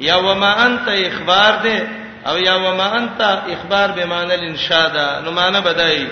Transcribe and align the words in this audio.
یا 0.00 0.18
وما 0.18 0.52
انت 0.66 0.88
اخبار 0.88 1.56
ده 1.62 1.88
او 2.26 2.38
یا 2.38 2.56
وما 2.58 2.84
انت 2.96 3.20
اخبار 3.50 3.90
به 3.92 4.04
معنی 4.04 4.32
الانشاء 4.32 4.88
ده 4.92 5.20
نو 5.24 5.30
معنی 5.30 5.60
بدای 5.60 6.06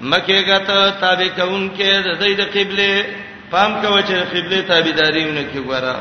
مکه 0.00 0.40
غته 0.42 0.90
تابع 1.00 1.28
کون 1.28 1.70
کې 1.78 2.06
د 2.06 2.14
زید 2.22 2.40
قبله 2.40 3.04
پام 3.50 3.82
کوي 3.82 4.02
چې 4.02 4.36
قبله 4.36 4.60
تابعداریونه 4.68 5.42
کې 5.52 5.58
ګورا 5.68 5.96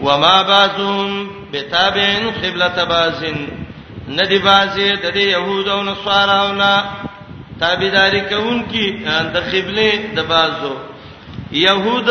وما 0.00 0.42
بعضهم 0.42 1.30
بتابعن 1.52 2.30
قبلة 2.42 2.84
بعضن 2.84 3.48
ندی 4.08 4.38
بعضه 4.38 4.94
د 4.94 5.16
يهود 5.16 5.68
او 5.68 5.82
نصاراونه 5.82 6.82
تابعداري 7.60 8.20
کون 8.20 8.66
کې 8.72 9.08
د 9.34 9.36
قبله 9.36 9.90
د 10.16 10.20
بعضو 10.28 10.76
يهود 11.52 12.04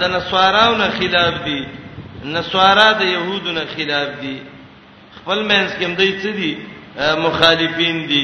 د 0.00 0.10
نصاراونه 0.14 0.90
خلاف 1.00 1.34
دي 1.44 1.68
نسوارا 2.34 2.88
د 3.00 3.02
يهودو 3.14 3.50
نه 3.56 3.64
خلاف 3.76 4.08
دي 4.22 4.36
خپل 5.18 5.38
مینس 5.50 5.72
کې 5.72 5.84
هم 5.84 5.94
دوی 6.00 6.12
څه 6.22 6.30
دي 6.40 6.52
مخالفین 7.26 8.00
دي 8.08 8.22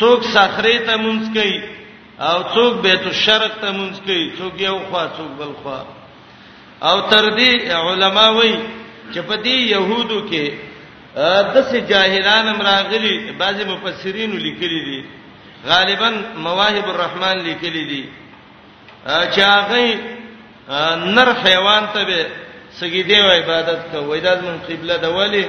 څوک 0.00 0.22
صخره 0.34 0.74
ته 0.88 0.96
مونږ 0.96 1.22
کوي 1.36 1.56
او 2.28 2.36
څوک 2.54 2.74
بیت 2.86 3.02
الشرق 3.12 3.54
ته 3.62 3.70
مونږ 3.72 3.94
کوي 4.06 4.32
څوک 4.38 4.60
یو 4.64 4.76
خوا 4.90 5.02
څوک 5.16 5.30
بل 5.40 5.52
خوا 5.62 5.80
او 6.90 6.96
تر 7.12 7.30
دې 7.36 7.72
علما 7.88 8.26
وایي 8.38 8.56
چې 9.14 9.18
په 9.18 9.36
دې 9.36 9.58
يهودو 9.74 10.28
کې 10.30 10.52
د 11.54 11.62
څه 11.70 11.78
جاهلان 11.90 12.52
مراغلي 12.60 13.16
بعضي 13.42 13.64
مفسرین 13.74 14.30
لیکلي 14.46 14.80
دي 14.86 15.02
غالبا 15.66 16.08
مواهب 16.46 16.88
الرحمن 16.92 17.38
لیکلي 17.50 17.84
دي 17.90 18.04
چې 19.06 19.40
هغه 19.40 19.96
نر 21.18 21.30
حیوان 21.44 21.82
ته 21.94 22.04
به 22.10 22.24
سګیدې 22.80 23.16
او 23.22 23.28
عبادت 23.40 23.80
ته 23.92 23.98
وای 24.00 24.20
دا 24.20 24.34
زمون 24.40 24.58
قبله 24.68 24.96
د 24.96 25.04
ولی 25.18 25.44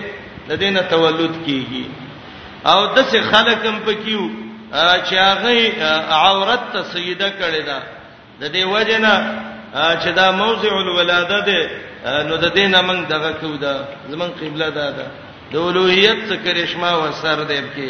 د 0.49 0.53
دینه 0.61 0.81
تولد 0.93 1.33
کیږي 1.45 1.85
او 2.71 2.79
د 2.95 3.07
څه 3.09 3.17
خلک 3.31 3.59
هم 3.65 3.77
پکيو 3.85 4.29
چې 5.07 5.15
هغه 5.29 5.53
عورت 6.23 6.63
ته 6.73 6.81
سیده 6.93 7.29
کړی 7.39 7.63
دا 7.69 7.79
د 8.41 8.53
دې 8.53 8.63
وجنه 8.75 9.13
چې 10.01 10.09
دا 10.19 10.31
موضع 10.31 10.71
الولاده 10.77 11.39
ده 11.49 11.69
نو 12.27 12.35
د 12.37 12.45
دینه 12.57 12.81
موږ 12.81 13.01
دغه 13.13 13.31
کو 13.41 13.47
دا 13.47 13.75
زمون 14.09 14.29
قبله 14.41 14.69
ده 14.69 14.87
ده 14.97 15.07
د 15.51 15.55
اولوہیت 15.55 16.17
څخه 16.29 16.39
کرشما 16.45 16.91
وسر 16.97 17.43
دیب 17.43 17.65
کې 17.77 17.89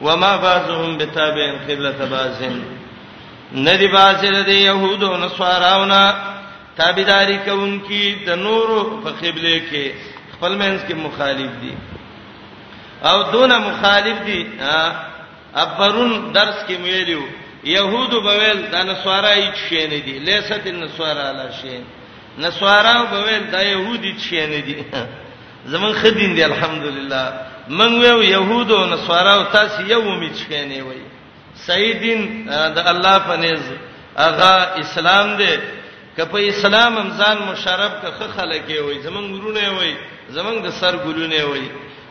وما 0.00 0.36
بعضهم 0.36 0.98
بتابع 0.98 1.48
قبله 1.68 1.94
بعضن 2.16 2.56
ندی 3.54 3.86
بعض 3.88 4.24
د 4.24 4.48
يهودو 4.48 5.16
نصاراونه 5.16 6.35
تابعداري 6.76 7.38
کوونکي 7.44 8.14
د 8.26 8.30
نورو 8.46 9.00
په 9.02 9.10
قبله 9.10 9.60
کې 9.70 9.84
خپل 10.32 10.56
منځ 10.62 10.80
کې 10.88 10.94
مخالف 10.94 11.50
دي 11.62 11.74
او 13.10 13.22
دون 13.32 13.58
مخالف 13.68 14.18
دي 14.26 14.40
ابرون 15.62 16.32
درس 16.32 16.54
کې 16.68 16.72
ویلو 16.84 17.22
يهود 17.76 18.10
بویل 18.26 18.60
د 18.72 18.74
نسوارا 18.88 19.30
هیڅ 19.36 19.56
شي 19.68 19.86
نه 19.86 19.98
دي 20.06 20.18
لیست 20.28 20.66
النسوارا 20.66 21.32
لا 21.38 21.50
شي 21.60 21.80
نسوارا 22.38 22.96
بویل 23.12 23.44
د 23.54 23.62
يهودي 23.68 24.14
شي 24.28 24.46
نه 24.46 24.60
دي 24.66 24.76
زمون 25.74 25.92
خدین 25.92 26.34
دي 26.34 26.44
الحمدلله 26.46 27.38
من 27.68 27.94
ویو 28.00 28.20
يهود 28.22 28.70
او 28.72 28.84
نسوارا 28.86 29.32
او 29.34 29.42
تاسو 29.52 29.82
یو 29.86 30.02
امید 30.14 30.34
شي 30.34 30.64
نه 30.64 30.82
وي 30.88 31.00
سیدین 31.66 32.22
د 32.48 32.78
الله 32.92 33.18
په 33.18 33.36
نيز 33.46 33.62
اغا 34.28 34.54
اسلام 34.84 35.36
دی 35.36 35.56
کپه 36.18 36.40
اسلام 36.48 36.98
امزان 36.98 37.38
مشرب 37.48 37.92
که 38.02 38.08
خه 38.18 38.26
خلګي 38.36 38.78
وای 38.86 38.98
زمنګ 39.06 39.28
ورونه 39.36 39.64
وای 39.76 39.92
زمنګ 40.36 40.58
د 40.66 40.70
سر 40.80 40.94
ګلونه 41.04 41.40
وای 41.50 41.64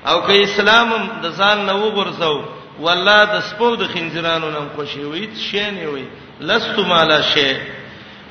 او 0.10 0.18
که 0.28 0.36
اسلام 0.48 0.90
د 1.24 1.26
ځان 1.40 1.58
نه 1.70 1.74
وګرځاو 1.84 2.38
والله 2.86 3.22
د 3.26 3.36
سپو 3.50 3.70
د 3.76 3.82
خنجرانو 3.94 4.50
نن 4.56 4.68
خوشي 4.76 5.04
وای 5.12 5.26
شي 5.52 5.66
نه 5.76 5.86
وای 5.92 6.06
لست 6.48 6.76
مالا 6.90 7.22
شي 7.32 7.50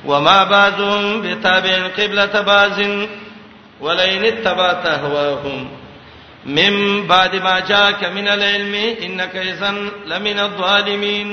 وما 0.09 0.39
بعضهم 0.53 1.05
بتابع 1.25 1.77
قبلة 1.99 2.35
بعض 2.51 2.77
ولئن 3.85 4.23
اتبعت 4.33 4.83
هواهم 5.03 5.57
من 6.57 6.73
بعد 7.11 7.33
ما 7.35 7.59
جاءك 7.59 8.01
من 8.03 8.27
العلم 8.27 8.73
انك 9.05 9.35
اذا 9.35 9.71
لمن 10.09 10.37
الظالمين 10.47 11.29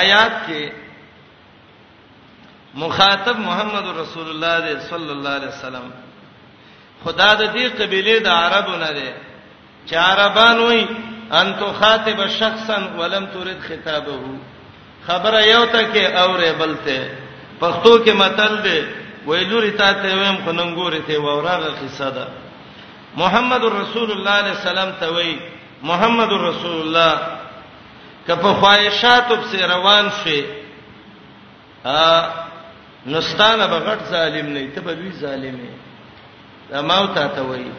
آیات 0.00 0.32
کې 0.48 0.62
مخاطب 2.84 3.38
محمد 3.40 3.86
رسول 4.00 4.26
الله 4.30 4.54
دی 4.64 4.74
صلی 4.90 5.10
الله 5.16 5.30
علیه 5.38 5.48
وسلم 5.54 5.86
خدا 7.04 7.30
د 7.40 7.42
دې 7.54 7.66
قبيله 7.80 8.14
د 8.26 8.28
عربو 8.42 8.74
نه 8.84 8.90
دی 8.98 9.08
چې 9.86 9.94
عربان 10.08 10.58
وای 10.58 10.86
ان 11.40 11.48
تو 11.60 11.72
خاطب 11.80 12.26
شخصا 12.40 12.78
ولم 12.98 13.26
ترد 13.34 13.60
خطابه 13.68 14.18
خبره 15.06 15.40
یو 15.54 15.64
ته 15.72 15.80
کې 15.92 16.16
اوره 16.22 16.52
بلته 16.60 16.98
پښتو 17.60 17.92
کې 18.04 18.10
متل 18.22 18.56
دی 18.66 18.80
ویلوري 19.26 19.70
تا 19.70 19.92
ته 19.92 20.14
ویم 20.16 20.36
خننګوري 20.46 21.00
ته 21.06 21.18
وراغه 21.20 21.70
قصه 21.84 22.10
ده 22.10 22.26
محمد 23.16 23.64
رسول 23.80 24.10
الله 24.12 24.30
علیه 24.40 24.50
السلام 24.58 24.90
ته 25.00 25.06
وای 25.14 25.38
محمد 25.82 26.32
رسول 26.48 26.78
الله 26.80 27.14
کپ 28.28 28.42
خواہشات 28.60 29.30
وب 29.32 29.42
سے 29.50 29.58
روان 29.72 30.06
شي 30.24 30.40
ا 31.84 32.46
نستانه 33.16 33.66
بغټ 33.72 34.00
ظالم 34.12 34.46
نه 34.54 34.62
ته 34.74 34.80
به 34.86 34.92
وی 35.00 35.12
ظالمې 35.22 35.72
دا 36.70 36.80
موت 36.90 37.14
ته 37.34 37.42
وایي 37.48 37.72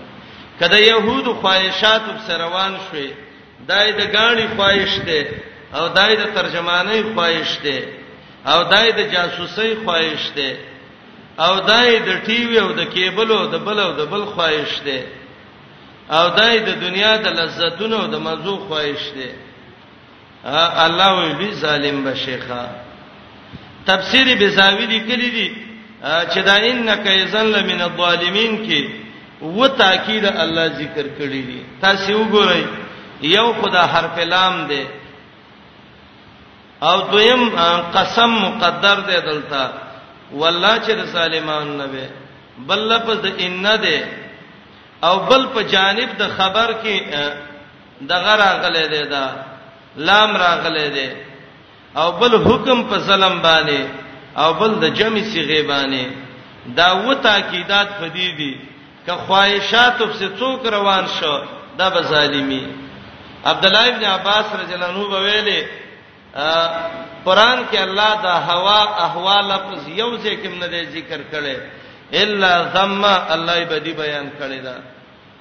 کله 0.59 0.78
يهود 0.91 1.25
خواهشات 1.41 2.01
سره 2.28 2.38
روان 2.45 2.73
شوي 2.90 3.07
دای 3.69 3.91
د 4.00 4.01
غاڼي 4.13 4.47
خواهش 4.56 4.94
ده 5.09 5.22
او 5.73 5.88
دای 5.97 6.13
د 6.22 6.23
ترجمانۍ 6.35 7.01
خواهش 7.13 7.51
ده 7.63 7.78
او 8.51 8.63
دای 8.73 8.91
د 8.91 9.00
جاسوسۍ 9.13 9.72
خواهش 9.84 10.23
ده 10.35 10.50
او 11.46 11.59
دای 11.59 12.00
د 12.00 12.09
ټیوی 12.28 12.57
او 12.59 12.72
د 12.79 12.84
کیبل 12.94 13.31
او 13.31 13.46
د 13.47 13.56
بل 13.66 13.79
او 13.79 13.91
د 14.00 14.09
بل 14.11 14.25
خواهش 14.25 14.73
ده 14.85 15.00
او 16.17 16.25
دای 16.40 16.59
د 16.59 16.69
دنیا 16.85 17.13
د 17.17 17.28
لذتونو 17.40 17.96
او 18.01 18.07
د 18.13 18.16
مزو 18.28 18.56
خواهش 18.67 19.03
ده 19.17 19.29
الله 20.85 21.16
وی 21.40 21.50
ظالم 21.63 21.97
بشيخه 22.03 22.63
تفسیر 23.85 24.35
بزاوی 24.40 24.85
دی 24.88 25.00
کلی 25.07 25.29
دی 25.35 25.47
چې 26.03 26.40
دا 26.45 26.53
انک 26.69 27.07
ایزن 27.07 27.45
لمن 27.56 27.81
الظالمین 27.81 28.56
کې 28.66 28.81
و 29.44 29.67
تاکید 29.81 30.25
الله 30.28 30.67
ذکر 30.78 31.06
کړی 31.17 31.41
دی 31.50 31.63
تاسو 31.81 32.13
وګورئ 32.19 32.63
یو 33.31 33.51
خدا 33.62 33.84
حرف 33.94 34.17
لام 34.34 34.66
دی 34.67 34.84
او 36.90 36.95
دویم 37.12 37.44
قسم 37.94 38.29
مقدر 38.45 38.95
دی 39.09 39.19
دلته 39.28 39.72
والله 40.31 40.75
چې 40.78 41.06
ظالمان 41.11 41.78
نه 41.78 41.85
وي 41.94 42.06
بل 42.69 42.79
لفظ 42.94 43.25
ان 43.40 43.66
دی 43.81 44.00
او 45.07 45.16
بل 45.29 45.46
په 45.53 45.61
جانب 45.73 46.17
د 46.17 46.28
خبر 46.38 46.73
کې 46.84 48.06
دغه 48.11 48.35
راغله 48.44 48.88
دی 48.94 49.03
دا 49.16 49.23
لام 49.97 50.38
راغله 50.38 50.88
دی 50.96 51.09
او 51.97 52.11
بل 52.11 52.35
حکم 52.45 52.83
په 52.83 52.97
ظلم 52.97 53.41
باندې 53.41 53.88
او 54.38 54.53
بل 54.53 54.73
د 54.81 54.85
جمع 54.95 55.22
صیغه 55.33 55.61
باندې 55.67 56.05
دا 56.75 56.91
و 56.94 57.13
تاکیدات 57.13 57.88
فدی 58.01 58.31
دي 58.31 58.57
که 59.05 59.11
خواهشات 59.16 59.97
په 60.03 60.35
څوک 60.39 60.66
روان 60.67 61.05
شو 61.19 61.41
دا 61.78 61.89
به 61.89 62.01
ظالمی 62.01 62.66
عبد 63.45 63.66
الله 63.66 63.88
ابن 63.88 64.03
عباس 64.05 64.45
رضی 64.63 64.73
الله 64.73 64.85
عنه 64.85 64.99
ویلي 64.99 65.67
قران 67.25 67.66
کې 67.72 67.78
الله 67.81 68.16
دا 68.23 68.33
هوا 68.38 68.83
احوال 69.05 69.45
لفظ 69.47 69.88
یو 69.88 70.17
ځکه 70.17 70.47
نه 70.59 70.67
دی 70.67 70.85
ذکر 70.85 71.19
کړي 71.33 71.57
الا 72.13 72.63
ذم 72.73 73.05
الله 73.05 73.66
بدی 73.66 73.91
بیان 73.94 74.29
کړي 74.40 74.64
دا 74.64 74.75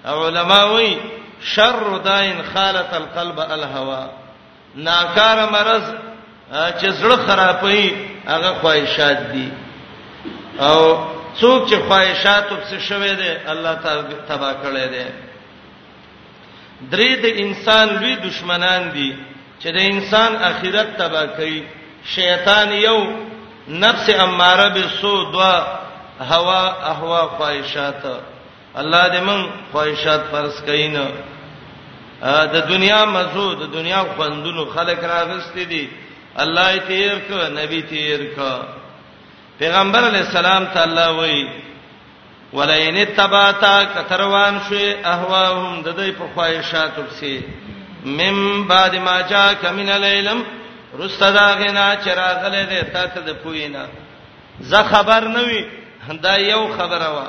علما 0.05 0.65
وایي 0.65 0.99
شر 1.43 1.99
داین 2.05 2.37
خالت 2.55 2.95
القلب 2.95 3.41
الهوا 3.41 4.07
ناکار 4.75 5.51
مرض 5.51 5.95
چې 6.51 6.89
زړه 7.01 7.17
خرابې 7.29 7.85
هغه 8.27 8.51
خواهشات 8.61 9.19
دي 9.33 9.49
او 10.59 10.79
څوک 11.41 11.69
چې 11.71 11.77
خواهشات 11.89 12.53
وبس 12.53 12.73
شوي 12.89 13.15
دي 13.21 13.31
الله 13.53 13.75
تعالی 13.85 14.17
تبا 14.29 14.53
کړي 14.65 14.87
دي 14.95 15.07
درې 16.93 17.11
د 17.25 17.27
انسان 17.45 17.87
لوی 18.01 18.15
دشمنان 18.29 18.91
دي 18.95 19.11
چې 19.63 19.69
د 19.77 19.79
انسان 19.93 20.37
اخرت 20.51 20.89
تبا 20.99 21.27
کوي 21.37 21.63
شیطان 22.05 22.73
یو 22.73 22.99
نفس 23.69 24.11
اماره 24.19 24.69
بالسو 24.75 25.33
دوا 25.33 25.79
هوا 26.21 26.63
احوا 26.91 27.23
خواهشات 27.37 28.05
الله 28.77 29.09
دې 29.13 29.21
مون 29.23 29.51
خواهشات 29.73 30.21
فرض 30.33 30.63
کین 30.67 30.97
د 32.55 32.57
دنیا 32.69 33.05
مزو 33.05 33.53
د 33.55 33.73
دنیا 33.73 34.01
خوندونو 34.17 34.65
خلق 34.75 35.01
راغستې 35.05 35.59
دي 35.65 35.89
الله 36.43 36.67
یې 36.77 36.81
تیر 36.89 37.15
ک 37.29 37.51
نبی 37.53 37.81
تیر 37.91 38.21
ک 38.37 38.63
پیغمبر 39.59 40.05
علی 40.09 40.19
السلام 40.19 40.65
تعالی 40.75 41.07
وای 41.17 41.39
ولئن 42.53 42.99
تباتا 43.15 43.75
کثروان 43.95 44.59
شی 44.69 44.85
اهواهم 45.05 45.83
د 45.87 45.97
دې 45.97 46.11
په 46.19 46.25
خواهشاتو 46.35 47.03
کې 47.21 47.41
مم 48.21 48.69
بعد 48.69 48.95
ما 49.07 49.17
جاءک 49.33 49.65
من 49.79 49.89
العلم 49.95 50.43
رستدا 51.01 51.47
غنا 51.63 51.87
چراغله 52.05 52.63
دې 52.71 52.93
تاته 52.93 53.21
د 53.27 53.33
پوینا 53.43 53.83
زه 54.71 54.83
خبر 54.91 55.27
نه 55.33 55.43
وی 55.49 55.63
دا 56.23 56.37
یو 56.43 56.61
خبره 56.79 57.09
وا 57.17 57.27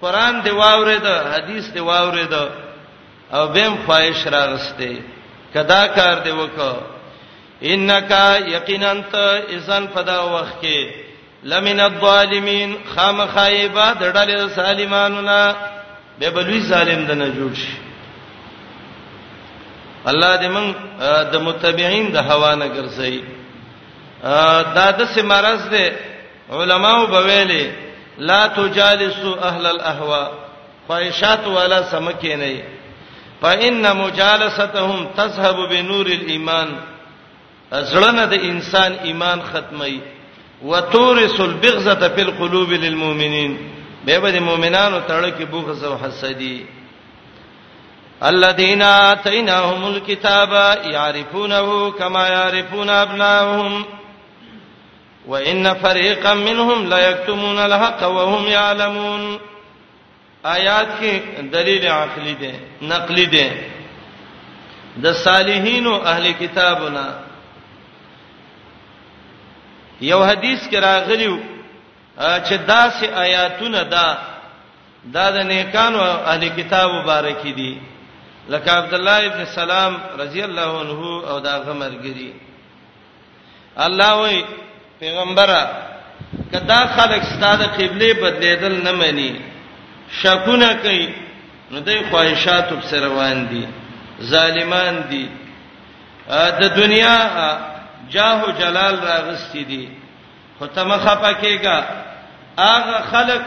قران 0.00 0.40
دی 0.44 0.50
واورید 0.60 1.06
حدیث 1.32 1.64
دی 1.74 1.80
واورید 1.90 2.34
او 3.32 3.42
بهم 3.48 3.76
خواهش 3.86 4.26
راغسته 4.36 4.92
کدا 5.54 5.80
کار 5.98 6.18
دی 6.28 6.30
وکړه 6.30 6.96
انک 7.62 8.10
یقینا 8.52 8.90
انت 8.90 9.14
اذن 9.54 9.86
فدا 9.94 10.20
وخت 10.38 10.62
کې 10.62 10.94
لمن 11.42 11.80
الظالمین 11.80 12.76
خامخایبا 12.96 13.92
دړل 14.00 14.48
سالمانو 14.56 15.20
نا 15.20 15.52
به 16.18 16.30
بلوی 16.30 16.60
ظالم 16.62 17.04
د 17.06 17.10
نه 17.12 17.26
جوړ 17.34 17.54
شي 17.58 17.72
الله 20.06 20.36
دې 20.40 20.48
موږ 20.52 20.74
د 21.32 21.36
متبعين 21.46 22.10
د 22.12 22.16
هوا 22.30 22.54
نه 22.54 22.66
ګرځي 22.68 23.22
دا 24.74 24.90
د 24.98 25.04
سیمارز 25.14 25.62
دې 25.70 25.92
علماو 26.52 27.06
بویلې 27.06 27.70
لا 28.18 28.46
تجالسوا 28.46 29.48
اهل 29.48 29.66
الاهواء 29.66 30.28
خواہشات 30.86 31.46
والا 31.46 31.82
سمکه 31.82 32.36
نه 32.36 32.62
فإن 33.42 33.96
مجالستهم 33.96 35.08
تذهب 35.16 35.68
بنور 35.72 36.06
الإيمان 36.06 36.68
زړه 37.72 38.10
نه 38.16 38.24
د 38.32 38.34
انسان 38.50 38.92
ایمان 39.04 39.38
ختمي 39.50 40.00
وتورث 40.64 41.40
البغزه 41.40 42.08
فی 42.14 42.22
القلوب 42.22 42.70
للمؤمنین 42.72 43.58
به 44.04 44.18
به 44.18 44.30
د 44.30 44.36
مؤمنانو 44.40 45.00
تړه 45.08 45.30
کې 45.38 45.44
بغض 45.52 45.84
او 45.84 45.98
حسدی 45.98 46.66
الذين 48.22 48.82
آتيناهم 48.82 49.84
الكتاب 49.94 50.52
يعرفونه 50.84 51.90
كما 51.90 52.28
يعرفون 52.28 52.90
أبناءهم 52.90 53.84
وإن 55.26 55.74
فريقا 55.74 56.34
منهم 56.34 56.88
ليكتمون 56.94 57.58
الحق 57.58 58.04
وهم 58.08 58.46
يعلمون 58.46 59.38
آیات 60.46 60.86
کې 61.00 61.40
دلیل 61.52 61.86
عقلی 61.86 62.34
دی 62.40 62.50
نقلی 62.82 63.26
دی 63.26 63.48
د 65.02 65.12
صالحین 65.14 65.86
او 65.86 66.00
اهل 66.06 66.32
کتابونو 66.38 67.06
یو 70.00 70.22
حدیث 70.24 70.66
کې 70.68 70.76
راغلیو 70.80 71.36
چې 72.18 72.54
داسې 72.66 73.04
آیاتونه 73.14 73.82
دا 73.82 74.06
دا 75.14 75.30
د 75.30 75.36
نیکانو 75.46 76.00
اهل 76.02 76.48
کتاب 76.56 76.90
مبارک 76.90 77.42
دي 77.42 77.78
لکه 78.48 78.70
عبد 78.70 78.94
الله 78.94 79.26
ابن 79.26 79.44
سلام 79.44 79.96
رضی 80.18 80.42
الله 80.44 80.78
عنه 80.80 81.02
او 81.30 81.38
دا 81.40 81.58
غمرګری 81.66 82.32
الله 83.78 84.12
وای 84.18 84.44
پیغمبره 85.00 85.60
کدا 86.52 86.78
خلک 86.86 87.22
ستاده 87.22 87.66
قبله 87.66 88.14
بدلیدل 88.14 88.82
نه 88.84 88.92
مانی 88.92 89.32
شکونه 90.22 90.74
کوي 90.74 91.08
نو 91.70 91.78
دوی 91.80 92.02
خواهشات 92.10 92.72
وبسروان 92.72 93.48
دي 93.48 93.66
ظالمان 94.22 95.04
دي 95.10 95.28
د 96.30 96.74
دنیا 96.76 97.14
جاه 98.12 98.40
او 98.44 98.50
جلال 98.60 98.96
راغستی 99.08 99.64
دي 99.64 99.88
خو 100.58 100.66
تم 100.66 100.92
خپکیګا 100.96 101.78
هغه 102.58 103.02
خلق 103.12 103.46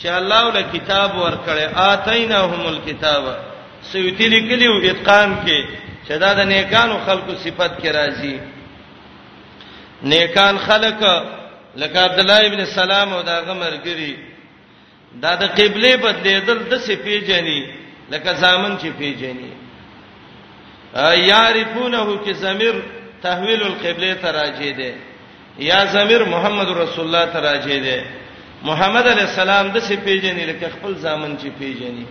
چې 0.00 0.06
الله 0.06 0.46
ول 0.46 0.64
کتاب 0.72 1.10
ورکړي 1.24 1.64
اتیناهم 1.90 2.66
الکتاب 2.66 3.22
سیوتی 3.92 4.26
لیکلی 4.34 4.66
او 4.66 4.78
اتقان 4.84 5.30
کې 5.44 5.58
چې 6.08 6.12
دا 6.22 6.32
د 6.34 6.40
نیکانو 6.52 6.96
خلقو 7.06 7.32
صفت 7.44 7.72
کې 7.80 7.88
راځي 7.98 8.36
نیکان 10.02 10.58
خلق 10.58 11.00
لکه 11.76 11.98
عبد 12.06 12.18
الله 12.18 12.40
ابن 12.46 12.64
سلام 12.64 13.12
او 13.12 13.22
داغه 13.22 13.54
مرګري 13.64 14.12
دا 15.22 15.34
د 15.34 15.44
قبله 15.58 15.96
بدلیدل 15.96 16.58
د 16.70 16.74
سپی 16.86 17.18
جنې 17.28 17.60
لکه 18.12 18.34
زامن 18.34 18.78
چې 18.78 18.86
پیجنې 19.00 19.50
یعرفونه 21.28 22.18
کې 22.26 22.30
زمير 22.32 22.74
تحویل 23.24 23.60
القبله 23.70 24.10
تراجه 24.24 24.72
ده 24.78 24.90
یا 25.70 25.80
زمیر 25.94 26.20
محمد 26.34 26.68
رسول 26.82 27.04
الله 27.08 27.24
تراجه 27.36 27.78
ده 27.86 27.96
محمد 28.68 29.06
علی 29.12 29.20
السلام 29.28 29.66
د 29.74 29.78
څه 29.86 29.92
پیژنې 30.06 30.42
لکه 30.50 30.66
خپل 30.74 30.92
ځامن 31.04 31.32
چې 31.40 31.48
پیژنې 31.60 32.04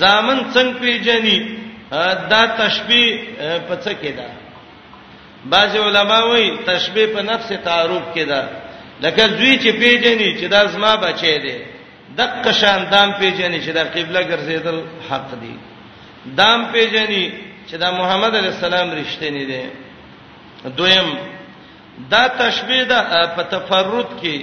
ځامن 0.00 0.38
څنګه 0.54 0.78
پیژنې 0.84 1.38
دا 2.32 2.42
تشبیه 2.60 3.10
په 3.68 3.74
څه 3.84 3.90
کې 4.02 4.12
ده 4.18 4.28
بعض 5.52 5.72
علما 5.86 6.20
وایي 6.28 6.50
تشبیه 6.70 7.06
په 7.14 7.20
نفس 7.30 7.48
تعارف 7.66 8.02
کې 8.14 8.20
ده 8.30 8.42
لکه 9.04 9.22
دوی 9.38 9.54
چې 9.62 9.70
پیژنې 9.82 10.30
چې 10.40 10.44
دا 10.54 10.60
زما 10.74 10.92
بچی 11.04 11.38
دی 11.44 11.56
دغه 12.18 12.52
شان 12.60 12.80
دام 12.92 13.08
پیژنې 13.20 13.58
چې 13.66 13.70
دا 13.78 13.84
قبله 13.96 14.20
ګرځیدل 14.30 14.78
حق 15.10 15.30
دی 15.42 15.54
دام 16.38 16.60
پیژنې 16.72 17.24
چې 17.70 17.74
دا 17.82 17.88
محمد 18.00 18.32
علی 18.38 18.46
السلام 18.54 18.88
رښتینی 18.98 19.44
دی 19.52 19.62
دویم 20.78 21.08
دا 22.12 22.22
تشبیه 22.42 22.84
د 22.90 22.92
په 23.36 23.42
تفرد 23.54 24.08
کې 24.20 24.36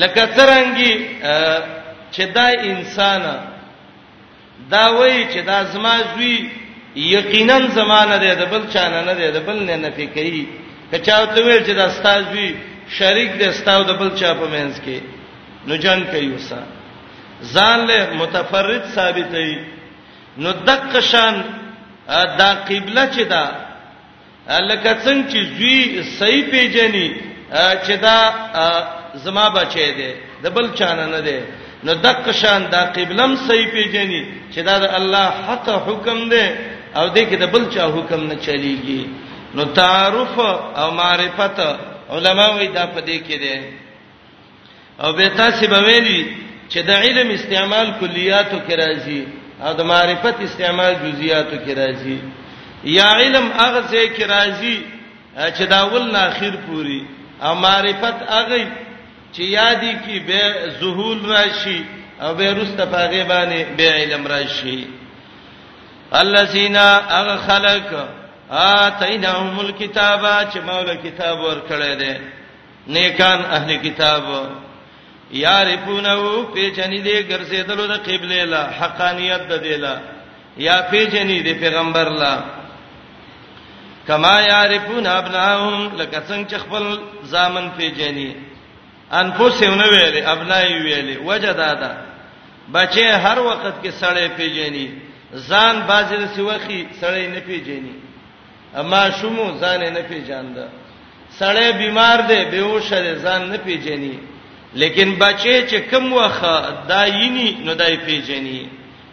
لکه 0.00 0.22
څنګه 0.36 0.92
چې 2.14 2.24
دا 2.36 2.46
انسان 2.70 3.22
دا 4.72 4.84
وایي 4.98 5.22
چې 5.32 5.40
دا 5.50 5.58
زما 5.72 5.94
زوی 6.14 6.36
یقینا 6.96 7.58
زمانه 7.78 8.16
ده 8.18 8.34
د 8.42 8.44
بل 8.52 8.62
چانه 8.74 9.00
نه 9.08 9.14
ده 9.18 9.30
د 9.36 9.38
بل 9.46 9.58
نه 9.68 9.76
نه 9.84 9.90
کوي 10.14 10.46
کچا 10.92 11.24
ته 11.34 11.40
ویل 11.44 11.62
چې 11.66 11.74
دا 11.80 11.84
استاد 11.90 12.22
وی 12.32 12.48
شریک 12.98 13.30
دې 13.38 13.44
استاو 13.48 13.82
د 13.90 13.92
بل 14.00 14.10
چا 14.20 14.30
په 14.40 14.46
منځ 14.54 14.74
کې 14.84 14.98
نو 15.66 15.74
جان 15.82 16.00
کوي 16.12 16.28
وسا 16.32 16.60
ځان 17.54 17.78
له 17.88 18.00
متفرد 18.20 18.84
ثابتې 18.94 19.58
نو 20.42 20.50
دک 20.66 21.00
شان 21.10 21.34
دا 22.38 22.50
قبله 22.68 23.04
چې 23.14 23.22
دا 23.32 23.44
لکه 24.48 24.94
څنګه 25.04 25.24
چې 25.32 25.40
زوی 25.56 25.76
صحیح 26.18 26.44
پیژني 26.50 27.08
چې 27.86 27.94
دا 28.02 28.18
زما 29.24 29.44
بچی 29.54 29.92
دی 29.96 30.12
د 30.42 30.46
بل 30.56 30.66
چانه 30.78 31.06
نه 31.06 31.20
دی 31.26 31.38
نو 31.84 31.94
دک 32.04 32.28
شان 32.40 32.62
دا 32.70 32.84
قبلم 32.96 33.36
صحیح 33.48 33.68
پیژني 33.72 34.22
چې 34.52 34.60
دا 34.68 34.78
د 34.78 34.84
الله 35.00 35.28
حق 35.46 35.68
حکم 35.88 36.18
دی 36.32 36.46
او 36.96 37.04
دې 37.14 37.22
کې 37.30 37.36
د 37.40 37.46
بل 37.52 37.64
چا 37.74 37.84
حکم 37.96 38.20
نه 38.28 38.34
چلیږي 38.44 39.02
نو 39.54 39.64
تعارف 39.64 40.38
او 40.80 40.90
معرفت 41.00 41.58
علماوی 42.14 42.68
دا 42.68 42.86
په 42.94 43.00
دې 43.00 43.18
کې 43.26 43.36
دي 43.42 43.58
او 45.00 45.12
به 45.12 45.28
تاسو 45.36 45.66
به 45.68 45.80
ویلي 45.80 46.20
چې 46.70 46.78
د 46.88 46.90
علم 47.02 47.28
استعمال 47.34 47.86
کلیاتو 48.00 48.58
کې 48.68 48.74
راځي 48.82 49.22
او 49.66 49.72
د 49.78 49.80
معرفت 49.84 50.36
استعمال 50.40 50.92
جزئیاتو 51.04 51.56
کې 51.64 51.72
راځي 51.80 52.18
یا 52.84 53.08
علم 53.16 53.46
هغه 53.58 53.80
څه 53.92 54.08
کې 54.16 54.24
راځي 54.34 54.78
چې 55.56 55.64
دا 55.74 55.82
ول 55.86 56.10
نه 56.12 56.18
اخر 56.28 56.54
پوری 56.66 57.02
او 57.42 57.54
معرفت 57.54 58.16
هغه 58.28 58.58
چې 59.34 59.42
یادی 59.58 59.92
کې 60.06 60.16
به 60.26 60.70
زهول 60.80 61.20
راشي 61.30 61.84
او 62.22 62.34
به 62.34 62.52
رسته 62.54 62.84
پاغه 62.84 63.24
باندې 63.30 63.60
به 63.76 63.90
علم 63.92 64.26
راشي 64.26 64.86
الذين 66.14 66.76
اغ 66.76 67.36
خلق 67.46 67.92
اتیناهم 68.52 69.58
الكتاب 69.60 70.50
چې 70.52 70.58
مولا 70.66 70.94
کتاب 70.94 71.38
ورکړی 71.44 71.96
دی 72.02 72.12
نیکان 72.86 73.40
اهل 73.50 73.76
کتاب 73.76 74.22
یعرفونه 75.32 76.16
پیچنې 76.54 77.00
دې 77.06 77.16
ګرځېدلو 77.30 77.86
د 77.86 77.94
قبله 78.10 78.44
لا 78.44 78.62
حقانیت 78.78 79.42
د 79.48 79.52
دیلا 79.62 79.96
یا 80.56 80.76
پیچنې 80.90 81.38
دې 81.46 81.52
پیغمبر 81.64 82.08
لا 82.10 82.34
کما 84.08 84.40
یعرفون 84.40 85.06
ابناهم 85.06 85.92
لکه 85.98 86.20
څنګه 86.28 86.48
چې 86.50 86.54
خپل 86.64 86.84
ځامن 87.32 87.66
پیژني 87.78 88.34
انفسهم 89.20 89.74
نو 89.80 89.84
ویلې 89.96 90.22
ابنای 90.34 90.68
ویلې 90.84 91.16
وجدادا 91.28 91.92
بچي 92.72 93.06
هر 93.24 93.38
وخت 93.38 93.74
کې 93.82 93.90
سړې 94.00 94.26
پیژني 94.38 94.88
ځان 95.48 95.74
بازر 95.88 96.20
سی 96.34 96.40
وخی 96.42 96.86
سړې 97.00 97.24
نه 97.34 97.40
پیژني 97.46 97.94
اما 98.80 99.02
شومو 99.20 99.46
ځان 99.60 99.80
نه 99.96 100.00
پیژاند 100.10 100.56
سړې 101.40 101.68
بیمار 101.78 102.18
دی 102.28 102.44
بیهوش 102.52 102.90
دی 102.92 103.14
ځان 103.24 103.40
نه 103.52 103.56
پیژني 103.64 104.14
لیکن 104.80 105.14
بچي 105.18 105.66
چې 105.68 105.76
کم 105.90 106.12
وخت 106.12 106.86
دایني 106.88 107.58
نو 107.64 107.74
دای 107.74 107.96
پیژني 108.06 108.68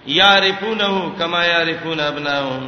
یعرفونه 0.07 1.11
کما 1.19 1.43
یعرفون 1.45 1.99
ابناهم 1.99 2.63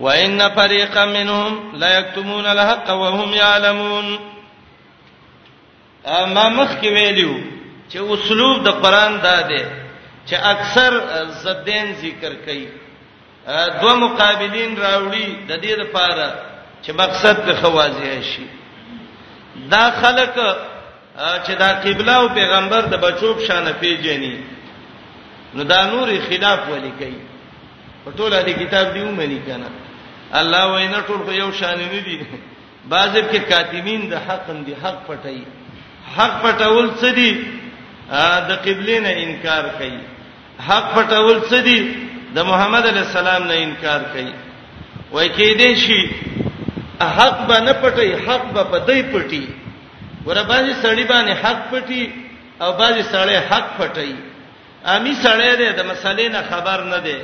وان 0.00 0.48
فريقا 0.54 1.04
منهم 1.06 1.72
لا 1.76 1.98
يكتمون 1.98 2.46
الحق 2.46 2.90
وهم 2.90 3.32
يعلمون 3.34 4.18
اما 6.06 6.48
مخ 6.48 6.70
کې 6.82 6.86
ویلو 6.86 7.34
چې 7.92 7.96
اسلوب 8.12 8.64
د 8.64 8.68
قران 8.82 9.20
دا 9.22 9.40
دی 9.48 9.64
چې 10.26 10.34
اکثر 10.34 11.00
زدين 11.42 11.92
ذکر 12.02 12.34
کوي 12.46 12.68
دوه 13.82 13.94
مقابلین 13.94 14.76
راوړي 14.76 15.26
د 15.48 15.52
دې 15.62 15.78
لپاره 15.80 16.34
چې 16.82 16.90
مقصد 16.94 17.36
په 17.46 17.52
خوازی 17.60 18.22
شي 18.22 18.46
دا 19.56 19.90
خلک 20.02 20.34
چې 21.44 21.50
دا 21.58 21.68
قبله 21.84 22.12
او 22.16 22.28
پیغمبر 22.28 22.80
د 22.80 22.94
بچو 23.02 23.34
په 23.34 23.44
شان 23.46 23.72
پیژني 23.80 24.36
نو 25.54 25.62
دا 25.64 25.84
نور 25.90 26.08
خلاف 26.30 26.68
ولي 26.68 26.92
کوي 26.98 27.20
په 28.04 28.10
ټوله 28.16 28.44
دې 28.44 28.62
کتاب 28.62 28.92
دیو 28.94 29.04
مې 29.14 29.22
نه 29.22 29.42
کنه 29.46 29.70
الله 30.34 30.64
وینا 30.74 31.00
ټول 31.08 31.18
خو 31.26 31.32
یو 31.32 31.50
شان 31.60 31.78
نه 31.92 32.00
دي 32.08 32.16
بعضب 32.92 33.30
کې 33.32 33.38
کاتمین 33.48 34.00
د 34.10 34.14
حق 34.26 34.50
اندي 34.54 34.74
حق 34.82 34.98
پټي 35.08 35.40
حق 36.16 36.34
پټول 36.42 36.86
څه 37.00 37.10
دي 37.18 37.30
د 38.48 38.50
قبلین 38.66 39.06
انکار 39.14 39.64
کوي 39.78 39.98
حق 40.68 40.84
پټول 40.96 41.40
څه 41.40 41.62
دي 41.68 41.78
د 42.36 42.38
محمد 42.50 42.84
علی 42.90 42.98
السلام 43.06 43.42
نه 43.50 43.54
انکار 43.64 44.00
کوي 44.12 44.32
وای 45.12 45.28
کې 45.28 45.58
دې 45.58 45.74
شي 45.84 46.00
حق 47.18 47.38
به 47.48 47.58
نه 47.66 47.72
پټي 47.82 48.12
حق 48.26 48.46
به 48.54 48.62
پدې 48.72 49.02
پټي 49.12 49.46
ور 50.26 50.38
باندې 50.42 50.74
سړی 50.82 51.04
باندې 51.12 51.32
حق 51.42 51.60
پټي 51.72 52.04
او 52.62 52.70
باندې 52.80 53.02
سړی 53.12 53.36
حق 53.50 53.68
پټي 53.78 54.14
امی 54.96 55.14
سړی 55.14 55.56
دې 55.60 55.68
د 55.78 55.82
مسلې 55.90 56.28
نه 56.34 56.40
خبر 56.50 56.84
نه 56.92 56.98
دی 57.06 57.18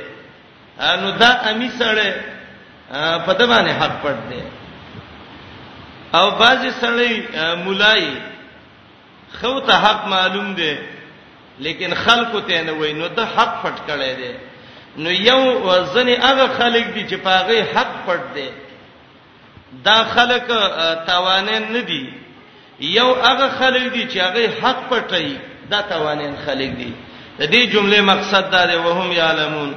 نو 1.01 1.11
دا 1.19 1.27
امی 1.49 1.67
سړی 1.81 2.09
په 2.89 3.33
د 3.39 3.41
باندې 3.49 3.71
حق 3.81 3.93
پټ 4.03 4.15
دی 4.29 4.39
او 6.17 6.25
بعضی 6.41 6.69
سړی 6.81 7.11
مولای 7.65 8.05
خو 9.39 9.59
ته 9.67 9.73
حق 9.85 9.99
معلوم 10.07 10.53
دی 10.59 10.73
لیکن 11.65 11.93
خلکو 12.05 12.39
ته 12.47 12.61
نه 12.63 12.71
وای 12.79 12.93
نو 12.93 13.07
ته 13.07 13.23
حق 13.35 13.53
پټ 13.61 13.81
کړی 13.87 14.13
دی 14.21 14.31
نو 14.97 15.09
یو 15.11 15.41
ځنې 15.93 16.15
هغه 16.27 16.45
خلک 16.57 16.85
دي 16.95 17.03
چې 17.09 17.15
پاغه 17.15 17.63
حق 17.75 17.91
پټ 18.07 18.21
دی 18.35 18.49
دا 19.85 20.03
خلک 20.15 20.43
توانین 21.07 21.63
نه 21.71 21.81
دي 21.81 22.03
یو 22.79 23.09
هغه 23.27 23.49
خلک 23.59 23.91
دي 23.93 24.03
چې 24.11 24.17
هغه 24.17 24.53
حق 24.61 24.85
پټي 24.89 25.37
دا 25.69 25.81
توانین 25.81 26.35
خلک 26.45 26.69
دي 26.83 26.93
د 27.39 27.51
دې 27.51 27.73
جمله 27.73 28.01
مقصد 28.01 28.51
دا 28.51 28.65
دی 28.67 28.75
وهم 28.85 29.11
یعلمون 29.11 29.73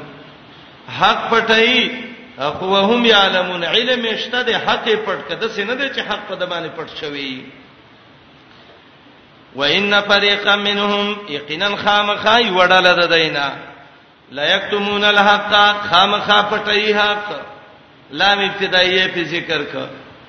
حق 1.01 1.31
پټي 1.33 2.07
اخو 2.39 2.65
وهم 2.67 3.05
یعلمون 3.07 3.65
علم 3.65 4.05
شته 4.25 4.43
د 4.49 4.55
حق 4.67 4.87
پټ 5.07 5.19
کده 5.29 5.49
سینه 5.55 5.75
د 5.79 5.81
چې 5.95 6.01
حق 6.11 6.21
په 6.29 6.35
دمانه 6.43 6.69
پټ 6.77 6.89
شوی 7.01 7.33
وان 9.61 9.95
فريقا 10.09 10.55
منهم 10.67 11.07
یقینا 11.39 11.71
خامخا 11.85 12.37
یوړل 12.43 12.87
د 13.01 13.11
دینا 13.15 13.49
لا 14.39 14.45
یکتمون 14.57 15.05
الحق 15.11 15.53
خامخا 15.91 16.39
پټی 16.53 16.95
حق 17.01 17.35
لام 18.23 18.39
ابتدایه 18.45 19.07
په 19.17 19.25
ذکر 19.35 19.63
کا 19.73 19.85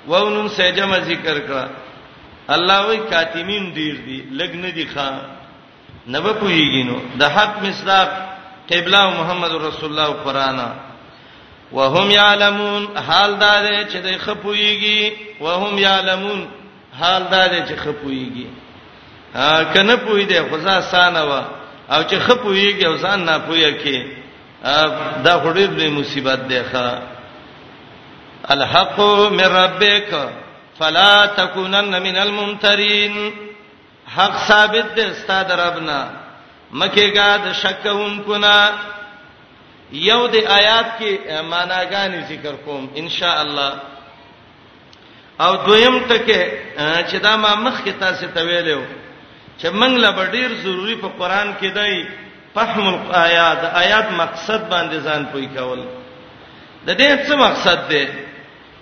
وونم 0.07 0.47
سجم 0.57 0.95
ذکر 1.13 1.39
کا 1.51 1.63
الله 2.59 2.79
وی 2.87 2.97
کاتمین 3.15 3.71
دیر 3.79 3.95
دی 4.09 4.19
لګنه 4.31 4.69
دی 4.81 4.87
خان 4.97 5.19
نو 6.13 6.19
پویږي 6.19 6.83
نو 6.91 6.99
د 7.23 7.33
حق 7.39 7.63
مصداق 7.69 8.09
قبله 8.69 9.07
محمد 9.21 9.51
رسول 9.69 9.89
الله 9.91 10.13
قرانا 10.27 10.69
وهم 11.71 12.11
یعلمون 12.11 12.85
حال 13.07 13.35
دا 13.41 13.53
دی 13.61 13.91
چې 13.91 13.95
دوی 14.03 14.17
خپويږي 14.17 15.41
وهم 15.41 15.77
یعلمون 15.77 16.45
حال 16.99 17.23
دا 17.31 17.47
دی 17.47 17.61
چې 17.61 17.79
خپويږي 17.79 18.47
ها 19.35 19.63
کنه 19.73 19.95
پوي 19.95 20.25
دی 20.25 20.39
خدا 20.51 20.81
سانه 20.81 21.23
وا 21.23 21.41
او 21.91 22.01
چې 22.03 22.15
خپويږي 22.27 22.85
او 22.85 22.97
ځان 22.97 23.19
نه 23.25 23.37
پوي 23.37 23.73
کې 23.83 24.05
دا 25.25 25.41
غړي 25.45 25.67
د 25.79 25.83
مصیبت 25.99 26.39
دی 26.49 26.61
ښا 26.73 26.91
الحق 28.51 28.99
من 29.31 29.43
ربک 29.43 30.13
فلا 30.79 31.25
تکونن 31.25 32.01
من 32.03 32.17
الممترین 32.17 33.31
حق 34.17 34.37
ثابت 34.47 34.85
دی 34.95 35.03
ستاد 35.21 35.51
ربنا 35.59 36.05
مکه 36.71 37.07
گا 37.15 37.35
د 37.45 37.51
شکونکو 37.53 38.35
نه 38.37 38.69
یو 39.91 40.27
د 40.33 40.35
آیات 40.59 40.87
کې 40.99 41.11
معناګانې 41.49 42.21
ذکر 42.29 42.55
کوم 42.65 42.87
ان 42.95 43.09
شاء 43.09 43.41
الله 43.41 43.71
او 45.41 45.55
دویم 45.65 45.99
ټکه 46.09 46.51
چې 47.09 47.17
دا 47.19 47.35
ما 47.35 47.55
مخ 47.55 47.83
کې 47.83 47.93
تاسو 47.99 48.25
ته 48.33 48.41
ویلو 48.43 48.81
چې 49.61 49.67
موږ 49.69 49.93
لا 49.97 50.11
ډیر 50.11 50.49
ضروری 50.63 50.95
په 50.95 51.07
قران 51.19 51.53
کې 51.61 51.69
دی 51.73 52.05
فهم 52.55 52.87
الآیات 52.87 53.57
آیات 53.75 54.11
مقصد 54.11 54.69
باندې 54.69 54.97
ځان 55.03 55.25
پوي 55.33 55.47
کول 55.55 55.83
د 56.87 56.95
دې 56.97 57.25
څه 57.27 57.35
مقصد 57.35 57.87
دی 57.89 58.07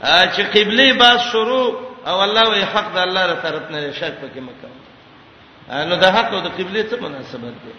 چې 0.04 0.42
قبله 0.54 0.94
با 0.94 1.18
شروع 1.18 1.76
او 2.08 2.24
الله 2.24 2.50
وي 2.50 2.64
حق 2.66 2.94
د 2.94 2.98
الله 2.98 3.34
تر 3.34 3.40
طرف 3.52 3.72
نه 3.72 3.92
شک 3.94 4.14
پکې 4.24 4.40
مکه 4.42 4.70
نو 5.88 5.96
د 5.96 6.06
حق 6.16 6.34
او 6.34 6.40
د 6.42 6.48
قبله 6.50 6.84
څه 6.92 7.02
مناسبت 7.04 7.56
دی 7.64 7.74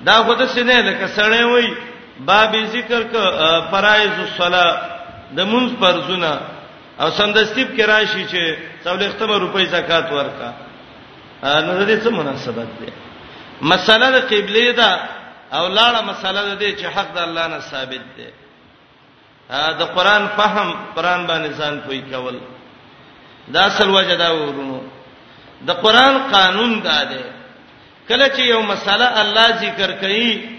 دا 0.00 0.22
خود 0.24 0.48
څه 0.48 0.58
نه 0.62 0.80
لکه 0.82 1.06
سړی 1.16 1.42
وایي 1.42 1.74
باب 2.18 2.54
ذکر 2.72 3.02
ک 3.12 3.16
فرایض 3.70 4.18
الصلاه 4.18 4.74
د 5.36 5.40
مونږ 5.40 5.70
فرضونه 5.80 6.38
او 7.00 7.10
سندستیب 7.10 7.68
کې 7.76 7.82
راشي 7.86 8.24
چې 8.26 8.42
څولې 8.84 9.08
ختمه 9.10 9.38
روپۍ 9.38 9.64
زکات 9.70 10.12
ورکا 10.12 10.50
نو 11.64 11.72
دې 11.86 11.96
څه 12.02 12.10
مناسبت 12.10 12.68
ده 12.80 12.92
مسله 13.62 14.10
د 14.10 14.20
قبله 14.30 14.72
ده 14.72 14.90
او 15.56 15.68
لاړه 15.68 16.00
مسله 16.10 16.54
ده 16.54 16.70
چې 16.76 16.84
حق 16.94 17.14
د 17.14 17.18
الله 17.18 17.46
نه 17.46 17.58
ثابت 17.60 18.02
ده 18.18 18.30
دا 19.78 19.84
قران 19.84 20.28
فهم 20.36 20.74
قران 20.96 21.26
باندې 21.26 21.50
ځان 21.58 21.80
پوي 21.86 22.02
کول 22.12 22.38
دا 23.54 23.60
اصل 23.64 23.90
وجه 23.90 24.14
دا 24.16 24.30
ورونو 24.34 24.80
د 25.66 25.70
قران 25.82 26.18
قانون 26.32 26.80
دا 26.80 27.04
ده 27.04 27.24
کله 28.08 28.28
چې 28.28 28.40
یو 28.40 28.62
مسله 28.62 29.06
الله 29.20 29.46
ذکر 29.62 29.92
کوي 30.00 30.53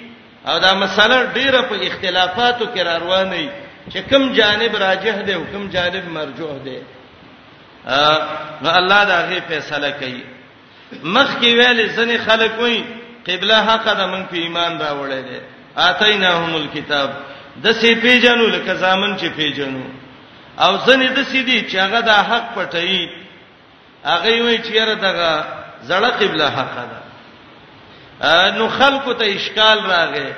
او 0.50 0.56
دا 0.66 0.72
مسله 0.84 1.18
ډیره 1.38 1.62
په 1.70 1.76
اختلافاتو 1.88 2.66
کې 2.74 2.80
روانه 3.02 3.38
وي 3.42 3.50
چې 3.92 3.98
کوم 4.10 4.24
جانب 4.40 4.72
راجح 4.86 5.16
دی 5.26 5.34
او 5.36 5.44
کوم 5.52 5.64
جانب 5.76 6.04
مرجوح 6.18 6.54
دی 6.66 6.78
نو 8.62 8.68
الله 8.80 9.00
دا 9.12 9.18
غي 9.30 9.40
فیصله 9.50 9.90
کوي 10.00 10.22
مخ 11.14 11.30
کې 11.42 11.48
ویل 11.58 11.80
زنه 11.96 12.18
خلک 12.28 12.52
وي 12.60 12.78
قبله 13.28 13.56
حق 13.70 13.86
ده 14.00 14.06
مونږ 14.12 14.26
په 14.32 14.36
ایمان 14.46 14.72
راوړل 14.84 15.14
دي 15.30 15.40
اتیناهم 15.88 16.54
الكتاب 16.62 17.10
د 17.64 17.66
سې 17.80 17.86
پیجنو 18.04 18.48
لکه 18.56 18.74
زامن 18.84 19.18
چې 19.18 19.26
پیجنو 19.38 19.84
او 20.64 20.72
زنه 20.86 21.10
د 21.18 21.22
سې 21.32 21.38
دي 21.50 21.60
چې 21.70 21.76
هغه 21.86 22.00
د 22.10 22.12
حق 22.30 22.46
پټي 22.56 23.10
هغه 24.10 24.30
وی 24.46 24.58
چیرې 24.68 24.96
دغه 25.08 25.32
زړه 25.90 26.10
قبله 26.24 26.48
حق 26.58 26.76
ده 26.92 27.00
نو 28.24 28.68
خلکو 28.68 29.14
ته 29.14 29.26
اشکال 29.26 29.80
راغی 29.86 30.34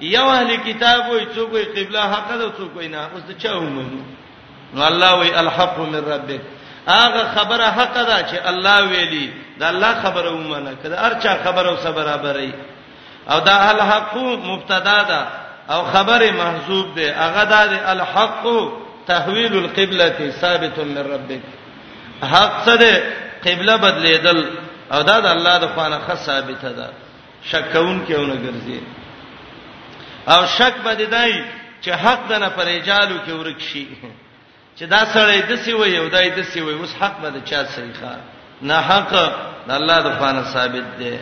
یو 0.00 0.24
اهل 0.28 0.56
کتاب 0.56 1.08
وای 1.08 1.26
څوک 1.36 1.52
وای 1.52 1.64
قبله 1.64 2.02
حق 2.14 2.28
ده 2.38 2.52
څوک 2.58 2.76
وای 2.76 2.88
نه 2.88 3.08
اوس 3.14 3.36
چا 3.42 3.56
ومنو 3.58 4.00
نو 4.74 4.82
الله 4.86 5.14
وای 5.14 5.34
الحق 5.40 5.78
من 5.78 6.04
ربک 6.04 6.40
هغه 6.88 7.24
خبره 7.34 7.64
حق 7.70 7.94
ده 8.06 8.28
چې 8.28 8.48
الله 8.48 8.82
ویلي 8.88 9.30
دا 9.60 9.68
الله 9.68 9.94
خبره 10.02 10.30
ومنه 10.30 10.74
کړه 10.84 10.98
هرچا 10.98 11.36
خبره 11.44 11.76
سره 11.76 11.92
برابرې 11.92 12.52
او 13.32 13.38
دا 13.40 13.70
الحق 13.70 14.16
مبتدا 14.18 15.02
ده 15.02 15.26
او 15.70 15.84
خبره 15.84 16.30
محذوب 16.30 16.94
ده 16.94 17.12
هغه 17.16 17.44
ده 17.44 17.92
الحق 17.92 18.44
تحویل 19.06 19.54
القبلة 19.56 20.30
ثابت 20.30 20.78
من 20.78 20.98
ربک 21.12 21.40
حق 22.22 22.64
څه 22.66 22.74
ده 22.80 23.02
قبله 23.46 23.76
بدلیدل 23.76 24.46
او 24.92 25.02
دا 25.02 25.20
د 25.20 25.26
الله 25.26 25.58
د 25.58 25.66
خوانه 25.68 25.98
خاص 26.08 26.26
ثابت 26.26 26.64
ده 26.64 26.90
شکون 27.44 28.04
کې 28.06 28.12
ونه 28.16 28.36
ګرځي 28.44 28.80
او 30.32 30.40
شک 30.56 30.74
بد 30.84 31.00
دی 31.14 31.44
چې 31.82 31.90
حق 32.02 32.20
د 32.30 32.32
نه 32.42 32.48
پرېجالو 32.58 33.16
کې 33.26 33.30
ورک 33.34 33.60
شي 33.60 33.86
چې 34.76 34.82
دا 34.94 35.02
سړی 35.14 35.38
د 35.48 35.52
سی 35.64 35.72
وي 35.74 35.96
او 35.98 36.08
دای 36.14 36.30
د 36.36 36.40
سی 36.52 36.60
وي 36.60 36.74
اوس 36.78 36.92
حق 37.00 37.14
بد 37.22 37.34
چا 37.50 37.60
صحیحه 37.74 38.14
نه 38.68 38.76
حق 38.90 39.10
د 39.66 39.70
الله 39.78 39.98
د 40.02 40.08
فانه 40.20 40.42
ثابت 40.52 40.84
دی 41.00 41.16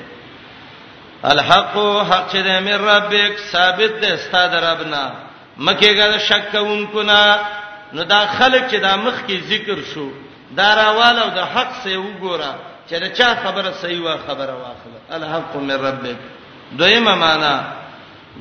الحق 1.32 1.74
حق 2.10 2.24
چې 2.32 2.36
د 2.46 2.48
امر 2.60 2.80
ربک 2.92 3.38
ثابت 3.52 3.92
دی 4.00 4.06
استاد 4.14 4.52
ربنا 4.68 5.04
مکه 5.56 5.90
ګر 5.98 6.18
شک 6.28 6.44
کوونکو 6.52 7.02
نه 7.02 7.20
نو 7.92 8.02
دا 8.04 8.20
خلک 8.38 8.62
چې 8.70 8.74
دا 8.86 8.96
مخ 9.04 9.14
کې 9.28 9.36
ذکر 9.50 9.78
شو 9.94 10.08
دا 10.58 10.68
راواله 10.76 11.20
او 11.22 11.30
د 11.38 11.40
حق 11.54 11.70
سه 11.84 11.96
وګوره 12.04 12.52
چې 12.88 12.94
دا 13.02 13.08
چا 13.18 13.28
خبره 13.44 13.70
صحیح 13.80 14.00
وا 14.04 14.14
خبره 14.28 14.54
واخله 14.60 14.98
الحق 15.16 15.52
من 15.56 15.70
ربک 15.86 16.16
دویمه 16.78 17.14
معنا 17.24 17.54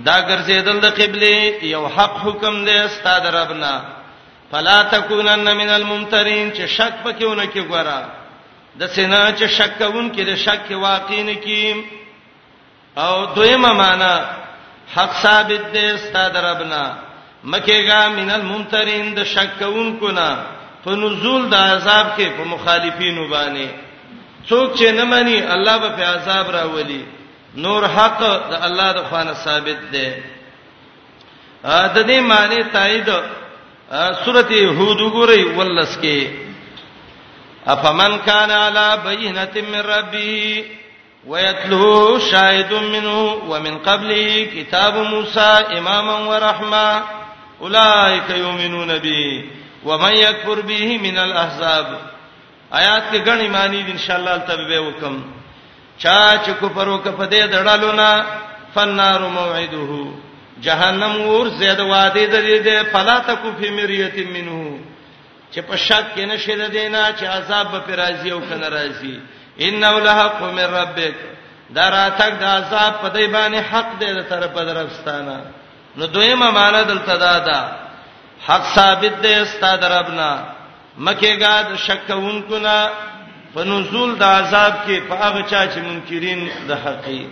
دا 0.07 0.15
ګرځیدل 0.29 0.77
د 0.83 0.87
قبله 0.99 1.63
یو 1.73 1.83
حق 1.95 2.15
حکم 2.25 2.65
دی 2.65 2.71
استاد 2.79 3.25
ربنا 3.39 3.73
فلا 4.51 4.77
تکونن 4.91 5.49
من 5.61 5.69
الممترین 5.69 6.51
چې 6.53 6.65
شک 6.77 6.93
پکېونه 7.05 7.43
کې 7.53 7.57
ګورا 7.71 7.99
د 8.79 8.87
سینا 8.95 9.21
چې 9.37 9.43
شک 9.57 9.77
کوون 9.79 10.11
کې 10.13 10.21
د 10.29 10.35
شک 10.45 10.63
واقع 10.83 11.21
نه 11.29 11.35
کې 11.41 11.75
او 12.99 13.25
دویمه 13.25 13.73
معنا 13.73 14.13
حق 14.95 15.13
ثابت 15.23 15.65
دی 15.73 15.85
استاد 15.89 16.37
ربنا 16.37 16.83
مکهګه 17.45 18.07
من 18.19 18.31
الممترین 18.37 19.15
د 19.17 19.23
شک 19.33 19.59
کوون 19.59 19.97
کو 19.99 20.11
نه 20.11 20.29
په 20.83 20.91
نزول 21.03 21.49
د 21.49 21.53
عذاب 21.55 22.07
کې 22.17 22.21
په 22.37 22.43
مخالفینو 22.53 23.27
باندې 23.29 23.67
څوک 24.49 24.69
چې 24.79 24.87
نه 24.97 25.03
مانی 25.11 25.43
الله 25.43 25.77
به 25.77 25.89
په 25.89 26.03
عذاب 26.15 26.49
راولي 26.49 27.01
نور 27.55 27.81
حق 27.95 28.19
د 28.49 28.53
الله 28.67 28.89
د 28.91 28.99
خوانه 29.09 29.33
ثابت 29.45 29.79
دی 29.93 30.07
ا 31.83 31.87
د 31.95 31.97
دې 32.09 32.19
معنی 32.31 32.61
تایید 32.75 33.09
سورته 34.23 34.57
هود 34.77 34.99
وګورئ 35.05 35.43
ولس 35.57 35.93
کې 36.03 36.19
افمن 37.73 38.13
کان 38.27 38.49
علی 38.65 38.87
بینۃ 39.05 39.55
من 39.71 39.81
ربی 39.93 40.63
ويتلو 41.27 42.19
شاهد 42.31 42.73
منه 42.73 43.19
ومن 43.51 43.77
قبله 43.79 44.45
كتاب 44.55 44.93
موسى 44.97 45.51
اماما 45.77 46.17
ورحمه 46.29 47.03
اولئك 47.61 48.29
يؤمنون 48.29 48.97
به 48.97 49.45
ومن 49.85 50.11
يكفر 50.15 50.61
به 50.61 50.97
من 50.97 51.17
الاحزاب 51.17 51.97
آیات 52.71 53.01
کې 53.11 53.17
غن 53.25 53.39
ایمانی 53.41 53.81
دي 53.83 53.91
ان 53.91 53.97
شاء 53.97 54.17
الله 54.17 54.37
تبه 54.37 54.79
وکم 54.79 55.21
چا 55.97 56.37
چې 56.45 56.49
کفر 56.59 56.87
وکړ 56.89 57.09
په 57.17 57.25
دې 57.25 57.43
دړالو 57.51 57.91
نه 57.91 58.25
فنار 58.75 59.19
موعده 59.27 60.11
جهنم 60.61 61.21
ور 61.27 61.47
زید 61.49 61.79
وادي 61.79 62.25
د 62.27 62.35
دې 62.35 62.85
فلا 62.93 63.17
تکو 63.27 63.51
فی 63.59 63.69
مریت 63.69 64.17
منه 64.17 64.79
چې 65.51 65.59
په 65.61 65.75
شک 65.77 66.03
کې 66.15 66.19
نشه 66.29 66.55
ده 66.55 66.67
دینا 66.67 67.07
چې 67.11 67.23
عذاب 67.25 67.71
به 67.87 67.95
راځي 67.95 68.31
او 68.31 68.39
کنه 68.49 68.69
راځي 68.69 69.19
انه 69.59 69.99
لحق 69.99 70.41
من 70.41 70.59
ربک 70.63 71.15
دراتک 71.75 72.33
د 72.39 72.43
عذاب 72.43 72.93
په 73.01 73.09
دې 73.09 73.27
باندې 73.27 73.71
حق 73.71 73.99
دې 74.01 74.29
تر 74.29 74.47
په 74.47 74.63
درفستانه 74.65 75.39
نو 75.97 76.05
دویمه 76.05 76.51
معنا 76.51 76.81
دلته 76.83 77.17
دا 77.17 77.39
ده 77.39 77.71
حق 78.47 78.63
ثابت 78.75 79.23
دې 79.23 79.27
استاد 79.41 79.83
ربنا 79.83 80.56
مکه 80.97 81.37
غاد 81.41 81.75
شک 81.77 82.07
کوونکو 82.07 82.59
نه 82.59 82.89
فنزول 83.53 84.15
د 84.19 84.23
عذاب 84.23 84.73
کې 84.87 84.99
په 85.09 85.15
هغه 85.23 85.41
چا 85.51 85.61
چې 85.67 85.77
منکرین 85.87 86.49
د 86.69 86.81
حقي 86.85 87.27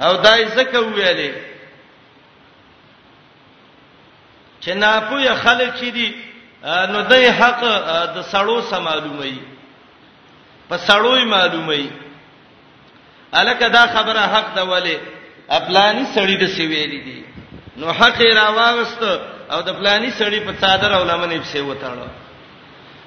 او 0.00 0.16
دای 0.16 0.44
زکه 0.48 0.78
ویلې 0.78 1.32
چې 4.64 4.70
ناپوهه 4.82 5.34
خلک 5.34 5.76
چې 5.76 5.84
دي 5.84 6.14
نو 6.92 7.00
د 7.00 7.12
حق 7.40 7.60
د 8.16 8.22
سړو 8.22 8.60
سم 8.70 8.82
معلومي 8.88 9.34
په 10.68 10.76
سړوي 10.86 11.24
معلومي 11.34 11.90
الکه 13.40 13.68
دا 13.68 13.86
خبره 13.94 14.20
حق 14.36 14.54
ده 14.54 14.64
ولی 14.72 14.98
خپلانی 15.52 16.04
سړی 16.14 16.36
د 16.42 16.44
سیویلې 16.56 17.04
دي 17.04 17.24
نو 17.76 17.92
حق 17.92 18.20
راواغست 18.40 19.02
او 19.50 19.62
د 19.62 19.72
خپلانی 19.72 20.10
سړی 20.10 20.38
په 20.46 20.52
صادره 20.60 20.96
علماء 21.02 21.26
نه 21.32 21.38
په 21.38 21.44
سیوتاړو 21.56 22.10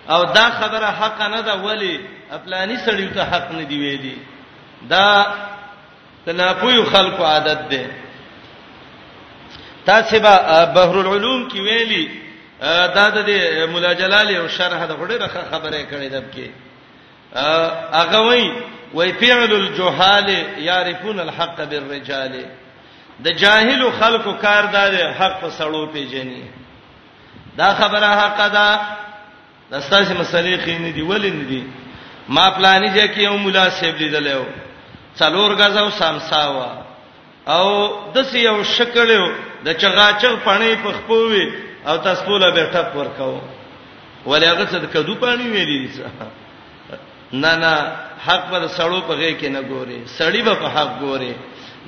او 0.10 0.24
دا 0.26 0.50
خبره 0.50 0.86
حق 0.86 1.22
نه 1.22 1.42
ده 1.42 1.54
ولی 1.54 2.00
خپلانی 2.32 2.78
سړیو 2.86 3.14
ته 3.14 3.24
حق 3.24 3.52
نه 3.52 3.64
دی 3.64 3.78
ویلي 3.80 4.18
دا 4.90 5.26
تناپوی 6.26 6.84
خلقو 6.86 7.24
عادت 7.24 7.70
ده 7.70 7.90
تاسو 9.86 10.20
به 10.20 10.66
بحر 10.66 10.98
العلوم 11.00 11.48
کې 11.50 11.54
ویلي 11.56 12.10
دا 12.62 13.10
د 13.10 13.30
مولا 13.70 13.94
جلال 13.94 14.36
او 14.36 14.48
شرح 14.48 14.86
د 14.86 14.92
غړي 14.92 15.28
خبره 15.52 15.84
کړې 15.92 16.12
ده 16.12 16.24
کې 16.36 16.50
هغه 17.96 18.18
وایي 18.20 18.52
وای 18.94 19.14
فعل 19.14 19.54
الجهال 19.54 20.30
يعرفون 20.60 21.20
الحق 21.20 21.64
بالرجال 21.64 22.46
د 23.24 23.28
جاهل 23.30 23.92
خلقو 24.00 24.34
کاردار 24.38 25.14
حق 25.14 25.40
په 25.42 25.50
سړو 25.50 25.90
پیجنې 25.96 26.44
دا 27.58 27.74
خبره 27.74 28.08
حق 28.22 28.48
ده 28.52 28.80
داستاسي 29.72 30.14
مسلې 30.14 30.56
خینې 30.64 30.92
دی 30.96 31.02
ولې 31.10 31.32
نه 31.38 31.44
دی 31.52 31.62
ما 32.36 32.46
پلانې 32.58 32.90
جه 32.96 33.08
کې 33.14 33.20
یو 33.28 33.38
مولا 33.44 33.70
سیب 33.80 33.96
لیدل 34.02 34.28
یو 34.36 34.44
څلور 35.20 35.50
غزاو 35.62 35.90
سامساوا 36.00 36.70
او 37.56 37.66
د 38.14 38.18
سې 38.24 38.36
یو 38.50 38.58
شکل 38.76 39.12
د 39.66 39.68
چغاچغ 39.82 40.34
پڼې 40.46 40.86
پخپوي 40.86 41.46
او 41.88 41.98
تاسو 42.08 42.38
له 42.44 42.50
به 42.56 42.64
ټپ 42.74 42.96
ورکاو 42.96 43.36
ولې 44.26 44.46
هغه 44.52 44.66
څه 44.72 44.78
د 44.84 44.86
کدو 44.94 45.16
پانی 45.24 45.48
ویلې 45.52 45.98
څه 45.98 46.06
نه 47.42 47.52
نه 47.64 47.74
حق 48.26 48.42
پر 48.52 48.62
سړو 48.68 49.02
په 49.10 49.14
غې 49.20 49.32
کې 49.42 49.46
نه 49.56 49.62
ګوري 49.72 50.00
سړی 50.18 50.42
به 50.48 50.54
په 50.62 50.68
حق 50.76 50.92
ګوري 51.04 51.34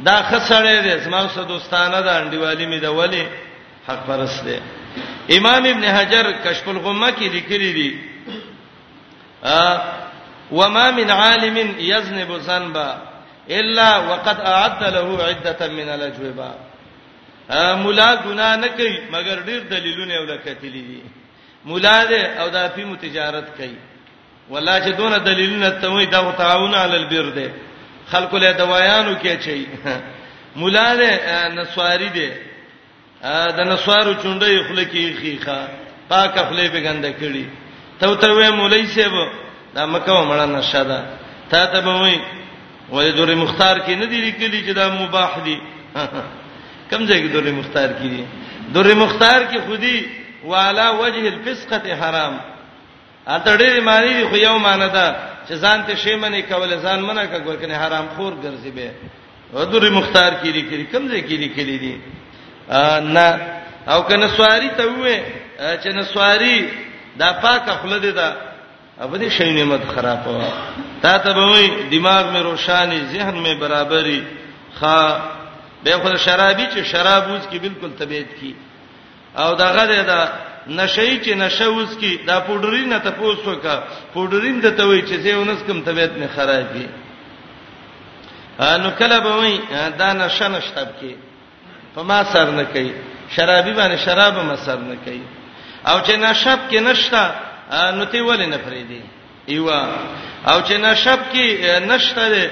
دا 0.08 0.18
خسړې 0.30 0.76
دې 0.84 0.98
زما 1.06 1.30
سره 1.30 1.44
دوستانه 1.54 2.00
ده 2.02 2.12
انډیوالي 2.18 2.66
می 2.66 2.80
ده 2.80 2.90
ولی 3.00 3.24
حق 3.88 4.00
پرست 4.08 4.44
ده 4.46 4.60
امام 5.38 5.64
ابن 5.66 5.86
حجر 5.86 6.32
کشف 6.46 6.68
الغمه 6.70 7.10
کې 7.12 7.26
لیکلي 7.34 7.72
دي 7.74 7.92
ا 9.44 9.82
وما 10.52 10.92
من 10.92 11.12
عالم 11.12 11.58
يذنب 11.80 12.32
ذنبا 12.40 13.02
الا 13.50 13.98
وقد 13.98 14.38
اعد 14.40 14.84
له 14.84 15.08
عده 15.28 15.68
من 15.68 15.88
الاجوبه 15.96 16.50
مولا 17.84 18.16
ګنا 18.26 18.50
نه 18.56 18.68
کوي 18.68 18.96
مګر 19.14 19.38
ډیر 19.48 19.62
دلیلونه 19.74 20.16
ولا 20.22 20.36
کتلی 20.46 20.82
دي 20.90 21.02
مولا 21.66 22.06
دې 22.10 22.40
او 22.40 22.50
د 22.50 22.56
افیمو 22.56 22.96
تجارت 22.96 23.48
کوي 23.58 23.78
ولا 24.50 24.80
چې 24.86 24.92
دون 24.98 25.24
دلیلونه 25.24 25.70
ته 25.70 25.90
وي 25.90 26.06
دا 26.06 26.32
تعاون 26.32 26.74
علی 26.76 26.96
البر 26.98 27.34
دې 27.36 27.50
خلکو 28.12 28.38
له 28.38 28.52
دوایانو 28.52 29.16
کې 29.20 29.38
چي 29.46 29.66
مولا 30.60 30.96
دې 30.96 31.10
نسواری 31.54 32.10
دې 32.10 32.49
ا 33.28 33.38
د 33.58 33.60
نسوارو 33.72 34.14
چونډې 34.24 34.64
خله 34.68 34.84
کې 34.84 35.14
خيخه 35.20 35.58
پاک 36.08 36.36
خله 36.50 36.68
به 36.74 36.80
ګنده 36.88 37.12
کړي 37.20 37.46
ته 38.00 38.08
ته 38.22 38.28
وې 38.32 38.50
مولای 38.56 38.86
صاحب 38.96 39.16
دا 39.76 39.84
مکه 39.94 40.12
ومړه 40.14 40.46
نشه 40.56 40.84
ده 40.90 41.00
ته 41.52 41.60
ته 41.72 41.80
به 41.84 41.94
وې 42.00 42.18
ولې 42.92 43.12
دوري 43.20 43.36
مختار 43.44 43.76
کې 43.86 43.92
نه 44.02 44.06
دی 44.08 44.18
لیکلي 44.28 44.64
چې 44.68 44.72
دا 44.72 44.88
مباح 44.96 45.32
دي 45.46 45.58
کم 46.92 47.06
ځای 47.08 47.20
کې 47.24 47.30
دوري 47.36 47.52
مختار 47.60 47.90
کې 48.00 48.08
دي 48.14 48.24
دوري 48.74 48.94
مختار 48.96 49.40
کې 49.52 49.60
خودي 49.68 50.00
والا 50.48 50.90
وجه 50.92 51.28
الفسقه 51.28 51.92
حرام 52.00 52.40
اته 53.28 53.52
ډېر 53.58 53.80
معنی 53.82 54.14
دی 54.14 54.24
خو 54.30 54.36
یو 54.36 54.58
معنی 54.60 54.90
ده 54.96 55.06
چې 55.50 55.54
ځان 55.64 55.80
ته 55.92 55.96
شی 55.96 56.16
منی 56.16 56.42
کول 56.48 56.72
ځان 56.86 57.00
منه 57.08 57.26
کا 57.26 57.40
ګور 57.40 57.56
کنه 57.62 57.76
حرام 57.84 58.06
خور 58.16 58.34
ګرځي 58.44 58.72
به 58.78 58.90
دوري 59.72 59.90
مختار 59.90 60.32
کې 60.42 60.48
لري 60.56 60.86
کم 60.94 61.08
ځای 61.12 61.22
کې 61.28 61.36
لیکلي 61.44 61.78
دي 61.84 61.96
نه 63.00 63.60
او 63.88 64.02
کنه 64.04 64.28
سواری 64.28 64.70
ته 64.70 64.86
وې 64.86 65.20
چې 65.84 65.88
نه 65.88 66.02
سواری 66.04 66.70
دا 67.18 67.34
پاکه 67.34 67.72
خله 67.72 67.98
دي 67.98 68.12
دا 68.12 68.36
ابدي 69.02 69.30
شي 69.30 69.52
نعمت 69.54 69.82
خراب 69.96 70.28
و 70.28 70.42
تا 71.02 71.18
ته 71.18 71.34
به 71.34 71.54
وې 71.54 71.70
دماغ 71.94 72.34
مې 72.34 72.38
روشاني 72.38 73.06
ذهن 73.06 73.44
مې 73.44 73.62
برابرۍ 73.62 74.22
خا 74.80 75.22
به 75.84 75.98
خو 75.98 76.18
شرابي 76.18 76.66
چې 76.74 76.84
شراب 76.92 77.32
وز 77.32 77.48
کی 77.50 77.60
بالکل 77.60 77.90
طبيعت 78.00 78.34
کی 78.40 78.56
او 79.38 79.56
دا 79.56 79.66
غره 79.66 80.04
دا 80.04 80.26
نشئی 80.68 81.20
چې 81.24 81.30
نشوز 81.36 81.98
کی 81.98 82.18
دا 82.28 82.40
پودرین 82.40 82.90
نه 82.90 83.00
ته 83.00 83.10
پوسو 83.12 83.56
کا 83.56 83.84
پودرین 84.14 84.60
د 84.62 84.70
ته 84.78 84.86
وای 84.88 85.02
چې 85.02 85.14
زیونس 85.14 85.60
کم 85.68 85.82
طبيعت 85.84 86.12
نه 86.18 86.28
خرابي 86.36 86.88
نو 88.60 88.92
کله 88.92 89.20
به 89.20 89.36
وای 89.36 89.60
دا 90.00 90.14
نشه 90.14 90.48
نشتاب 90.48 90.88
کی 91.00 91.16
په 91.96 92.02
ما 92.04 92.24
سر 92.34 92.52
نه 92.52 92.64
کوي 92.64 92.92
شرابي 93.36 93.74
باندې 93.74 93.98
شراب 94.06 94.36
ما 94.46 94.56
سر 94.66 94.78
نه 94.78 94.96
کوي 95.06 95.22
او 95.90 95.98
چې 96.02 96.12
نشب 96.12 96.60
کې 96.72 96.76
نشتا 96.80 97.24
نو 97.98 98.06
تی 98.06 98.20
ولې 98.22 98.48
نه 98.54 98.58
فریدي 98.66 99.02
ایوا 99.54 99.80
او 100.52 100.58
چې 100.62 100.72
نشب 100.88 101.20
کې 101.34 101.68
نشتا 101.92 102.30
ده 102.34 102.50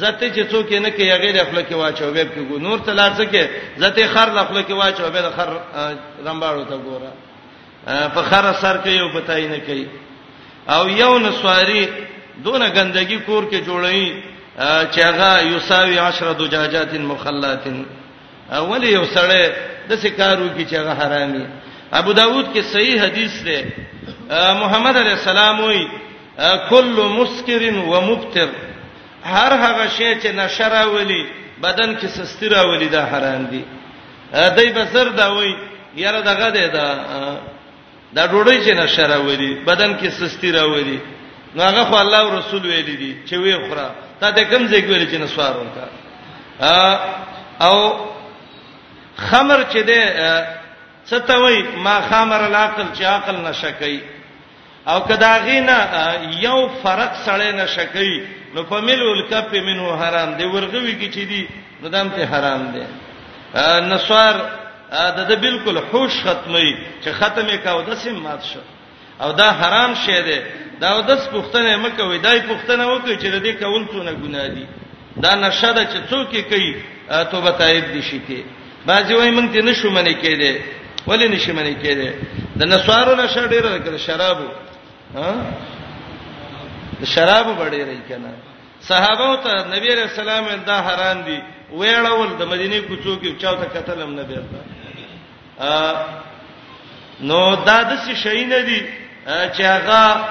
زته 0.00 0.26
چې 0.34 0.52
څوک 0.52 0.72
نه 0.86 0.90
کوي 0.96 1.12
غیر 1.12 1.36
خپل 1.44 1.62
کې 1.68 1.72
واچو 1.82 2.10
به 2.14 2.24
کې 2.34 2.42
ګو 2.52 2.58
نور 2.66 2.78
ته 2.78 2.92
لارڅ 3.00 3.18
کې 3.30 3.48
زته 3.84 4.06
خر 4.14 4.28
خپل 4.44 4.62
کې 4.62 4.72
واچو 4.82 5.10
به 5.10 5.30
خر 5.36 5.50
رمباړو 6.24 6.68
ته 6.68 6.82
ګوره 6.84 7.12
په 8.14 8.22
خر 8.22 8.52
سر 8.62 8.80
کې 8.84 8.88
یو 8.88 9.08
پتاي 9.20 9.48
نه 9.48 9.58
کوي 9.66 9.86
او 10.74 10.88
یو 10.88 11.18
نسواری 11.18 11.88
دونه 12.44 12.66
ګندګي 12.70 13.18
کور 13.26 13.42
کې 13.50 13.64
جوړی 13.66 14.22
چې 14.92 14.98
هغه 15.04 15.40
یوساوی 15.42 15.98
10 15.98 16.34
دجاجات 16.38 16.94
مخلاتن 16.94 17.84
اول 18.58 18.82
یو 18.84 19.04
سړی 19.16 19.44
د 19.88 19.90
سکارو 20.02 20.46
کې 20.56 20.62
چې 20.70 20.74
هغه 20.80 20.92
حرامي 21.00 21.44
ابو 22.00 22.12
داود 22.20 22.46
کې 22.54 22.60
صحیح 22.72 22.98
حدیث 23.04 23.32
دی 23.46 23.60
محمد 24.62 24.96
علی 25.02 25.10
السلام 25.10 25.60
وی 25.60 25.82
کل 26.70 26.90
مسکر 27.18 27.62
و 27.92 28.00
مبتر 28.10 28.48
هر 29.34 29.52
هغه 29.52 29.88
شی 29.96 30.10
چې 30.20 30.26
نشره 30.42 30.82
ولي 30.94 31.22
بدن 31.62 31.98
کې 32.00 32.06
سستی 32.16 32.48
راولي 32.48 32.88
دا 32.96 33.02
حرام 33.12 33.46
دي 33.52 33.62
دای 34.32 34.68
بسر 34.76 35.08
دا 35.08 35.28
وای 35.34 35.54
یاره 35.96 36.20
دغه 36.20 36.50
دی 36.56 36.66
دا 36.76 36.86
دا 38.16 38.22
ډوډۍ 38.26 38.66
چې 38.66 38.70
نشره 38.82 39.16
ولي 39.18 39.54
بدن 39.70 39.98
کې 40.00 40.08
سستی 40.10 40.50
راولي 40.52 40.98
نو 41.54 41.62
هغه 41.62 41.84
خو 41.84 41.96
الله 41.96 42.18
او 42.20 42.38
رسول 42.38 42.66
ویل 42.66 42.96
دي 43.02 43.12
چې 43.26 43.32
وی 43.42 43.56
خورا 43.68 43.88
تا 44.20 44.30
ته 44.32 44.44
کوم 44.44 44.68
ځای 44.68 44.84
ویل 44.88 45.10
چې 45.12 45.20
نسوار 45.22 45.52
وکړه 45.58 46.86
او 47.66 47.76
خمر 49.28 49.64
چې 49.72 49.76
ده 49.76 50.02
ستوي 51.04 51.62
ما 51.84 52.00
خمر 52.10 52.40
العقل 52.46 52.84
چې 52.94 53.02
عقل 53.04 53.36
نشکای 53.48 54.00
او 54.86 55.00
کداغینا 55.00 55.76
یو 56.44 56.58
فرق 56.82 57.12
سره 57.26 57.50
نشکای 57.56 58.16
نو 58.54 58.62
په 58.62 58.80
ملول 58.88 59.22
کپ 59.30 59.54
منو 59.68 59.92
حرام 60.02 60.32
دی 60.38 60.44
ورغوي 60.44 60.94
کی 61.00 61.08
چې 61.12 61.28
دی 61.28 61.48
نو 61.82 61.88
دامته 61.88 62.26
حرام 62.32 62.62
دی 62.74 62.82
نسوار 63.92 64.34
د 65.16 65.20
د 65.30 65.40
بالکل 65.40 65.78
هوش 65.92 66.12
ختمي 66.26 66.76
چې 67.04 67.08
ختمه 67.20 67.56
کاو 67.64 67.82
د 67.88 67.94
سیم 68.04 68.14
مات 68.28 68.42
شو 68.52 68.60
او 69.24 69.32
دا 69.38 69.48
حرام 69.60 69.92
شی 70.04 70.22
دی 70.28 70.38
دا 70.80 70.90
د 71.00 71.18
پښتنه 71.34 71.76
مکه 71.82 72.04
وای 72.04 72.18
دای 72.18 72.40
پښتنه 72.52 72.86
وکړي 72.94 73.20
چې 73.20 73.26
د 73.26 73.42
دې 73.42 73.62
کول 73.62 73.86
څونه 73.86 74.12
ګناه 74.24 74.46
دي 74.54 74.66
دا 75.24 75.34
نشه 75.34 75.72
ده 75.72 75.84
چې 75.84 76.10
څوک 76.10 76.34
یې 76.38 76.42
کوي 76.52 76.74
توبه 77.30 77.50
تایب 77.60 77.84
دي 77.92 78.02
شي 78.02 78.20
کې 78.28 78.42
باځي 78.86 79.14
وای 79.14 79.30
مونږ 79.36 79.48
ته 79.54 79.60
نشو 79.68 79.90
منې 79.90 80.14
کېده 80.22 80.52
ولی 81.06 81.28
نشو 81.28 81.52
منې 81.52 81.74
کېده 81.82 82.08
د 82.58 82.62
نسوارو 82.72 83.12
نشه 83.22 83.46
ډیره 83.52 83.70
کړ 83.84 83.96
شرابو 84.06 84.48
ها 85.16 85.30
د 87.00 87.04
شرابو 87.14 87.52
بډې 87.60 87.80
رہی 87.88 88.02
کنه 88.08 88.30
صحابه 88.88 89.28
ته 89.44 89.52
نبی 89.76 89.88
رسول 89.96 90.28
الله 90.28 90.54
دا 90.70 90.76
حرام 90.88 91.18
دي 91.26 91.38
وېړول 91.78 92.30
د 92.40 92.42
مدینه 92.52 92.76
کوڅو 92.88 93.14
کې 93.22 93.40
چاو 93.42 93.54
ته 93.60 93.66
قتل 93.74 94.02
هم 94.02 94.14
نه 94.16 94.22
دی 94.22 94.36
نو 97.28 97.38
دا 97.68 97.78
د 97.90 97.92
څه 98.04 98.14
شي 98.22 98.44
نه 98.44 98.58
دي 98.68 98.80
چې 99.54 99.62
هغه 99.62 100.24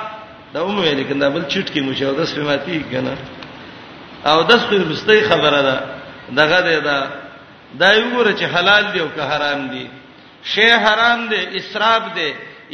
دا 0.54 0.62
ومه 0.66 0.92
لیکن 1.00 1.20
دا 1.20 1.30
بل 1.30 1.44
چټ 1.48 1.66
کې 1.74 1.80
مشاهده 1.90 2.26
سپماتی 2.26 2.84
کنه 2.92 3.16
او 4.30 4.44
د 4.44 4.52
څه 4.52 4.92
رسته 4.92 5.30
خبره 5.30 5.62
ده 5.70 5.78
دغه 6.36 6.62
ده 6.66 6.74
دا, 6.74 6.80
دا, 6.80 6.82
دا 6.88 7.00
دا 7.78 7.90
یو 7.94 8.10
ګره 8.18 8.34
چې 8.40 8.44
حلال 8.54 8.84
دی 8.94 9.00
او 9.00 9.10
که 9.16 9.22
حرام 9.22 9.62
دی 9.72 9.86
شی 10.54 10.62
حرام 10.86 11.20
دی 11.30 11.40
اسراف 11.58 12.04
دی 12.18 12.30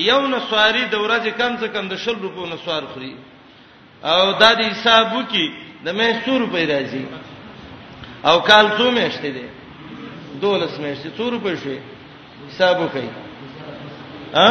یو 0.10 0.27
نسواری 0.27 0.84
د 0.91 0.95
ورځې 1.03 1.27
کم 1.39 1.51
څه 1.60 1.67
کم 1.73 1.88
د 1.89 1.95
شل 2.03 2.15
روپو 2.23 2.45
نسوار 2.45 2.84
خوري 2.93 3.13
او 4.03 4.31
دا 4.41 4.49
د 4.60 4.62
حسابو 4.71 5.21
کې 5.31 5.45
د 5.86 5.88
مې 5.97 6.08
100 6.27 6.27
روپۍ 6.43 6.65
راځي 6.73 7.03
او 8.27 8.36
کال 8.49 8.65
څو 8.77 8.91
میاشتې 8.91 9.29
دي 9.38 9.43
دولس 10.41 10.71
میاشتې 10.79 11.08
100 11.17 11.31
روپۍ 11.34 11.55
شي 11.63 11.77
حساب 12.49 12.75
وکړي 12.79 13.08
ا 14.47 14.49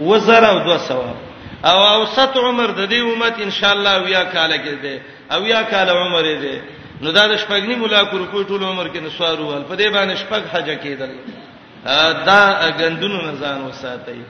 وزره 0.00 0.46
او 0.52 0.58
200 0.58 0.94
او 1.70 1.78
اوسط 1.96 2.36
عمر 2.36 2.68
د 2.70 2.88
دې 2.92 3.00
امت 3.08 3.34
ان 3.40 3.50
شاء 3.50 3.72
الله 3.76 3.94
ویا 4.04 4.24
کال 4.24 4.52
کې 4.56 4.74
ده 4.84 4.96
او 5.32 5.46
یا 5.46 5.62
کال 5.62 5.88
عمر 5.88 6.24
دې 6.42 6.56
نو 7.04 7.10
دا 7.16 7.24
د 7.30 7.32
شپګنی 7.42 7.74
مولا 7.80 8.00
کو 8.10 8.16
رکو 8.18 8.42
ټول 8.50 8.62
عمر 8.70 8.86
کې 8.92 9.00
نسوارو 9.06 9.44
ول 9.46 9.62
په 9.70 9.74
دې 9.80 9.88
باندې 9.96 10.14
شپګ 10.22 10.42
حج 10.52 10.68
کېدل 10.84 11.12
دا 12.28 12.40
غندونو 12.78 13.18
نه 13.26 13.32
ځان 13.40 13.58
وساتای 13.64 14.20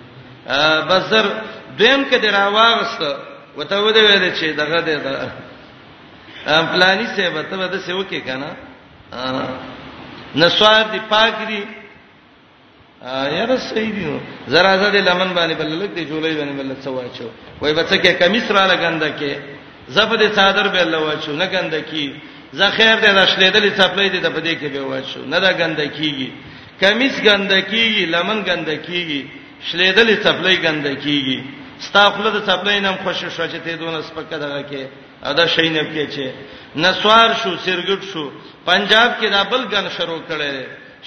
بزر 0.89 1.27
دیم 1.81 2.01
کې 2.11 2.17
دراواغست 2.25 3.01
وته 3.57 3.77
و 3.77 3.93
دې 3.99 4.03
وې 4.09 4.41
چې 4.41 4.47
دغه 4.63 4.79
دې 4.91 4.97
دا 5.07 5.15
ام 6.57 6.65
پلاني 6.75 7.07
څه 7.17 7.25
به 7.37 7.43
ته 7.53 7.57
به 7.63 7.69
څه 7.87 7.93
وکې 8.01 8.21
کنه 8.27 8.51
نسوار 10.43 10.85
دی 10.93 11.01
پاک 11.15 11.33
دی 11.49 11.63
یاره 13.37 13.57
صحیح 13.71 13.91
دی 13.97 14.05
زرا 14.53 14.73
زده 14.83 15.01
لمن 15.01 15.35
باندې 15.35 15.55
بللک 15.55 15.95
دی 15.97 16.03
جولای 16.13 16.35
باندې 16.37 16.59
بلل 16.59 16.77
څه 16.85 16.91
واچو 16.97 17.27
وای 17.61 17.73
بچکه 17.81 18.11
کمیس 18.21 18.47
را 18.51 18.65
لګنده 18.73 19.09
کې 19.21 19.33
زفد 19.97 20.23
صادر 20.37 20.67
به 20.75 20.81
الله 20.83 20.99
واچو 21.09 21.33
نه 21.33 21.47
ګنده 21.47 21.81
کې 21.91 22.05
زه 22.59 22.67
خیر 22.79 22.97
دې 23.03 23.11
راشلېدلې 23.21 23.71
څپلې 23.79 24.09
دې 24.15 24.21
په 24.37 24.41
دې 24.47 24.55
کې 24.61 24.69
به 24.75 24.81
وښو 24.91 25.21
نه 25.33 25.39
دا 25.45 25.51
ګندکیږي 25.61 26.31
کمیس 26.83 27.15
ګندکیږي 27.27 28.05
لمن 28.15 28.39
ګندکیږي 28.49 29.23
شلېدلې 29.69 30.17
څپلې 30.25 30.55
ګندکیږي 30.67 31.39
ستا 31.87 32.03
خپل 32.13 32.25
د 32.37 32.39
څپلې 32.49 32.77
نام 32.87 32.97
خوشو 33.05 33.29
شو 33.37 33.45
چې 33.53 33.59
ته 33.65 33.71
دونه 33.83 33.99
سپکه 34.09 34.37
دغه 34.45 34.61
کې 34.71 34.83
ادا 35.31 35.45
شي 35.55 35.69
نه 35.77 35.83
کې 35.93 36.05
چې 36.15 36.25
نسوار 36.85 37.29
شو 37.43 37.51
سرګټ 37.67 38.01
شو 38.13 38.25
پنجاب 38.69 39.09
کې 39.21 39.27
دا 39.35 39.41
بل 39.53 39.63
ګن 39.73 39.87
شروع 39.97 40.21
کړي 40.29 40.53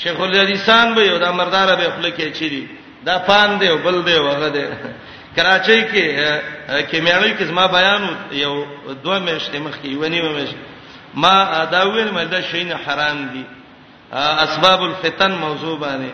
شیخ 0.02 0.18
الحدیثان 0.22 0.88
به 0.96 1.02
یو 1.10 1.18
دا 1.26 1.30
مردار 1.40 1.70
به 1.80 1.86
خپل 1.94 2.06
کې 2.18 2.26
چيري 2.38 2.64
دا 3.08 3.16
پان 3.30 3.50
دی 3.60 3.70
بل 3.86 3.98
دی 4.08 4.18
وغه 4.20 4.50
دی 4.56 4.66
کراچۍ 5.36 5.82
کې 5.92 6.06
کیمیاوي 6.92 7.32
کې 7.38 7.44
زما 7.52 7.66
بیان 7.78 8.02
یو 8.44 8.54
دوه 9.04 9.18
مېشتې 9.26 9.58
مخ 9.66 9.76
کې 9.84 9.92
ونی 10.02 10.22
و 10.22 10.30
مېشتې 10.38 10.77
ما 11.14 11.66
دا 11.66 11.82
ویل 11.90 12.10
مې 12.14 12.26
دا 12.32 12.40
شین 12.42 12.72
حرام 12.74 13.28
دي 13.34 13.44
اسباب 14.46 14.82
الفتن 14.82 15.32
موضوع 15.32 15.78
باندې 15.80 16.14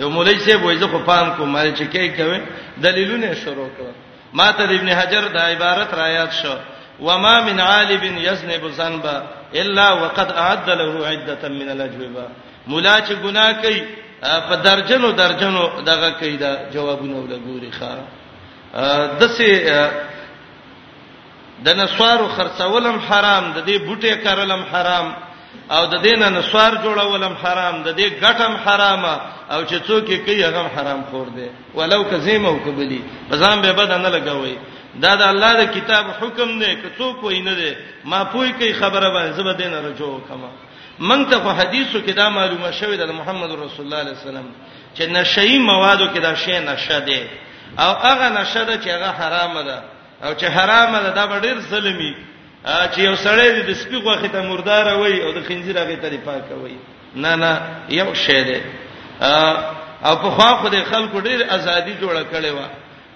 یو 0.00 0.10
مولای 0.10 0.38
صاحب 0.38 0.64
وایي 0.64 0.78
زه 0.78 0.86
خو 0.88 0.98
فهم 1.06 1.34
کوم 1.36 1.74
چې 1.74 1.86
کې 1.92 2.16
کوي 2.16 2.40
دلیلونه 2.78 3.34
شروع 3.34 3.68
کړو 3.78 3.92
ما 4.32 4.52
ته 4.52 4.64
ابن 4.64 4.88
حجر 4.88 5.28
دا 5.28 5.40
عبارت 5.40 5.94
را 5.94 6.08
یاد 6.08 6.30
شو 6.32 6.56
وما 7.00 7.40
من 7.40 7.60
عالب 7.60 8.02
يذنب 8.04 8.66
ذنبا 8.68 9.22
الا 9.54 9.92
وقد 9.92 10.32
اعد 10.32 10.70
له 10.70 11.06
عده 11.06 11.48
من 11.48 11.68
الاجوبه 11.70 12.26
مولا 12.66 13.00
چې 13.00 13.12
ګناه 13.24 13.52
کوي 13.62 13.82
په 14.22 14.54
درجنو 14.54 15.10
درجنو 15.10 15.80
دغه 15.80 16.10
کوي 16.10 16.36
دا 16.36 16.70
جوابونه 16.74 17.14
ولګوري 17.26 17.70
ښا 17.72 17.96
دسه 19.20 19.84
د 21.64 21.68
نسوارو 21.80 22.26
خرڅولم 22.36 22.96
حرام 23.08 23.44
د 23.56 23.58
دې 23.68 23.76
بوټي 23.86 24.12
کارلم 24.24 24.62
حرام 24.72 25.08
او 25.74 25.82
د 25.92 25.94
دین 26.06 26.22
نسوار 26.36 26.72
جوړولم 26.84 27.34
حرام 27.42 27.74
د 27.86 27.88
دې 27.98 28.06
غټم 28.22 28.52
حرامه 28.64 29.14
او 29.54 29.60
چې 29.68 29.76
څوک 29.88 30.04
یې 30.12 30.18
کوي 30.26 30.42
هغه 30.44 30.62
حرام 30.76 31.00
خور 31.10 31.26
دی 31.36 31.48
ولو 31.78 32.00
کزیمه 32.10 32.48
او 32.48 32.58
کبلی 32.64 33.00
بزام 33.30 33.58
به 33.62 33.72
بد 33.80 33.90
نه 34.04 34.10
لګوي 34.16 34.54
دا 35.02 35.12
د 35.20 35.22
الله 35.32 35.52
د 35.60 35.62
کتاب 35.76 36.04
حکم 36.20 36.48
دی 36.60 36.70
که 36.80 36.88
څوک 36.98 37.24
وینه 37.24 37.54
دی 37.60 37.72
ما 38.10 38.20
پوي 38.32 38.50
کوي 38.58 38.72
خبره 38.74 39.08
باندې 39.14 39.36
زبر 39.40 39.52
دین 39.62 39.74
رجو 39.86 40.20
کما 40.28 40.50
من 41.08 41.24
ته 41.30 41.38
په 41.38 41.50
حدیثو 41.58 41.98
کې 42.06 42.10
دا 42.20 42.28
معلومه 42.38 42.70
شوې 42.72 42.96
ده 43.00 43.12
محمد 43.12 43.50
رسول 43.52 43.86
الله 43.86 43.96
علیه 44.02 44.12
وسلم 44.18 44.44
چې 44.98 45.02
نشئی 45.16 45.58
موادو 45.58 46.06
کې 46.14 46.18
دا 46.26 46.34
شی 46.34 46.58
نشه 46.70 47.00
دی 47.08 47.20
او 47.82 47.90
هغه 48.06 48.28
نشه 48.40 48.64
ده 48.64 48.74
چې 48.82 48.88
هغه 48.96 49.10
حرامه 49.20 49.62
ده 49.62 49.78
او 50.22 50.34
چې 50.34 50.44
حرام 50.44 50.92
ده 50.98 51.10
دا 51.10 51.26
به 51.26 51.38
ډیر 51.40 51.58
ظلمي 51.70 52.14
چې 52.66 52.98
یو 52.98 53.14
سړی 53.16 53.48
د 53.62 53.72
سپي 53.74 53.96
غوخه 53.96 54.28
ته 54.32 54.42
مردار 54.42 54.96
وي 54.98 55.22
او 55.22 55.32
د 55.32 55.44
خنزیر 55.48 55.78
هغه 55.78 55.96
ته 56.02 56.16
پاک 56.24 56.44
وي 56.62 56.76
نه 57.16 57.34
نه 57.34 57.60
یو 57.88 58.14
شی 58.14 58.44
ده 58.44 58.58
او 60.04 60.16
په 60.16 60.30
خوا 60.30 60.50
خو 60.60 60.68
د 60.68 60.84
خلکو 60.90 61.20
ډیر 61.20 61.42
ازادي 61.54 61.94
جوړه 62.00 62.22
کړې 62.32 62.46
و 62.50 62.58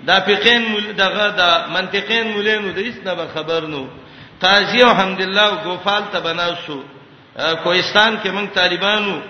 دا 0.06 0.20
فقین 0.20 0.62
مول 0.62 0.92
دغه 0.92 1.28
د 1.38 1.66
منطقین 1.72 2.28
مولینو 2.30 2.72
د 2.72 2.78
هیڅ 2.86 2.96
نه 3.06 3.26
خبر 3.34 3.62
نو 3.74 3.86
قاضی 4.40 4.82
الحمدلله 4.82 5.50
ګوفال 5.64 6.02
ته 6.12 6.18
بناسو 6.20 6.82
کوهستان 7.62 8.18
کې 8.24 8.28
موږ 8.30 8.48
طالبانو 8.54 9.20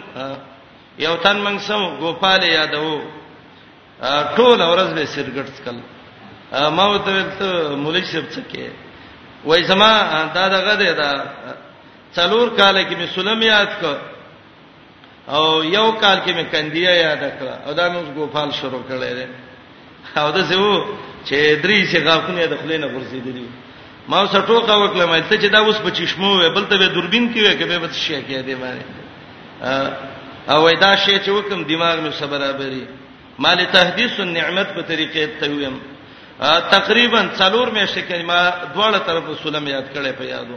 یو 0.98 1.16
تن 1.16 1.44
موږ 1.44 1.58
سم 1.60 1.98
ګوپال 2.00 2.42
یادو 2.42 3.02
ټول 4.36 4.60
ورځ 4.62 4.94
به 4.94 5.04
سرګټ 5.06 5.56
کړل 5.64 5.78
ما 6.52 6.86
وته 6.94 7.22
ته 7.40 7.76
مولوی 7.76 8.04
صاحب 8.04 8.24
څه 8.32 8.40
کې 8.52 8.68
وای 9.44 9.62
زما 9.64 9.92
دا 10.34 10.48
دغه 10.48 10.74
دی 10.74 10.92
دا 10.94 11.10
څلور 12.16 12.46
کال 12.56 12.76
کې 12.84 12.94
می 12.96 13.06
سلم 13.14 13.42
یاد 13.42 13.68
کو 13.80 13.92
او 15.34 15.64
یو 15.64 15.92
کال 15.92 16.18
کې 16.26 16.30
می 16.36 16.44
کندیا 16.52 16.92
یاد 16.94 17.22
کړ 17.40 17.48
او 17.68 17.72
دا 17.74 17.84
مې 17.92 17.96
اوس 17.96 18.08
ګوفال 18.16 18.50
شروع 18.60 18.82
کړی 18.90 19.12
دی 19.18 19.26
او 20.20 20.30
دا 20.30 20.42
څه 20.50 20.56
وو 20.56 20.84
چې 21.26 21.38
درې 21.62 21.78
چې 21.92 21.98
غاخونه 22.06 22.44
د 22.46 22.56
خلینو 22.62 22.86
ورسېدلی 22.88 23.44
ما 24.08 24.26
سټو 24.32 24.58
کا 24.66 24.74
وکړم 24.78 25.28
ته 25.28 25.36
چې 25.42 25.48
دا 25.54 25.58
اوس 25.58 25.76
په 25.84 25.90
چشمو 25.90 26.30
وې 26.40 26.48
بل 26.56 26.64
ته 26.68 26.76
به 26.78 26.86
دوربین 26.96 27.32
کې 27.34 27.38
وې 27.44 27.54
کې 27.60 27.64
به 27.68 27.78
بس 27.78 27.96
شي 27.96 28.20
کې 28.28 28.44
دی 28.46 28.56
باندې 28.62 28.84
او 30.52 30.62
وای 30.62 30.76
دا 30.76 30.96
شی 30.96 31.16
چې 31.24 31.28
وکم 31.28 31.64
دماغ 31.72 31.96
مې 32.04 32.12
صبر 32.20 32.38
برابرې 32.40 32.84
مال 33.38 33.58
تهدیس 33.72 34.20
النعمت 34.20 34.68
په 34.74 34.82
طریقې 34.90 35.40
ته 35.40 35.46
ویم 35.50 35.80
تقریبا 36.42 37.22
څلور 37.38 37.68
میاشتې 37.74 37.98
کلمه 37.98 38.52
دواړه 38.74 38.98
طرفو 39.06 39.34
سلم 39.42 39.68
یاد 39.68 39.84
کړي 39.94 40.12
په 40.18 40.24
یادو 40.24 40.56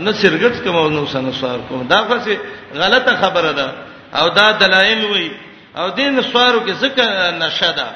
نه 0.00 0.12
سرګټ 0.22 0.64
کوم 0.64 0.92
نو 0.94 1.06
سنسوار 1.12 1.58
کوم 1.68 1.86
دا 1.92 1.98
خاصه 2.10 2.36
غلطه 2.82 3.16
خبره 3.22 3.52
ده 3.52 3.72
او 4.20 4.28
دا 4.40 4.50
دلایل 4.64 5.04
وي 5.04 5.30
او 5.76 5.90
دین 5.90 6.22
سوارو 6.32 6.60
کې 6.66 6.74
څه 6.82 7.00
نشه 7.42 7.72
ده 7.80 7.86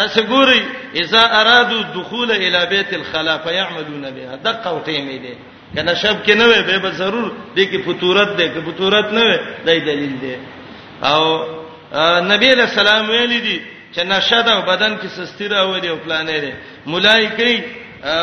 تاسو 0.00 0.20
ګورئ 0.22 0.62
اذا 1.02 1.22
ارادو 1.40 1.78
دخول 2.00 2.30
الى 2.32 2.66
بيت 2.70 2.92
الخلا 3.00 3.36
فيعملون 3.46 4.10
بها 4.10 4.36
دقه 4.36 4.70
او 4.70 4.82
ټیمې 4.82 5.16
دي 5.24 5.34
کنه 5.76 5.94
شب 5.94 6.20
کې 6.26 6.30
نه 6.34 6.44
وي 6.46 6.62
به 6.62 6.78
به 6.84 6.90
ضرور 6.98 7.32
دي 7.56 7.66
کې 7.66 7.88
فطورت 7.88 8.28
ده 8.36 8.48
کې 8.48 8.68
فطورت 8.68 9.12
نه 9.12 9.22
وي 9.30 9.38
دای 9.66 9.80
دلیل 9.88 10.18
ده 10.20 10.36
او 11.08 11.44
نبی 12.28 12.54
له 12.54 12.66
سلام 12.72 13.10
ویلي 13.10 13.40
دي 13.40 13.58
چې 13.92 14.02
نشه 14.04 14.42
ده 14.42 14.60
بدن 14.60 14.96
کې 15.00 15.06
سستی 15.16 15.48
راوړي 15.48 15.88
او 15.88 15.96
پلانې 16.06 16.30
لري 16.32 16.52
ملایکی 16.86 17.64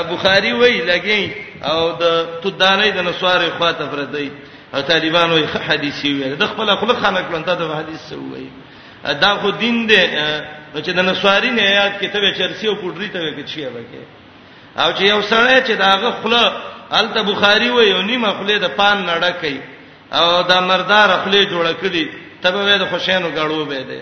بخاری 0.09 0.51
وای 0.53 0.81
لګي 0.85 1.31
او 1.63 1.91
د 2.01 2.25
تودانې 2.41 2.87
د 2.97 3.01
نسوارې 3.09 3.49
خواته 3.57 3.87
فرتای 3.91 4.31
او 4.73 4.81
طالبان 4.81 5.31
وای 5.31 5.45
حدیث 5.69 6.03
وی 6.05 6.35
د 6.35 6.45
خپل 6.53 6.75
خپل 6.75 6.93
خلک 7.01 7.25
لنته 7.33 7.53
د 7.61 7.71
حدیث 7.79 8.11
وی 8.13 8.49
دا 9.21 9.35
خو 9.41 9.49
دین 9.51 9.87
دی 9.89 10.03
چې 10.75 10.89
د 10.89 10.99
نسوارې 11.09 11.45
نه 11.57 11.61
یاد 11.61 11.93
کتابه 12.01 12.31
چرسی 12.37 12.67
او 12.67 12.75
پډری 12.75 13.09
ته 13.13 13.19
کې 13.19 13.43
چی 13.49 13.65
راکې 13.65 14.05
او 14.79 14.89
چې 14.93 15.01
یو 15.01 15.21
سړی 15.21 15.67
چې 15.67 15.71
داغه 15.71 16.11
خپل 16.19 16.33
الته 16.91 17.21
بخاری 17.23 17.69
وای 17.69 17.91
او 17.91 18.01
نیمه 18.01 18.29
خپل 18.33 18.59
د 18.59 18.67
پان 18.79 19.05
نړه 19.07 19.31
کوي 19.41 19.59
او 20.11 20.41
دا 20.43 20.59
مردار 20.59 21.09
خپل 21.21 21.43
جوړ 21.45 21.65
کړي 21.81 22.05
تبه 22.43 22.59
وې 22.65 22.79
د 22.79 22.85
خوشینو 22.91 23.29
غړو 23.35 23.65
به 23.69 23.83
دی 23.89 23.99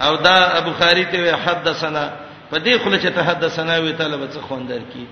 او 0.00 0.16
دا 0.16 0.60
بخاری 0.60 1.04
ته 1.04 1.34
حدثنا 1.36 2.10
په 2.50 2.58
دې 2.58 2.78
خله 2.84 2.98
چې 2.98 3.10
ته 3.14 3.22
حدثنا 3.22 3.78
وی 3.78 3.92
طالب 3.92 4.30
څه 4.32 4.38
خوندر 4.40 4.78
کی 4.92 5.04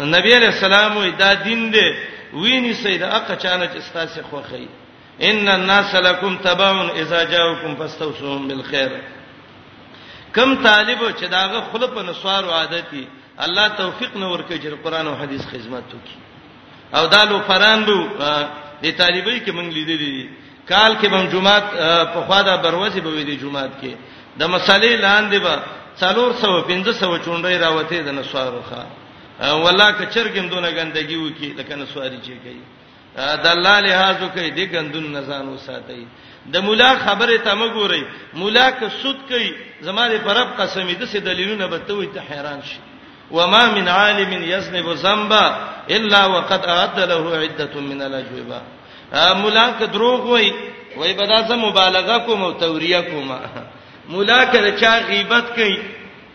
نبی 0.00 0.34
علیہ 0.36 0.48
السلام 0.48 0.96
وی 0.96 1.10
دا 1.10 1.32
دین 1.44 1.70
دی 1.72 1.90
ویني 2.32 2.72
سید 2.74 3.02
اقا 3.02 3.34
چانه 3.36 3.66
چې 3.74 3.78
ستاسو 3.80 4.22
خوخی 4.30 4.68
ان 5.20 5.48
الناس 5.48 5.94
لکم 5.94 6.36
تباون 6.38 6.90
اذا 6.90 7.24
جاءوکم 7.24 7.76
فاستوصوهم 7.76 8.48
بالخير 8.48 8.90
کم 10.36 10.62
طالب 10.64 11.16
چې 11.18 11.24
داغه 11.24 11.62
خله 11.72 11.86
په 11.86 12.02
نسوار 12.02 12.50
عادتي 12.50 13.08
الله 13.40 13.68
توفیق 13.68 14.16
نو 14.16 14.36
ورکړي 14.38 14.60
چې 14.62 14.84
قران 14.84 15.06
او 15.06 15.16
حديث 15.16 15.46
خدمت 15.46 15.82
وکړي 15.92 16.94
او 16.96 17.06
دا 17.06 17.24
لو 17.24 17.40
فران 17.40 17.84
بو 17.84 18.06
د 18.82 18.90
طالبای 18.98 19.40
کې 19.40 19.50
مونږ 19.50 19.72
لیدلې 19.74 20.28
کال 20.70 20.96
کې 21.00 21.06
بم 21.12 21.24
جمعات 21.34 21.66
په 22.14 22.20
خوا 22.26 22.40
دا 22.42 22.56
بروزي 22.64 23.00
به 23.00 23.10
وي 23.10 23.24
د 23.28 23.40
جمعات 23.42 23.70
کې 23.82 23.92
د 24.40 24.42
مسالې 24.54 24.92
لاندې 25.04 25.38
به 25.44 25.54
څلور 26.02 26.30
سو 26.42 26.50
پنځه 26.70 26.92
سو 27.00 27.14
چونډې 27.24 27.54
راوته 27.64 28.02
د 28.08 28.14
نسوارو 28.18 28.62
ښا 28.70 28.82
ولا 29.64 29.88
کچرګم 29.98 30.48
دونه 30.52 30.70
ګندګي 30.78 31.16
وکي 31.22 31.48
لکه 31.58 31.74
نسواري 31.82 32.18
چې 32.24 32.32
کوي 32.42 32.62
د 33.44 33.46
الله 33.54 33.80
لحاظو 33.86 34.28
کوي 34.34 34.50
د 34.50 34.60
ګندون 34.74 35.12
نزان 35.18 35.48
وساتي 35.48 36.06
د 36.52 36.56
مولا 36.66 36.90
خبره 37.04 37.36
ته 37.44 37.54
مګوري 37.62 38.02
مولا 38.34 38.70
که 38.70 38.88
سود 39.02 39.16
کوي 39.28 39.52
زماره 39.88 40.18
پرب 40.24 40.48
قسم 40.58 40.88
دې 40.94 41.04
سه 41.06 41.18
دلیلونه 41.30 41.66
به 41.66 41.78
ته 41.78 41.94
وي 41.94 42.06
ته 42.14 42.20
حیران 42.30 42.60
شي 42.62 42.78
وما 43.30 43.66
من 43.72 43.88
عالم 43.88 44.32
يذنب 44.42 44.92
ذنبا 44.94 45.44
الا 45.96 46.26
وقد 46.26 46.60
اعد 46.64 47.00
له 47.00 47.38
عده 47.44 47.80
من 47.90 48.02
الاجوبه 48.02 48.62
مولا 49.12 49.70
که 49.78 49.86
دروغ 49.86 50.26
وای 50.30 50.54
وای 50.96 51.12
بدا 51.12 51.42
زه 51.42 51.54
مبالغه 51.54 52.18
کوم 52.18 52.42
او 52.44 52.52
توریه 52.52 53.00
کوم 53.02 53.30
مولا 54.14 54.44
که 54.44 54.76
چا 54.80 55.00
غیبت 55.08 55.44
کوي 55.54 55.78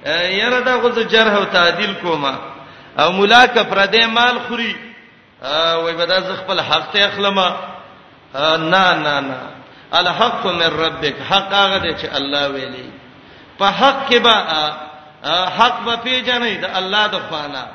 یره 0.06 0.62
دا 0.62 0.82
غوځ 0.82 0.98
جرح 1.00 1.36
او 1.38 1.44
تعدیل 1.46 1.94
کوم 1.94 2.26
او 3.00 3.12
مولا 3.12 3.46
که 3.48 3.64
پردې 3.64 4.04
مال 4.06 4.40
خوري 4.48 4.76
وای 5.84 5.94
بدا 5.94 6.20
زه 6.20 6.36
خپل 6.36 6.60
حق 6.60 6.92
ته 6.94 7.02
اخلمه 7.06 7.54
نه 8.58 8.94
نه 8.94 9.20
نه 9.20 9.36
الحق 9.94 10.46
من 10.48 10.62
ربک 10.62 11.16
حق 11.32 11.54
هغه 11.54 11.98
چې 12.02 12.16
الله 12.16 12.48
ویلي 12.48 12.92
په 13.60 13.66
حق 13.66 14.12
کې 14.12 14.16
با 14.16 14.44
حق 15.30 15.84
به 15.86 15.96
پیژنې 15.96 16.60
د 16.62 16.66
الله 16.76 17.08
د 17.08 17.16
خوانا 17.30 17.66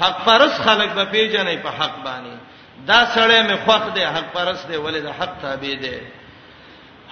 حق 0.00 0.24
پرس 0.24 0.60
خلک 0.60 0.88
به 0.92 1.04
پیژنې 1.04 1.62
په 1.64 1.68
حق 1.68 2.04
باندې 2.04 2.39
دا 2.88 3.00
سړی 3.14 3.40
مې 3.48 3.56
خوښ 3.64 3.84
دی 3.94 4.04
حق 4.14 4.26
پرست 4.34 4.64
دی 4.68 4.76
ولې 4.76 5.00
د 5.06 5.08
حق 5.18 5.32
تابع 5.42 5.74
دی 5.84 5.98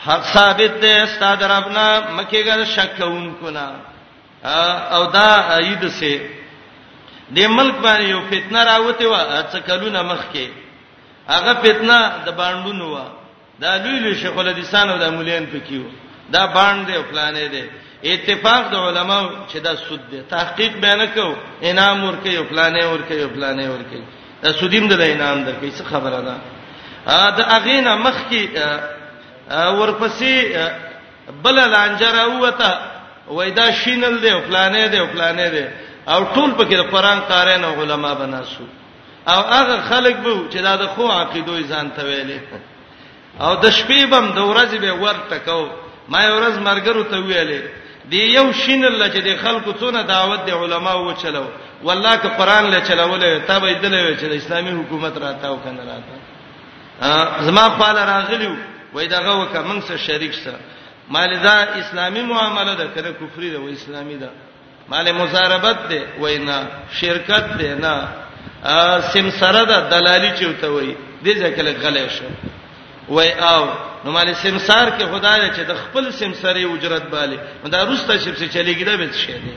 حق 0.07 0.22
ثابت 0.35 0.70
دی 0.83 0.92
استاد 1.00 1.42
ربنا 1.54 1.87
مکیګر 2.16 2.59
شک 2.74 2.90
کوونکو 2.98 3.50
نه 3.57 3.68
او 4.96 5.02
دا 5.16 5.31
عید 5.54 5.83
سه 5.98 6.14
د 7.37 7.38
ملک 7.57 7.74
باندې 7.85 8.04
یو 8.12 8.20
فتنه 8.31 8.61
راوته 8.70 9.04
و 9.09 9.14
چې 9.52 9.57
کلونه 9.68 10.00
مخ 10.11 10.20
کې 10.35 10.46
هغه 11.35 11.52
فتنه 11.64 11.98
د 12.26 12.28
باندونو 12.40 12.87
و 12.94 12.98
دا 13.62 13.70
لوی 13.85 13.98
لوی 14.00 14.14
شیخ 14.20 14.38
الحدیثان 14.38 14.90
او 14.90 14.98
د 14.98 15.04
مولین 15.14 15.46
پکې 15.52 15.72
و 15.81 15.90
دا 16.35 16.42
باندې 16.57 16.90
او 16.96 17.02
پلانې 17.11 17.46
دي 17.54 17.64
اتفاق 18.12 18.62
د 18.70 18.74
علماو 18.88 19.31
چې 19.52 19.57
دا 19.66 19.76
سود 19.76 20.00
دي 20.11 20.20
تحقیق 20.31 20.72
بیان 20.83 21.07
کو 21.14 21.26
انعام 21.70 22.04
ورکې 22.11 22.28
او 22.38 22.44
پلانې 22.50 22.85
ورکې 22.90 23.12
او 23.22 23.28
پلانې 23.35 23.66
ورکې 23.74 24.02
سودیم 24.42 24.88
د 24.88 24.94
انعام 25.01 25.44
درکې 25.44 25.70
څه 25.74 25.85
خبره 25.90 26.20
ده 26.20 26.35
دا 27.37 27.44
اغینا 27.57 27.96
مخ 27.96 28.14
کې 28.31 28.42
ورپسې 29.51 30.33
بل 31.42 31.55
لانجر 31.70 32.18
اوته 32.20 32.70
وېدا 33.29 33.66
شینل 33.83 34.18
دی 34.22 34.31
فلانې 34.48 34.88
دی 34.90 35.01
فلانې 35.07 35.51
دی 35.55 35.66
او 36.09 36.24
ټول 36.35 36.51
پکې 36.59 36.74
د 36.77 36.81
قران 36.90 37.20
قارین 37.20 37.64
او 37.64 37.81
علما 37.83 38.14
بناسو 38.14 38.64
او 39.29 39.40
هغه 39.42 39.81
خلک 39.90 40.16
به 40.16 40.35
چې 40.51 40.57
دا 40.62 40.77
د 40.77 40.87
خو 40.87 41.09
عقیدوي 41.11 41.64
ځان 41.68 41.90
ته 41.96 42.03
ویلې 42.03 42.40
او 43.40 43.55
د 43.62 43.70
شپې 43.70 44.05
بم 44.11 44.31
د 44.33 44.38
ورځې 44.38 44.77
به 44.81 44.92
ورټکاو 44.94 45.66
ما 46.09 46.24
یو 46.24 46.38
ورځ 46.40 46.59
مرګرو 46.59 47.05
ته 47.11 47.16
ویلې 47.20 47.61
دی 48.11 48.23
یو 48.38 48.49
شین 48.62 48.85
الله 48.85 49.09
چې 49.14 49.18
د 49.29 49.31
خلکو 49.44 49.73
څونه 49.81 50.03
دعوت 50.03 50.40
دی 50.47 50.53
علماو 50.53 51.07
وچلو 51.11 51.44
والله 51.83 52.16
که 52.16 52.29
قران 52.29 52.64
له 52.71 52.81
چلولې 52.81 53.47
تا 53.47 53.59
به 53.61 53.73
دلې 53.83 54.18
چې 54.21 54.25
د 54.25 54.33
اسلامي 54.33 54.71
حکومت 54.71 55.18
راتاو 55.18 55.57
کنه 55.64 55.83
راته 55.85 57.44
زما 57.44 57.68
خپل 57.71 57.97
راغلیو 57.97 58.55
وای 58.94 59.07
دغه 59.07 59.33
وک 59.40 59.57
من 59.57 59.81
سره 59.81 59.97
شریک 59.97 60.35
سره 60.35 60.59
مالدا 61.09 61.53
اسلامي 61.81 62.23
معامله 62.23 62.75
ده 62.75 62.87
کړه 62.97 63.11
کفر 63.23 63.42
ده 63.53 63.59
و 63.59 63.68
اسلامي 63.68 64.16
ده 64.16 64.31
مال 64.88 65.12
مزاربت 65.12 65.79
ده 65.88 66.03
وینا 66.21 66.62
شرکت 67.01 67.47
ده 67.59 67.75
نه 67.75 68.09
سم 69.01 69.31
سره 69.31 69.64
ده 69.64 69.88
دلالي 69.90 70.31
چوتوي 70.38 70.94
دې 71.25 71.29
ځکه 71.38 71.62
لګلې 71.62 72.09
شو 72.12 72.25
وای 73.09 73.33
او 73.33 73.64
نو 74.05 74.11
مال 74.12 74.33
سمسار 74.42 74.88
کې 74.99 75.03
خدای 75.12 75.49
چې 75.57 75.61
د 75.68 75.73
خپل 75.83 76.11
سمسرې 76.18 76.64
اجرت 76.75 77.03
بالي 77.12 77.38
دا 77.73 77.85
روسته 77.87 78.14
چې 78.25 78.31
څه 78.38 78.47
چلیږي 78.55 78.85
دا 78.90 78.97
به 78.97 79.09
شي 79.21 79.38
دي 79.44 79.53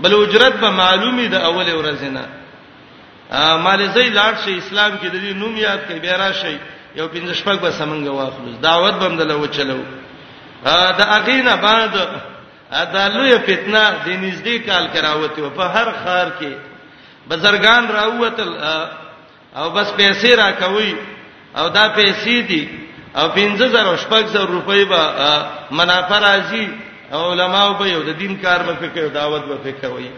بل 0.00 0.12
اجرت 0.16 0.52
به 0.62 0.70
معلومی 0.82 1.26
د 1.34 1.36
اول 1.48 1.68
ورځ 1.72 2.02
نه 2.16 2.24
مال 3.64 3.80
زې 3.94 4.14
لاړ 4.18 4.32
شي 4.44 4.58
اسلام 4.58 4.92
کې 5.02 5.06
د 5.12 5.16
دې 5.22 5.32
نوم 5.42 5.56
یاد 5.56 5.80
کوي 5.88 5.98
به 6.04 6.12
راشي 6.24 6.56
یو 6.98 7.06
پنځه 7.14 7.32
شپږ 7.40 7.56
به 7.64 7.70
سمنګ 7.70 8.06
واخلو 8.06 8.52
دعوت 8.68 8.94
به 9.02 9.08
مدله 9.14 9.34
وچلو 9.44 9.80
دا 10.98 11.04
اغینا 11.16 11.54
بعد 11.66 11.92
دا 12.94 13.04
لوی 13.14 13.38
فتنه 13.38 13.90
د 13.90 14.06
نږدې 14.06 14.66
کال 14.66 14.88
کراوته 14.94 15.50
په 15.60 15.64
هر 15.74 15.88
خار 16.04 16.28
کې 16.40 16.46
بزرګان 17.30 17.90
راوتل 17.98 18.50
او 19.56 19.70
بس 19.70 19.86
پیسې 19.98 20.26
راکوي 20.44 20.94
او 21.56 21.68
دا 21.68 21.84
پیسې 21.98 22.48
دي 22.52 22.62
او 23.14 23.28
15000 23.28 23.86
او 23.86 23.96
6000 23.96 24.46
روپۍ 24.48 24.84
به 24.88 24.98
منافع 25.70 26.18
راځي 26.18 26.68
علماو 27.12 27.74
به 27.78 27.88
یو 27.88 28.02
د 28.02 28.18
دین 28.18 28.36
کار 28.42 28.60
به 28.62 28.88
کوي 28.88 29.08
دعوت 29.10 29.42
به 29.44 29.72
کوي 29.72 30.10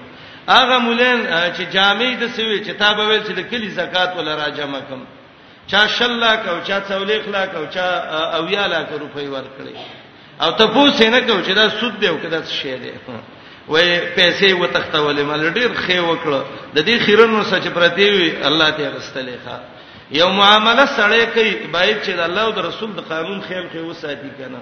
هغه 0.49 0.79
مولین 0.79 1.27
چې 1.57 1.61
جامع 1.73 2.15
د 2.21 2.27
سوي 2.37 2.65
چې 2.65 2.71
تا 2.79 2.93
به 2.95 3.07
ویل 3.09 3.23
چې 3.25 3.31
د 3.33 3.41
کلی 3.41 3.71
زکات 3.71 4.13
ولا 4.17 4.35
را 4.37 4.49
جمع 4.51 4.79
کم 4.81 5.01
چا 5.67 5.87
شلا 5.87 6.37
کو 6.37 6.61
چا 6.69 6.81
څولې 6.89 7.25
خلا 7.27 7.47
کو 7.47 7.67
چا 7.75 7.87
اویا 8.39 8.67
لا 8.67 8.83
کو 8.85 8.95
روپۍ 8.99 9.27
ورکړي 9.35 9.75
او 10.45 10.53
ته 10.53 10.67
پوسې 10.67 11.03
نه 11.03 11.21
کو 11.21 11.41
چې 11.47 11.53
دا 11.55 11.69
سود 11.71 12.01
دی 12.01 12.07
او 12.09 12.19
کدا 12.21 12.41
شی 12.49 12.77
دی 12.79 12.93
وې 13.69 14.17
پیسې 14.19 14.53
وتختولې 14.61 15.21
مل 15.25 15.51
ډیر 15.55 15.71
خې 15.89 15.95
وکړه 16.09 16.41
د 16.75 16.79
دې 16.87 17.03
خیرونو 17.05 17.45
سچ 17.45 17.67
پرتی 17.69 18.11
وي 18.11 18.45
الله 18.47 18.71
ته 18.71 18.89
غستلې 18.93 19.37
ښا 19.49 19.72
یو 20.13 20.29
معاملې 20.39 20.85
سره 20.97 21.25
کوي 21.35 21.53
باید 21.75 22.01
چې 22.05 22.11
د 22.17 22.21
الله 22.29 22.41
او 22.49 22.51
د 22.57 22.65
رسول 22.65 22.91
د 22.97 23.01
قانون 23.13 23.39
خیال 23.47 23.63
کې 23.71 23.91
وساتي 23.93 24.31
کنه 24.39 24.61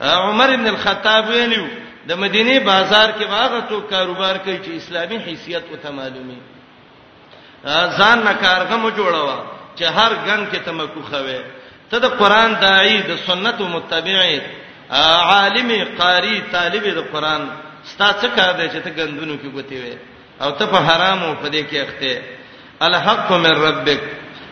عمر 0.00 0.48
ابن 0.54 0.66
الخطاب 0.70 1.28
ویلو 1.34 1.62
د 2.08 2.12
مدینه 2.22 2.56
بازار 2.70 3.12
کې 3.12 3.26
واغه 3.36 3.60
تو 3.68 3.78
کاروبار 3.92 4.38
کوي 4.48 4.56
چې 4.64 4.70
اسلامي 4.80 5.18
حیثیت 5.28 5.62
او 5.70 5.76
تمالومي 5.84 6.38
ځان 7.98 8.18
نه 8.24 8.34
کارګم 8.42 8.96
جوړوا 8.96 9.38
چې 9.78 9.82
هر 9.82 10.12
ګن 10.26 10.44
کې 10.52 10.58
تمکو 10.70 11.02
خوي 11.14 11.40
ته 11.90 11.98
د 12.08 12.20
قران 12.22 12.60
داعی 12.66 12.98
د 13.14 13.24
سنت 13.30 13.60
متبعي 13.78 14.36
عالمي 15.30 15.80
قاری 16.02 16.38
طالب 16.52 16.84
د 17.00 17.10
قران 17.16 17.48
ستا 17.84 18.12
څه 18.20 18.26
کار 18.36 18.52
دی 18.62 18.68
چې 18.68 18.82
ته 18.82 18.90
ګندونو 18.90 19.34
کې 19.42 19.56
ګوتی 19.56 19.78
وې 19.84 19.96
او 20.46 20.50
ته 20.62 20.66
په 20.76 20.86
حرامو 20.86 21.34
په 21.34 21.48
دې 21.48 21.64
کې 21.70 21.76
اخته 21.76 22.22
الحق 22.86 23.32
من 23.44 23.50
ربک 23.66 24.00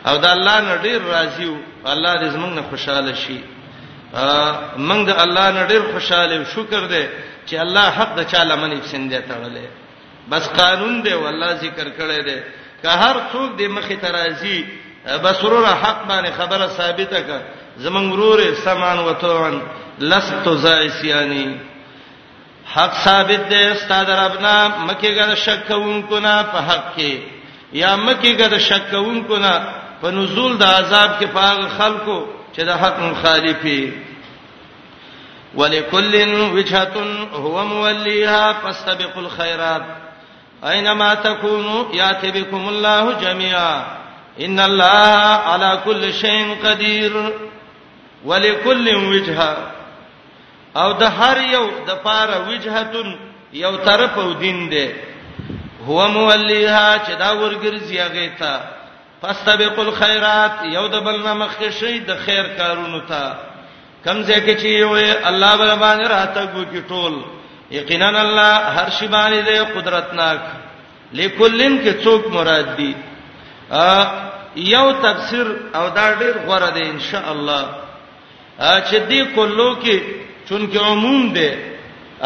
او 0.09 0.17
د 0.25 0.27
الله 0.37 0.57
نه 0.69 0.75
ډیر 0.87 1.01
راضی 1.17 1.47
وو 1.51 1.57
الله 1.93 2.13
دې 2.21 2.29
زمونږ 2.35 2.53
نه 2.59 2.63
خوشاله 2.71 3.13
شي 3.25 3.39
موږ 4.89 5.01
د 5.11 5.13
الله 5.25 5.47
نه 5.57 5.63
ډیر 5.71 5.83
خوشاله 5.93 6.37
شکر 6.55 6.83
دې 6.95 7.05
چې 7.47 7.55
الله 7.65 7.87
حق 7.99 8.11
د 8.19 8.23
چاله 8.33 8.55
منی 8.63 8.81
سندې 8.91 9.21
تړلې 9.31 9.67
بس 10.31 10.45
قانون 10.61 11.03
دې 11.07 11.15
والله 11.25 11.51
ذکر 11.65 11.87
کړی 11.99 12.21
دې 12.29 12.39
که 12.83 12.91
هر 13.03 13.15
څوک 13.33 13.49
دې 13.59 13.67
مخې 13.77 13.95
ته 14.03 14.09
راضی 14.19 14.59
بس 15.25 15.45
ورور 15.45 15.67
حق 15.85 15.99
باندې 16.09 16.31
خبره 16.41 16.67
ثابته 16.67 17.19
کړه 17.29 17.41
زمونږ 17.85 18.07
ورور 18.13 18.55
سمان 18.65 18.99
وتوان 18.99 19.61
لست 20.11 20.47
زایسیانی 20.65 21.49
حق 22.75 22.93
ثابت 23.05 23.41
دی 23.51 23.61
استاد 23.65 24.09
ربنا 24.23 24.55
مکه 24.87 25.09
غره 25.19 25.35
شک 25.35 25.61
کوونکو 25.69 26.19
نه 26.21 26.35
په 26.53 26.59
حق 26.69 26.87
کې 26.99 27.13
یا 27.73 27.97
مکه 27.97 28.33
غره 28.39 28.59
شک 28.69 28.91
کوونکو 28.91 29.37
نه 29.45 29.55
په 30.01 30.11
نزول 30.11 30.53
د 30.59 30.63
عذاب 30.63 31.11
کې 31.21 31.27
پاغ 31.33 31.59
خلکو 31.79 32.19
چې 32.57 32.61
د 32.69 32.71
حق 32.81 32.97
مخالفي 33.01 33.83
ولکل 35.55 36.15
وجهه 36.57 36.97
هو 37.33 37.65
موليها 37.65 38.53
فاستبقوا 38.53 39.23
الخيرات 39.23 39.83
اينما 40.65 41.15
تكونوا 41.15 41.95
ياتي 41.95 42.31
بكم 42.31 42.69
الله 42.69 43.13
جميعا 43.21 43.85
ان 44.41 44.61
الله 44.61 45.13
على 45.51 45.81
كل 45.85 46.13
شيء 46.15 46.57
قدير 46.65 47.33
ولکل 48.25 48.87
وجهه 48.97 49.57
او 50.77 50.89
د 51.01 51.05
هر 51.19 51.37
یو 51.41 51.65
د 51.89 51.91
پاره 52.05 52.49
وجهتون 52.49 53.17
یو 53.53 53.77
طرف 53.77 54.19
او 54.19 54.33
دین 54.33 54.59
دی 54.71 54.89
هو 55.87 56.09
موليها 56.09 56.99
چې 57.07 57.11
دا 57.19 57.31
ورګرځي 57.41 57.97
هغه 58.01 58.27
ته 58.39 58.76
فاستبقوا 59.23 59.85
الخيرات 59.85 60.57
یو 60.77 60.87
د 60.95 60.97
بل 61.05 61.19
نامخ 61.27 61.53
کې 61.59 61.71
شي 61.79 61.99
د 62.09 62.17
خیر 62.25 62.45
کارونو 62.59 63.01
ته 63.11 63.23
کم 64.05 64.19
ځکه 64.23 64.53
چې 64.61 64.67
یو 64.67 64.95
الله 65.31 65.53
بل 65.63 65.73
باندې 65.77 66.07
راته 66.15 66.43
ګو 66.55 66.65
کې 66.73 66.83
ټول 66.93 67.15
یقینا 67.79 68.09
الله 68.25 68.51
هر 68.77 68.91
شی 68.97 69.09
باندې 69.09 69.47
دې 69.47 69.59
قدرتناک 69.77 70.41
لکلن 71.21 71.79
کې 71.85 72.05
څوک 72.05 72.27
مراد 72.27 72.77
دي 72.81 72.93
یو 74.73 74.85
تفسیر 75.05 75.47
او 75.79 75.89
دا 75.97 76.07
ډیر 76.21 76.35
غوړه 76.47 76.71
دی 76.77 76.83
ان 76.91 77.01
شاء 77.09 77.25
الله 77.33 77.65
چې 78.59 78.99
دې 79.11 79.37
کلو 79.37 79.69
کې 79.83 80.01
چونکه 80.49 80.81
عموم 80.91 81.29
دی 81.39 81.51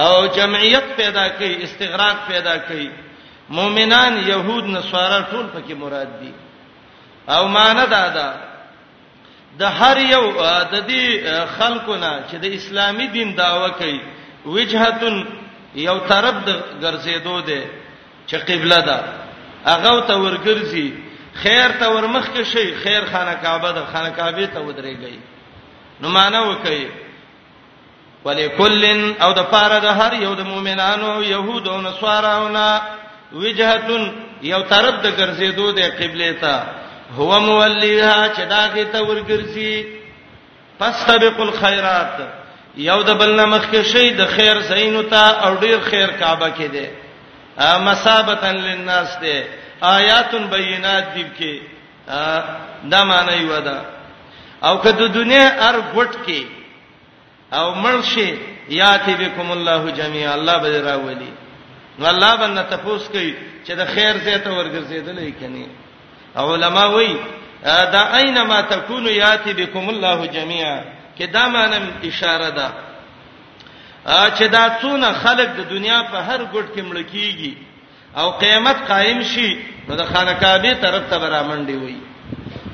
او 0.02 0.26
جمعیت 0.34 0.84
پیدا 0.96 1.28
کوي 1.38 1.54
استغراق 1.66 2.16
پیدا 2.28 2.56
کوي 2.68 2.88
مؤمنان 3.58 4.22
يهود 4.28 4.64
نصارا 4.76 5.20
ټول 5.32 5.46
پکې 5.54 5.72
مراد 5.82 6.08
دي 6.20 6.32
او 7.36 7.44
مان 7.56 7.76
دا 7.92 8.06
دا 8.16 8.28
د 9.60 9.62
هر 9.78 9.96
یو 10.14 10.24
د 10.72 10.74
دې 10.90 11.06
خلکو 11.58 11.94
نه 12.02 12.12
چې 12.30 12.34
د 12.44 12.46
اسلامي 12.58 13.06
دین 13.16 13.28
داوا 13.42 13.68
کوي 13.80 14.00
وجهتون 14.54 15.16
یو 15.88 15.96
طرف 16.10 16.34
د 16.48 16.50
ګرځېدو 16.82 17.36
ده 17.48 17.62
چې 18.28 18.34
قبله 18.48 18.80
ده 18.88 18.98
هغه 19.70 19.92
ته 20.08 20.14
ورګرځي 20.24 20.86
خیر 21.42 21.68
ته 21.80 21.86
ورمخ 21.94 22.26
کې 22.34 22.42
شي 22.52 22.66
خیر 22.82 23.02
خانه 23.12 23.34
کعبه 23.42 23.70
ده 23.76 23.82
خانه 23.92 24.10
کعبه 24.18 24.46
ته 24.54 24.60
ودرېږي 24.66 25.18
نو 26.00 26.08
معنا 26.08 26.40
وکړي 26.44 26.84
ولکلن 28.24 29.14
او 29.22 29.30
د 29.40 29.42
پاره 29.52 29.78
د 29.86 29.88
هر 30.00 30.12
یو 30.24 30.34
د 30.40 30.42
مؤمنانو 30.52 31.22
يهودو 31.22 31.78
نصاراونا 31.88 32.68
وجهتون 33.32 34.02
یو 34.42 34.60
طرف 34.72 34.94
د 35.04 35.08
ګرځېدو 35.18 35.66
د 35.76 35.80
قبله 36.00 36.32
ته 36.42 36.54
هو 37.16 37.40
مولیها 37.40 38.28
چې 38.36 38.40
دا 38.48 38.68
کې 38.74 38.84
ته 38.92 39.02
ورګرځي 39.02 39.86
پس 40.78 40.94
تبق 41.06 41.40
الخيرات 41.40 42.16
یو 42.76 43.02
د 43.02 43.10
بلنا 43.20 43.46
مخ 43.46 43.64
کې 43.70 43.82
شي 43.84 44.10
د 44.10 44.26
خیر 44.36 44.60
زینو 44.70 45.02
ته 45.02 45.46
او 45.46 45.54
ډیر 45.54 45.78
خیر 45.90 46.08
کعبه 46.10 46.50
کې 46.50 46.68
ده 46.74 46.90
مسابتا 47.78 48.50
للناس 48.52 49.18
ده 49.22 49.44
آیات 49.82 50.34
بینات 50.34 51.06
دی 51.14 51.26
کې 51.38 51.60
دا 52.92 53.04
معنی 53.04 53.44
ودا 53.44 53.82
او 54.64 54.78
کته 54.78 55.06
دنیا 55.08 55.68
ار 55.68 55.80
غټ 55.94 56.12
کې 56.26 56.44
او 57.52 57.74
مرشي 57.74 58.34
یاتی 58.68 59.14
بكم 59.14 59.50
الله 59.52 59.90
جميعا 59.90 60.34
الله 60.34 60.58
به 60.58 60.80
راولي 60.80 61.32
نو 61.98 62.06
الله 62.06 62.36
باندې 62.36 62.70
تفوس 62.70 63.08
کوي 63.08 63.34
چې 63.66 63.70
د 63.76 63.84
خیر 63.94 64.16
زیته 64.16 64.50
ورګرځیدلې 64.50 65.32
کني 65.40 65.66
علما 66.36 66.86
وای 66.90 67.16
دا 67.92 68.08
اينما 68.16 68.60
تكون 68.60 69.06
ياتي 69.06 69.52
بكم 69.52 69.88
الله 69.88 70.26
جميعا 70.26 70.82
کې 71.18 71.24
دا 71.32 71.48
مانم 71.48 71.88
اشاره 72.04 72.48
ده 72.50 72.72
چې 74.08 74.42
دا 74.48 74.80
څونه 74.82 75.12
خلک 75.12 75.48
د 75.56 75.68
دنیا 75.70 76.02
په 76.02 76.16
هر 76.18 76.40
ګډ 76.40 76.66
کې 76.74 76.80
مړ 76.82 77.02
کیږي 77.12 77.54
او 78.16 78.30
قیامت 78.30 78.76
قائم 78.88 79.22
شي 79.22 79.58
نو 79.88 79.94
د 79.96 80.04
خانقابه 80.06 80.74
طرف 80.74 81.02
ته 81.10 81.18
برامنډي 81.18 81.76
وي 81.76 81.96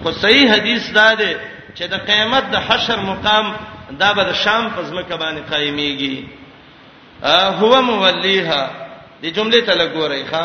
خو 0.02 0.10
صحیح 0.12 0.52
حدیث 0.52 0.90
دا 0.90 1.14
ده 1.14 1.36
چې 1.76 1.82
د 1.90 1.94
قیامت 2.06 2.44
د 2.52 2.56
حشر 2.68 2.98
مقام 3.00 3.56
دا 3.90 4.12
به 4.12 4.22
د 4.24 4.32
شام 4.34 4.70
په 4.70 4.82
ځمکه 4.82 5.16
باندې 5.16 5.50
قائميږي 5.50 6.24
هو 7.60 7.82
موليها 7.82 8.70
د 9.22 9.26
جمله 9.30 9.60
تل 9.60 9.90
ګورې 9.92 10.24
ښا 10.32 10.42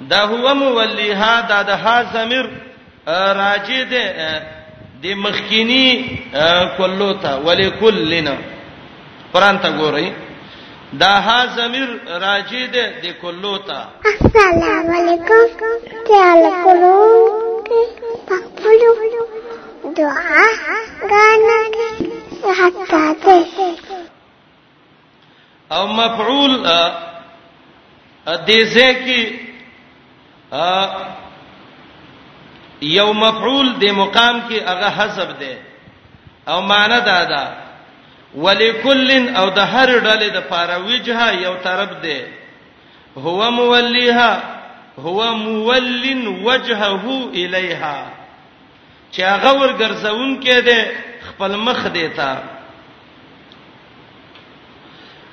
دا 0.00 0.16
هو 0.24 0.54
مولیها 0.54 1.40
دا 1.40 1.62
د 1.62 1.70
ها 1.70 2.02
ضمیر 2.14 2.48
راجی 3.34 3.84
ده 3.84 4.42
د 5.02 5.06
مخکینی 5.06 6.18
کلو 6.78 7.12
ته 7.12 7.36
ولکلنا 7.44 8.34
قران 9.32 9.58
ته 9.58 9.68
ګورئ 9.78 10.08
دا 10.92 11.10
ها 11.20 11.46
ضمیر 11.56 11.88
راجی 12.20 12.66
ده 12.66 12.92
د 13.02 13.06
کلو 13.22 13.58
ته 13.58 13.78
السلام 14.04 14.90
علیکم 14.98 15.64
تعالی 16.10 16.50
کلو 16.64 16.92
پخپلو 18.28 19.26
دعا 19.96 20.42
غانا 21.10 21.58
حتا 22.60 23.14
ته 23.24 23.74
او 25.72 25.86
مفعول 25.88 26.60
دې 28.46 28.64
ځکه 28.74 29.30
یو 30.54 33.08
مفعول 33.12 33.66
د 33.82 33.84
مقام 33.84 34.40
کې 34.48 34.58
هغه 34.66 34.88
حسب 34.96 35.30
ده 35.40 35.54
او 36.48 36.60
معنی 36.62 37.00
دا 37.02 37.24
ده 37.24 37.54
ولکل 38.34 39.10
او 39.36 39.48
د 39.50 39.58
هر 39.58 39.88
ډلې 40.00 40.28
د 40.32 40.40
پاره 40.50 40.78
وجهه 40.86 41.32
یو 41.42 41.54
طرف 41.66 41.90
ده 42.04 42.20
هو 43.16 43.50
مولیها 43.50 44.42
هو 44.98 45.34
مولن 45.34 46.26
وجهه 46.46 47.30
الیها 47.34 48.12
چې 49.12 49.20
هغه 49.22 49.52
ورګرځون 49.60 50.42
کې 50.42 50.58
ده 50.68 50.80
خپل 51.28 51.56
مخ 51.56 51.86
دیتا 51.94 52.38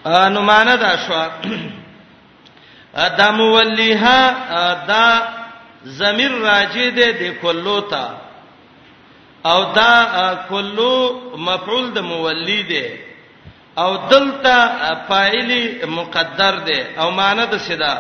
انو 0.05 0.41
معنی 0.41 0.77
دا 0.81 0.95
شو 1.05 1.23
دا 2.93 3.31
مولیها 3.31 4.19
دا 4.87 5.05
ضمیر 5.85 6.31
راجی 6.41 6.89
دی 6.97 7.07
د 7.13 7.23
کلو 7.41 7.79
ته 7.81 8.03
او 9.51 9.63
دا 9.75 9.95
کلو 10.49 10.91
مفعول 11.47 11.89
د 11.93 11.99
مولی 12.09 12.61
دی 12.69 12.85
او 13.77 13.89
دلته 14.11 14.59
فاعل 15.07 15.51
مقدر 15.95 16.55
دی 16.69 16.81
او 16.99 17.11
معنی 17.19 17.45
د 17.51 17.57
سدا 17.67 17.95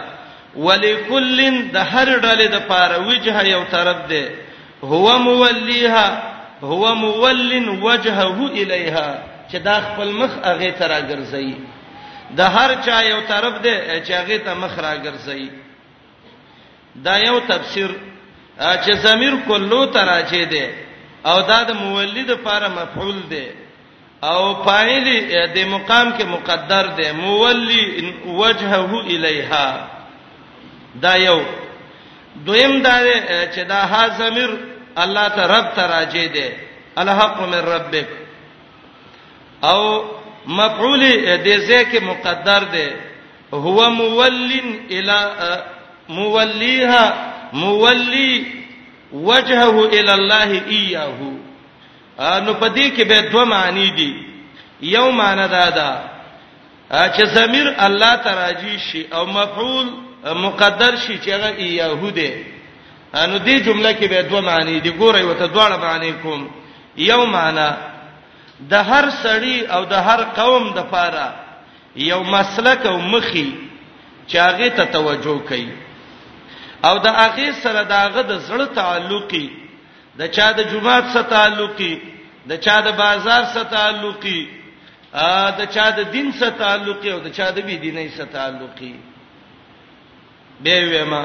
ولکلن 0.55 1.61
د 1.75 1.77
هر 1.91 2.07
ډلې 2.21 2.47
د 2.55 2.65
پاره 2.71 2.97
وجهه 3.09 3.41
یو 3.51 3.63
طرف 3.75 4.07
دی 4.09 4.23
هو 4.93 5.17
مولیها 5.17 6.07
هو 6.71 6.95
مولن 6.95 7.67
وجهه 7.69 8.39
الیها 8.61 9.17
چې 9.51 9.55
دا 9.69 9.79
خپل 9.87 10.11
مخ 10.19 10.31
هغه 10.43 10.69
ترا 10.81 10.99
ګرځي 11.01 11.72
د 12.37 12.41
هر 12.55 12.71
چا 12.85 12.97
یو 13.11 13.19
طرف 13.27 13.53
دی 13.63 13.75
چې 14.05 14.11
هغه 14.19 14.37
ته 14.45 14.53
مخ 14.61 14.73
راګرځي 14.85 15.47
دا 17.05 17.15
یو 17.17 17.39
تفسیر 17.51 17.89
چې 18.83 18.91
ضمیر 19.03 19.33
کلو 19.47 19.85
تراجه 19.97 20.43
دی 20.53 20.65
او 21.29 21.37
دا 21.49 21.59
د 21.69 21.71
مولد 21.81 22.29
لپاره 22.31 22.67
مفعول 22.79 23.19
دی 23.29 23.47
او 24.29 24.39
فاعل 24.65 25.07
د 25.55 25.57
مقام 25.57 26.17
کې 26.17 26.23
مقدر 26.35 26.87
دی 26.97 27.11
مولی 27.21 28.13
وجهه 28.25 28.93
الیها 29.01 29.87
دا 31.05 31.15
یو 31.27 31.39
دویم 32.45 32.81
دا 32.81 32.95
چې 33.55 33.59
دا 33.71 33.81
ها 33.93 34.03
ضمیر 34.19 34.49
الله 35.03 35.29
ته 35.35 35.41
رب 35.55 35.73
تراجه 35.75 36.25
دی 36.37 36.49
الحق 37.01 37.39
من 37.41 37.63
ربک 37.73 38.07
او 39.69 39.79
مفعول 40.45 41.11
دې 41.43 41.59
ځکه 41.69 41.99
مقدر 42.03 42.63
دی 42.63 42.91
هو 43.53 43.89
مولن 43.89 44.79
الى 44.91 45.31
موليها 46.09 47.33
مولي 47.53 48.45
وجهه 49.13 49.85
الى 49.85 50.13
الله 50.13 50.63
اياه 50.69 51.19
نو 52.19 52.53
پدې 52.53 52.91
کې 52.97 53.01
به 53.03 53.19
دوه 53.19 53.45
معنی 53.45 53.87
دي 53.89 54.13
یو 54.81 55.11
معنی 55.11 55.47
دا 55.47 55.69
ده 55.69 55.99
چې 56.91 57.23
ضمیر 57.25 57.73
الله 57.79 58.15
تراجی 58.15 58.77
شي 58.91 59.05
او 59.13 59.25
مفعول 59.25 59.89
مقدر 60.25 60.95
شي 60.97 61.17
چې 61.17 61.29
هغه 61.29 61.59
يهوده 61.61 62.33
نو 63.15 63.37
دې 63.39 63.61
جمله 63.65 63.93
کې 63.93 64.05
به 64.09 64.21
دوه 64.21 64.41
معنی 64.41 64.79
دي 64.79 64.91
ګورې 64.91 65.21
وته 65.23 65.45
دواړه 65.53 65.77
معنی 65.81 66.11
کوم 66.13 66.49
یو 66.97 67.25
معنی 67.25 67.69
د 68.71 68.73
هر 68.89 69.05
سړی 69.23 69.57
او 69.75 69.81
د 69.93 69.95
هر 70.07 70.21
قوم 70.39 70.63
د 70.77 70.79
پاره 70.93 71.27
یو 72.11 72.23
مسلک 72.35 72.81
او 72.91 72.97
مخي 73.13 73.47
چاغه 74.33 74.67
ته 74.77 74.83
توجه 74.95 75.37
کوي 75.49 75.71
او 76.87 76.95
د 77.05 77.07
هغه 77.21 77.47
سره 77.63 77.83
داغه 77.95 78.21
د 78.31 78.33
زړه 78.47 78.65
تعلقي 78.79 79.47
د 80.19 80.21
چا 80.35 80.47
د 80.57 80.59
جمعات 80.71 81.05
سره 81.13 81.23
تعلقي 81.35 81.93
د 82.49 82.53
چا 82.65 82.77
د 82.87 82.87
بازار 83.03 83.43
سره 83.53 83.63
تعلقي 83.63 84.41
ا 85.13 85.49
د 85.59 85.61
چا 85.75 85.89
د 85.97 85.99
دین 86.15 86.27
سره 86.39 86.49
تعلقي 86.63 87.09
او 87.11 87.19
د 87.25 87.27
چا 87.37 87.47
د 87.55 87.57
بی 87.67 87.75
دیني 87.85 88.09
سره 88.17 88.25
تعلقي 88.37 88.93
به 90.63 90.77
وېما 90.91 91.23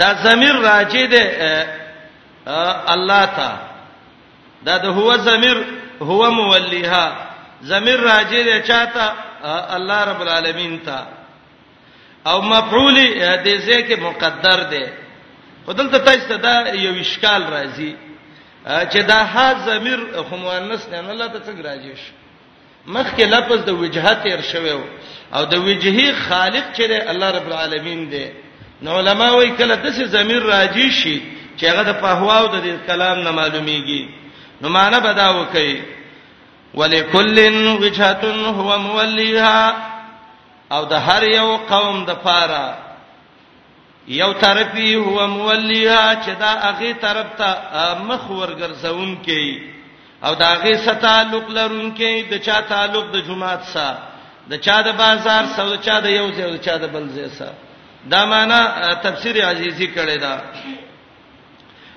دا 0.00 0.08
زمير 0.24 0.54
راځي 0.68 1.04
د 1.12 1.14
الله 2.94 3.24
تعالی 3.38 3.65
دا 4.66 4.76
د 4.84 4.86
هو 4.86 5.16
زمير 5.16 5.64
هو 6.02 6.30
موليها 6.30 7.04
زمير 7.62 8.00
راجع 8.02 8.38
دی 8.48 8.56
چاته 8.68 9.06
الله 9.76 10.00
رب 10.04 10.22
العالمین 10.26 10.80
ته 10.86 10.98
او 12.26 12.40
مفعول 12.40 12.96
دې 13.44 13.66
ځکه 13.68 13.96
مقدر 14.00 14.62
دی 14.74 14.84
ودلته 15.66 15.98
تاسو 15.98 16.36
دا 16.36 16.68
یو 16.74 16.94
اشکال 17.00 17.42
راځي 17.54 17.92
چې 18.90 18.98
دا 19.08 19.22
ها 19.22 19.66
زمير 19.70 20.22
خو 20.30 20.36
مؤنث 20.36 20.88
نه 20.88 21.10
الله 21.10 21.26
ته 21.26 21.40
څنګه 21.46 21.62
راځي 21.66 21.94
شي 21.96 22.12
مخکې 22.86 23.20
لفظ 23.22 23.64
د 23.64 23.70
وجهه 23.70 24.12
تیر 24.14 24.40
شوی 24.40 24.70
او 25.34 25.44
د 25.44 25.54
وجهي 25.54 26.12
خالق 26.12 26.64
چې 26.76 27.08
الله 27.10 27.30
رب 27.30 27.46
العالمین 27.46 28.10
دی 28.10 28.28
نو 28.82 28.98
علما 28.98 29.30
وایي 29.30 29.50
کله 29.50 29.74
د 29.76 29.90
څه 29.92 30.04
زمير 30.06 30.42
راځي 30.52 30.90
شي 31.02 31.20
چې 31.60 31.64
هغه 31.64 31.82
د 31.82 31.92
پهواو 32.02 32.46
د 32.46 32.78
کلام 32.86 33.18
نه 33.22 33.30
معلومیږي 33.36 34.25
نو 34.60 34.68
معنا 34.68 34.98
بدا 34.98 35.28
وکي 35.30 35.82
ولکل 36.74 37.38
وجهت 37.82 38.24
هو 38.58 38.78
موليها 38.78 39.76
او 40.72 40.84
د 40.84 40.92
هر 40.92 41.22
یو 41.22 41.56
قوم 41.56 42.04
د 42.04 42.10
پاره 42.10 42.78
یو 44.08 44.32
طرفي 44.32 44.94
هو 44.96 45.26
موليها 45.28 46.22
چې 46.24 46.28
دا 46.40 46.50
اغه 46.70 46.92
طرف 46.92 47.26
ته 47.38 47.50
مخ 48.08 48.30
ورګرځون 48.30 49.12
کې 49.24 49.60
او 50.24 50.34
دا 50.34 50.48
اغه 50.52 50.76
سره 50.84 50.94
تعلق 50.94 51.50
لرون 51.50 51.94
کې 51.96 52.30
د 52.30 52.34
چا 52.46 52.60
تعلق 52.60 53.10
د 53.12 53.16
جماعت 53.28 53.62
سره 53.62 53.98
د 54.50 54.54
چا 54.66 54.80
د 54.82 54.88
بازار 55.02 55.46
سره 55.56 55.76
د 55.76 55.80
چا 55.86 56.00
د 56.00 56.06
یو 56.06 56.26
ځای 56.30 56.44
او 56.44 56.50
د 56.56 56.60
چا 56.66 56.76
د 56.76 56.84
بل 56.96 57.08
ځای 57.16 57.28
سره 57.38 57.54
دا 58.10 58.24
معنا 58.24 58.58
تفسیر 59.02 59.44
عزیزی 59.50 59.86
کړی 59.96 60.18
دا 60.20 60.40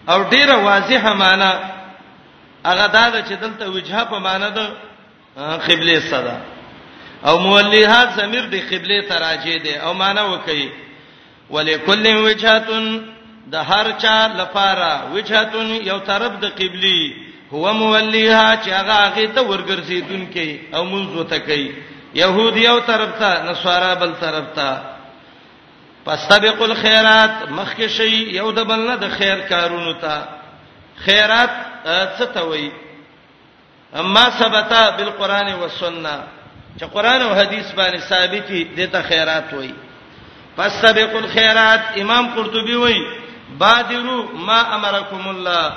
او 0.10 0.20
ډیره 0.30 0.55
واضحه 0.70 1.14
معنا 1.14 1.51
هغه 2.66 2.88
دا 2.88 3.10
ده 3.10 3.22
چې 3.24 3.39
دلته 3.41 3.70
وجهه 3.70 4.03
په 4.03 4.20
معنی 4.20 4.51
ده 4.51 4.70
قبله 5.60 5.99
صدا 5.99 6.38
او 7.26 7.38
موليها 7.39 8.05
ضمیر 8.05 8.45
دی 8.45 8.60
قبله 8.62 9.01
تراجه 9.01 9.57
دی 9.60 9.76
او 9.76 9.93
معنی 9.93 10.22
وکي 10.22 10.72
ولکل 11.49 12.07
وجهه 12.16 12.99
د 13.51 13.55
هر 13.55 13.91
چا 13.91 14.28
لپاره 14.38 15.12
وجهه 15.14 15.66
یو 15.86 15.99
طرف 15.99 16.32
د 16.41 16.45
قبلي 16.47 17.16
هو 17.53 17.74
موليها 17.74 18.55
چې 18.64 18.70
هغه 18.70 18.93
هغه 18.93 19.26
ته 19.36 19.41
ورګرځیدونکې 19.43 20.76
او 20.76 20.84
منځو 20.86 21.24
ته 21.30 21.39
کوي 21.39 21.72
يهود 22.16 22.57
یو 22.57 22.80
طرف 22.80 23.20
ته 23.20 23.51
نصارا 23.51 23.93
بل 23.93 24.14
طرف 24.22 24.45
ته 24.55 24.82
پس 26.05 26.20
سابقوا 26.30 26.66
الخيرات 26.68 27.49
مخکشي 27.51 28.38
یو 28.38 28.51
د 28.51 28.60
بل 28.64 28.80
نه 28.88 28.95
د 28.95 29.10
خیر 29.18 29.39
کارونو 29.39 29.93
ته 29.93 30.39
خیرات 31.06 31.52
څه 32.18 32.26
ته 32.34 32.41
وایي 32.50 32.72
اما 34.00 34.30
ثبتا 34.39 34.89
بالقران 34.97 35.54
والسنه 35.54 36.18
چې 36.80 36.84
قران 36.86 37.22
او 37.22 37.36
حديث 37.36 37.72
باندې 37.78 37.97
ثابتي 38.00 38.64
دته 38.64 39.02
خیرات 39.02 39.54
وایي 39.54 39.74
پس 40.58 40.82
سبق 40.82 41.16
الخيرات 41.16 41.80
امام 42.02 42.30
قرطبي 42.36 42.76
وایي 42.76 43.08
بادروا 43.60 44.24
ما 44.36 44.76
امركم 44.76 45.28
الله 45.30 45.74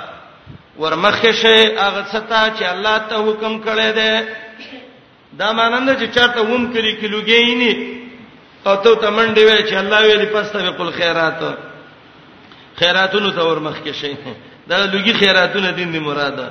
ورمخه 0.79 1.31
شي 1.31 1.77
هغه 1.77 2.05
ستا 2.09 2.49
چې 2.59 2.63
الله 2.63 2.97
ته 3.09 3.15
حکم 3.29 3.59
کړی 3.63 3.93
دی 3.97 4.25
دا 5.39 5.51
مانند 5.53 5.89
چې 5.99 6.15
چاته 6.15 6.39
ووم 6.41 6.73
کړی 6.73 6.95
کلوګېینی 7.01 7.77
او 8.67 8.75
ته 8.75 8.95
تمنډې 8.95 9.39
وای 9.45 9.63
چې 9.69 9.73
الله 9.73 10.01
ویلي 10.01 10.25
پس 10.25 10.51
سبق 10.53 10.81
الخيرات 10.81 11.55
خیراتونو 12.79 13.29
ته 13.31 13.41
ورمخه 13.45 13.91
شي 13.93 14.15
دا 14.67 14.77
لږی 14.85 15.13
خیراتونه 15.19 15.71
دین 15.77 15.89
دی 15.93 15.99
مراده 15.99 16.47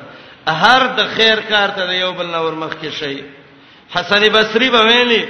هر 0.62 0.82
د 0.96 1.00
خیر 1.16 1.38
کار 1.48 1.68
ته 1.76 1.94
یو 1.94 2.12
بل 2.18 2.26
نور 2.34 2.52
مخ 2.62 2.72
کې 2.82 2.90
شي 2.90 3.22
حسن 3.94 4.22
بصری 4.34 4.68
به 4.74 4.80
ویلي 4.88 5.20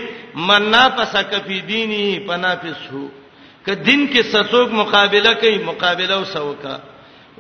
منا 0.49 0.85
پسا 0.97 1.23
کفی 1.31 1.61
دینی 1.73 2.05
پنا 2.29 2.55
پسو 2.63 3.07
ک 3.67 3.69
دین 3.87 4.07
کې 4.13 4.23
سڅوک 4.33 4.69
مقابله 4.81 5.33
کوي 5.43 5.59
مقابله 5.71 6.17
وسوکا 6.23 6.79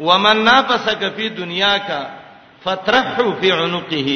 ومن 0.07 0.39
نافسا 0.45 0.93
کفی 1.01 1.29
دنیا 1.39 1.77
کا 1.87 2.01
فترحو 2.65 3.33
فی 3.41 3.51
عنقه 3.57 4.15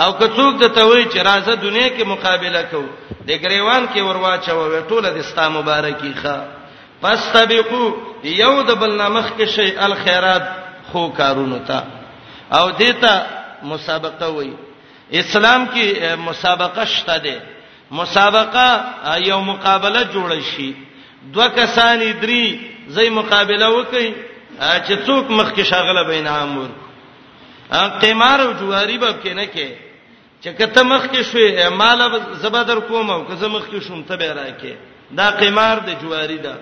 او 0.00 0.12
کڅوک 0.18 0.60
د 0.62 0.74
توي 0.74 1.04
چې 1.04 1.18
راځه 1.18 1.52
دنیا 1.62 1.88
کې 1.88 2.04
مقابله 2.14 2.62
کو 2.70 2.82
د 3.26 3.30
ګریوان 3.30 3.88
کې 3.94 4.00
ورواچو 4.08 4.58
وټوله 4.58 5.10
د 5.14 5.16
استا 5.24 5.48
مبارکی 5.58 6.12
ښا 6.22 6.38
فاستبقوا 7.02 7.88
یو 8.42 8.54
د 8.68 8.78
بل 8.80 8.94
نامخ 9.02 9.28
کې 9.38 9.46
شی 9.54 9.70
الخيرات 9.86 10.44
خو 10.90 11.08
کارونو 11.16 11.58
ته 11.70 11.82
او 12.58 12.70
دیتا 12.78 13.12
مسابقه 13.72 14.26
وای 14.36 14.52
اسلام 15.22 15.66
کې 15.74 16.16
مسابقه 16.28 16.84
شته 16.94 17.18
ده 17.18 17.42
مسابقه 18.00 19.16
یو 19.30 19.40
مقابله 19.50 20.02
جوړ 20.12 20.40
شي 20.56 20.68
دوه 21.32 21.48
کسان 21.58 21.98
درې 21.98 22.60
زې 22.88 23.08
مقابله 23.18 23.68
وکړي 23.68 24.12
چې 24.60 25.06
څوک 25.06 25.30
مخ 25.40 25.50
کې 25.54 25.62
شاغله 25.72 26.04
بینام 26.12 26.58
ور 26.58 26.70
قمار 28.06 28.40
او 28.40 28.52
جواری 28.60 28.96
به 29.04 29.14
کې 29.24 29.28
نه 29.28 29.46
کې 29.54 29.68
چې 30.42 30.48
کته 30.58 30.82
مخ 30.92 31.04
کې 31.06 31.22
شوې 31.32 31.68
مال 31.68 32.20
زبادر 32.46 32.80
کوم 32.90 33.10
او 33.10 33.20
که 33.30 33.34
زه 33.42 33.48
مخ 33.54 33.62
کې 33.72 33.88
شوم 33.88 34.02
ته 34.10 34.16
به 34.16 34.34
راکې 34.34 34.72
دا 35.20 35.30
قمار 35.42 35.78
د 35.88 35.96
جواری 36.02 36.38
ده 36.48 36.54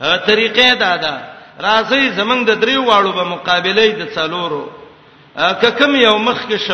هغه 0.00 0.16
طریقې 0.26 0.74
دا 0.78 0.96
ده 0.96 1.14
راځي 1.60 2.10
زمنګ 2.20 2.40
د 2.48 2.52
دریو 2.62 2.84
واړو 2.88 3.12
په 3.18 3.24
مقابله 3.24 3.84
د 4.00 4.04
څلورو 4.16 4.64
که 5.60 5.70
کوم 5.78 5.94
یو 5.96 6.18
مخ 6.18 6.40
کې 6.48 6.58
ش 6.66 6.68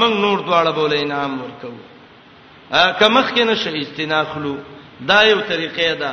موږ 0.00 0.12
نور 0.24 0.38
دواړه 0.48 0.70
بولې 0.78 1.02
نام 1.14 1.40
ورکو 1.42 1.70
که 2.98 3.06
مخ 3.08 3.30
کې 3.32 3.40
نشه 3.50 3.70
استناخلو 3.80 4.56
دا 5.00 5.22
یو 5.22 5.40
طریقې 5.50 5.90
ده 6.02 6.12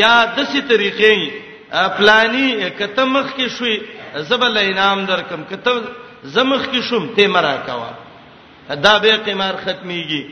یا 0.00 0.14
د 0.36 0.38
سې 0.50 0.60
طریقې 0.70 1.18
پلاني 1.98 2.70
کته 2.78 3.04
مخ 3.04 3.26
کې 3.36 3.46
شوي 3.56 3.76
زبل 4.28 4.58
انعام 4.58 5.04
درکم 5.06 5.44
کته 5.50 5.72
زمخ 6.34 6.62
کې 6.70 6.80
شوم 6.90 7.06
ته 7.16 7.26
مرا 7.28 7.56
کوا 7.66 7.90
دا 8.84 8.98
به 8.98 9.16
قمار 9.16 9.54
ختميږي 9.64 10.22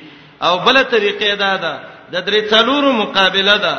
او 0.43 0.59
بل 0.67 0.77
طریقې 0.83 1.35
دا 1.45 1.57
ده 1.57 1.75
د 2.13 2.17
درې 2.27 2.41
څلورو 2.53 2.93
مقابله 2.93 3.57
ده 3.65 3.75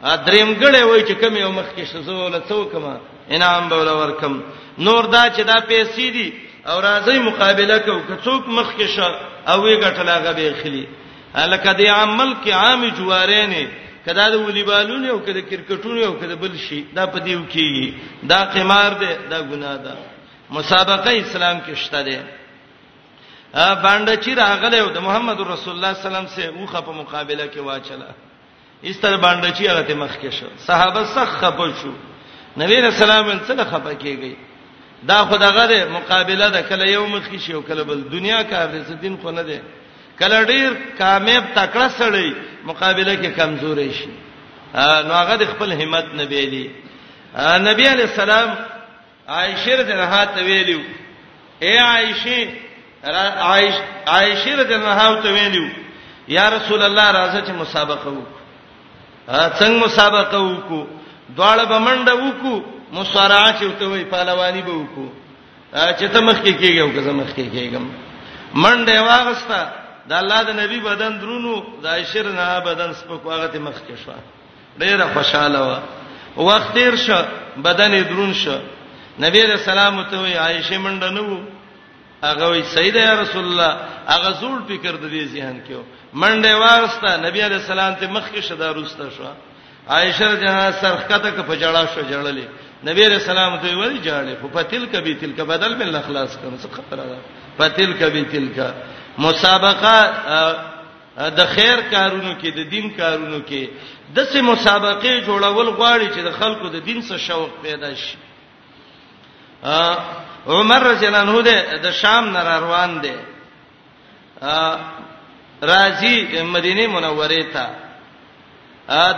دریم 0.00 0.52
ګړې 0.56 0.82
وای 0.88 1.02
چې 1.04 1.12
کم 1.20 1.36
یو 1.36 1.52
مخ 1.52 1.64
کې 1.76 1.84
شزول 1.92 2.38
ته 2.48 2.54
وکما 2.56 2.94
انعام 3.30 3.68
به 3.68 3.76
ورکم 3.98 4.40
نور 4.78 5.04
دا 5.04 5.28
چې 5.30 5.40
دا 5.44 5.60
پیسې 5.68 6.04
دي 6.16 6.32
او 6.66 6.80
راځي 6.80 7.18
مقابله 7.28 7.78
کو 7.84 7.98
کڅوک 8.08 8.48
مخ 8.48 8.68
کې 8.76 8.86
شه 8.96 9.20
او 9.46 9.60
وی 9.62 9.76
غټلا 9.76 10.16
غبي 10.24 10.52
خلی 10.62 10.84
الکه 11.34 11.72
دی 11.72 11.86
عمل 11.88 12.32
کې 12.44 12.50
عام 12.52 12.88
جوارینه 12.88 13.68
کدا 14.06 14.28
د 14.30 14.34
ولیبالونو 14.36 15.12
او 15.12 15.18
کدا 15.20 15.40
کرکټونو 15.50 16.04
او 16.04 16.12
کدا 16.16 16.34
بل 16.34 16.56
شي 16.58 16.84
دا 16.92 17.06
په 17.06 17.18
دیو 17.18 17.40
کې 17.52 17.92
دا 18.22 18.44
قمار 18.44 18.90
دی 18.94 19.12
دا 19.30 19.40
ګناه 19.40 19.76
ده 19.84 19.96
مسابقه 20.50 21.10
اسلام 21.20 21.60
کې 21.68 21.74
شته 21.76 22.02
ده 22.02 22.20
باندې 23.84 24.16
چې 24.24 24.38
راغله 24.38 24.92
د 24.94 24.98
محمد 25.00 25.40
رسول 25.40 25.74
الله 25.74 25.92
صلی 25.94 26.06
الله 26.08 26.18
علیه 26.18 26.26
وسلم 26.26 26.26
سره 26.26 26.58
اوخه 26.60 26.80
په 26.80 26.92
مقابله 26.92 27.44
کې 27.54 27.58
واچله 27.58 28.08
استر 28.84 29.16
باندې 29.16 29.52
چې 29.52 29.62
هغه 29.70 29.82
ته 29.82 29.94
مخ 29.94 30.10
کې 30.20 30.30
شو 30.38 30.46
صحابه 30.66 31.02
سخ 31.14 31.30
خپه 31.40 31.66
شو 31.82 31.92
نبی 32.62 32.76
رسول 32.84 33.02
الله 33.02 33.02
صلی 33.02 33.10
الله 33.10 33.66
علیه 33.76 34.36
وسلم 34.36 34.46
دا 35.08 35.24
خدغه 35.24 35.66
ده 35.66 35.84
مقابله 35.90 36.48
ده 36.54 36.62
کله 36.70 36.88
یو 36.90 37.06
مخ 37.06 37.28
کې 37.32 37.38
شي 37.44 37.52
او 37.52 37.62
کله 37.62 37.84
بل 37.90 38.00
دنیا 38.12 38.42
کار 38.52 38.66
دي 38.72 38.80
ستین 38.88 39.16
خو 39.22 39.30
نه 39.30 39.42
ده 39.42 39.60
کله 40.22 40.40
ډیر 40.52 40.72
کامیاب 40.98 41.44
تکړه 41.58 41.86
سړی 41.98 42.32
مقابله 42.70 43.14
کې 43.22 43.38
کمزورې 43.38 43.98
شي 43.98 44.08
نو 45.10 45.14
هغه 45.18 45.36
د 45.44 45.52
خپل 45.52 45.72
همت 45.82 46.04
نه 46.14 46.24
بیلی 46.24 46.66
نبی 47.68 47.84
علی 47.88 48.02
السلام 48.02 48.56
عائشه 49.28 49.72
رضی 49.80 49.92
الله 49.92 50.20
عنها 50.20 50.44
ویلو 50.44 50.80
اے 51.62 51.78
عائشه 51.78 52.48
عائشه 54.06 54.54
رضی 54.62 54.74
الله 54.74 55.00
عنها 55.02 55.32
ویلو 55.32 55.68
یا 56.28 56.48
رسول 56.50 56.82
الله 56.82 57.10
راځه 57.12 57.46
چې 57.48 57.52
مسابقه 57.52 58.08
وکړو 58.08 58.39
څنګه 59.58 59.78
مسابقه 59.84 60.38
وکړو 60.48 60.82
دواړه 61.36 61.64
بمنډه 61.70 62.12
وکړو 62.24 62.56
مصارعه 62.92 63.50
چې 63.58 63.64
وته 63.70 63.84
وی 63.92 64.04
پهلوانی 64.04 64.62
به 64.62 64.72
وکړو 64.74 65.08
چې 65.98 66.06
ته 66.12 66.20
مخ 66.20 66.36
کې 66.44 66.52
کېږي 66.60 66.80
او 66.80 66.90
که 66.90 67.00
مخ 67.20 67.30
کې 67.36 67.46
کېږم 67.54 67.84
منډه 68.62 68.96
واغستا 69.08 69.60
د 70.08 70.12
الله 70.12 70.42
د 70.42 70.50
نبی 70.62 70.78
بدن 70.80 71.18
درونو 71.22 71.54
د 71.82 71.86
عشر 71.86 72.26
نه 72.28 72.58
بدن 72.66 72.90
سپکو 73.00 73.30
هغه 73.32 73.46
ته 73.52 73.58
مخ 73.58 73.76
کې 73.86 73.96
شو 74.04 74.12
ډیره 74.80 75.06
خوشاله 75.14 75.60
و 75.66 75.72
وخت 76.44 76.74
تیر 76.74 76.96
شو 76.96 77.18
بدن 77.62 77.92
درون 78.10 78.32
شو 78.34 78.56
نبی 79.24 79.42
رسول 79.42 79.78
الله 79.78 80.10
ته 80.10 80.16
وی 80.22 80.34
عائشه 80.34 80.78
منډه 80.78 81.10
نه 81.16 81.20
وو 81.20 81.38
هغه 82.22 82.50
وی 82.50 82.62
سید 82.62 82.94
یا 82.94 83.14
رسول 83.22 83.44
الله 83.44 83.72
هغه 84.06 84.30
زول 84.40 84.58
فکر 84.68 84.92
د 84.96 85.04
دې 85.14 85.24
ذهن 85.26 85.56
کې 85.68 85.74
منډه 86.14 86.56
واغسته 86.58 87.16
نبی 87.16 87.40
عليه 87.42 87.56
السلام 87.56 87.94
ته 87.94 88.06
مخ 88.10 88.22
کې 88.34 88.40
شدا 88.42 88.72
روسته 88.74 89.10
شو 89.16 89.24
عائشه 89.88 90.34
جنا 90.34 90.72
سرخته 90.80 91.30
کې 91.30 91.42
پجړا 91.48 91.86
شو 91.94 92.00
جړلې 92.02 92.44
نبی 92.84 93.04
عليه 93.04 93.16
السلام 93.22 93.58
ته 93.58 93.76
وایي 93.78 94.00
جړلې 94.04 94.36
فتل 94.54 94.86
کبي 94.86 95.14
تلک 95.14 95.40
بدل 95.40 95.74
بل 95.74 95.96
اخلاص 95.96 96.36
کړه 96.36 96.58
څه 96.62 96.68
خبره 96.74 97.02
ده 97.10 97.18
فتل 97.58 97.92
کبي 97.92 98.24
تلک 98.24 98.74
مسابقه 99.18 100.12
د 101.36 101.46
خیر 101.46 101.78
کارونو 101.90 102.34
کې 102.40 102.56
د 102.56 102.60
دین 102.70 102.90
کارونو 102.96 103.40
کې 103.46 103.68
د 104.14 104.24
سه 104.32 104.40
مسابقه 104.42 105.20
جوړول 105.20 105.76
غواړي 105.76 106.14
چې 106.14 106.18
د 106.24 106.30
خلکو 106.40 106.68
د 106.68 106.76
دین 106.86 107.02
سره 107.02 107.18
شوق 107.18 107.50
پیدا 107.62 107.94
شي 107.94 108.16
عمر 110.48 110.82
رضی 110.82 111.06
الله 111.06 111.18
عنه 111.20 111.42
د 111.82 111.90
شام 111.92 112.30
نه 112.32 112.58
روان 112.58 113.00
دي 113.00 113.14
راځي 115.62 116.42
مدینه 116.42 116.86
منوره 116.94 117.44
ته 117.54 117.66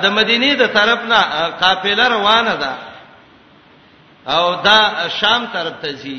د 0.02 0.04
مدینه 0.18 0.54
د 0.54 0.66
طرف 0.76 1.00
نه 1.12 1.20
قافله 1.62 2.08
روانه 2.14 2.54
ده 2.56 2.72
او 4.36 4.62
دا 4.64 5.08
شام 5.20 5.46
طرف 5.52 5.76
ته 5.82 5.92
ځي 6.02 6.18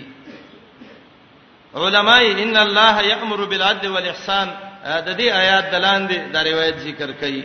علماء 1.76 2.26
ان 2.44 2.58
الله 2.58 2.96
یامر 3.12 3.46
بالعدل 3.46 3.88
والاحسان 3.92 4.48
د 5.08 5.18
دې 5.20 5.28
آیات 5.42 5.72
دلاندې 5.72 6.18
دا 6.34 6.42
روایت 6.44 6.78
ذکر 6.78 7.10
کړي 7.22 7.44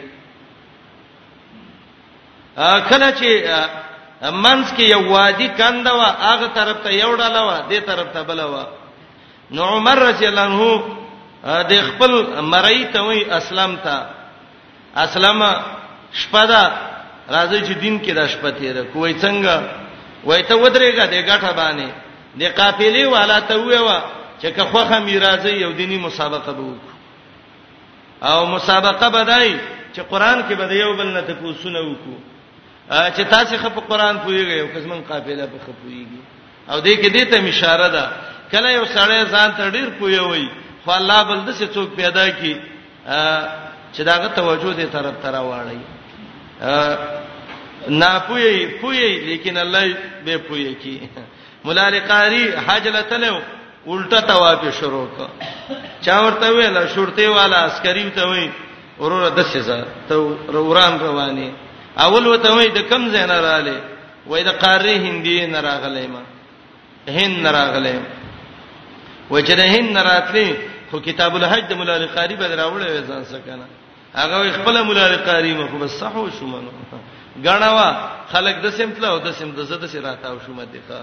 کله 2.88 3.10
چې 3.20 3.30
منځ 4.22 4.66
کې 4.76 4.82
یو 4.90 5.12
وادي 5.12 5.48
کندوا 5.48 6.10
هغه 6.20 6.46
طرف 6.46 6.76
ته 6.84 6.90
یو 6.94 7.16
ډاله 7.16 7.40
و 7.46 7.50
دې 7.70 7.80
طرف 7.86 8.06
ته 8.12 8.22
بلوا 8.22 8.66
نو 9.50 9.62
عمر 9.64 9.98
رضی 9.98 10.26
الله 10.26 10.42
عنه 10.42 10.98
د 11.70 11.80
خپل 11.88 12.12
مړی 12.52 12.80
ته 12.92 12.98
وای 13.06 13.20
اسلام 13.40 13.72
ته 13.84 13.96
اسلام 15.06 15.40
شپدا 16.22 16.62
راځي 17.28 17.60
چې 17.66 17.74
دین 17.84 17.96
کې 18.04 18.12
د 18.18 18.28
شپه 18.32 18.50
تیر 18.58 18.76
کوی 18.92 19.12
څنګه 19.22 19.54
وای 20.24 20.42
ته 20.42 20.54
ودرېګه 20.62 21.04
د 21.12 21.16
غټه 21.28 21.52
باندې 21.60 21.88
د 22.40 22.42
قافلې 22.60 23.04
والا 23.14 23.40
ته 23.40 23.54
ویوا 23.62 23.98
چې 24.40 24.48
که 24.56 24.62
خوخه 24.70 24.98
میراځي 25.08 25.52
یو 25.64 25.72
دینی 25.80 25.98
مسابقه 26.06 26.52
به 26.52 26.62
وکړو 26.62 26.96
او 28.28 28.46
مسابقه 28.46 29.08
بدای 29.16 29.56
چې 29.94 30.00
قران 30.10 30.38
کې 30.48 30.52
بده 30.60 30.74
یو 30.74 30.92
بل 30.96 31.06
نه 31.16 31.20
تفوسونه 31.20 31.80
وکړو 31.80 32.16
چې 33.16 33.22
تاسو 33.30 33.56
خپ 33.62 33.76
قران 33.88 34.16
پویږئ 34.26 34.60
او 34.60 34.68
قسمن 34.76 35.00
قافله 35.08 35.46
په 35.52 35.58
خپویږي 35.64 36.20
او 36.70 36.80
دې 36.80 36.94
کې 37.02 37.08
دې 37.14 37.24
ته 37.32 37.36
اشاره 37.48 37.88
ده 37.96 38.04
کله 38.52 38.68
یو 38.70 38.84
سړی 38.86 39.32
ځان 39.36 39.50
ته 39.58 39.70
ډیر 39.70 39.88
پویوي 39.98 40.48
خو 40.88 40.94
الله 41.00 41.20
بل 41.28 41.40
د 41.46 41.50
څه 41.58 41.66
څوک 41.74 41.88
پیدا 42.00 42.24
کی 42.40 42.54
چې 43.94 44.00
داغه 44.08 44.28
توجه 44.38 44.72
دې 44.78 44.86
طرف 44.96 45.14
ترا 45.22 45.40
واړی 45.44 45.80
نا 48.02 48.12
پوي 48.18 48.66
پوي 48.80 49.08
لیکن 49.28 49.54
الله 49.64 49.82
به 50.24 50.36
پوي 50.48 50.74
کی 50.82 50.96
مولا 51.64 51.86
لقاری 51.94 52.44
حج 52.66 52.88
لتلو 52.94 53.36
الټا 53.86 54.20
تواب 54.28 54.64
شروع 54.78 55.04
ک 55.16 55.18
چا 56.04 56.14
ورته 56.20 56.46
ویلا 56.56 56.86
شورته 56.94 57.28
والا 57.36 57.56
عسکری 57.66 58.06
ته 58.16 58.22
وی 58.30 58.46
ورور 59.00 59.28
د 59.38 59.40
څه 59.42 59.84
ته 60.08 60.14
وران 60.68 60.98
رواني 61.04 61.50
اول 62.04 62.26
وته 62.26 62.50
وی 62.56 62.68
د 62.78 62.80
کم 62.90 63.02
زین 63.12 63.30
رااله 63.30 63.76
وای 64.26 64.42
د 64.48 64.50
قاری 64.62 64.96
هندي 65.04 65.46
نه 65.52 65.60
راغلې 65.68 66.06
ما 66.14 66.22
هند 67.16 67.34
نه 67.46 67.50
راغلې 67.58 67.96
وجره 69.30 69.62
هند 69.76 69.88
نه 69.98 70.02
راتلې 70.10 70.76
خو 70.90 70.98
کتاب 71.04 71.34
الحج 71.36 71.64
د 71.68 71.72
مولا 71.78 71.94
القاری 71.96 72.34
به 72.40 72.46
راوړې 72.46 73.08
ځان 73.10 73.24
سکنه 73.24 73.64
هغه 74.14 74.50
خپل 74.58 74.76
مولا 74.88 75.06
القاری 75.06 75.54
مخ 75.54 75.70
بس 75.80 75.90
صحو 76.00 76.28
شو 76.38 76.46
منو 76.52 76.72
غنوا 77.44 77.88
خلک 78.32 78.54
د 78.64 78.70
سیمتلا 78.76 79.08
او 79.08 79.18
د 79.24 79.32
سیم 79.38 79.50
د 79.58 79.68
زده 79.70 79.86
سي 79.94 79.98
راتاو 80.06 80.38
شو 80.46 80.52
مدیخه 80.52 81.00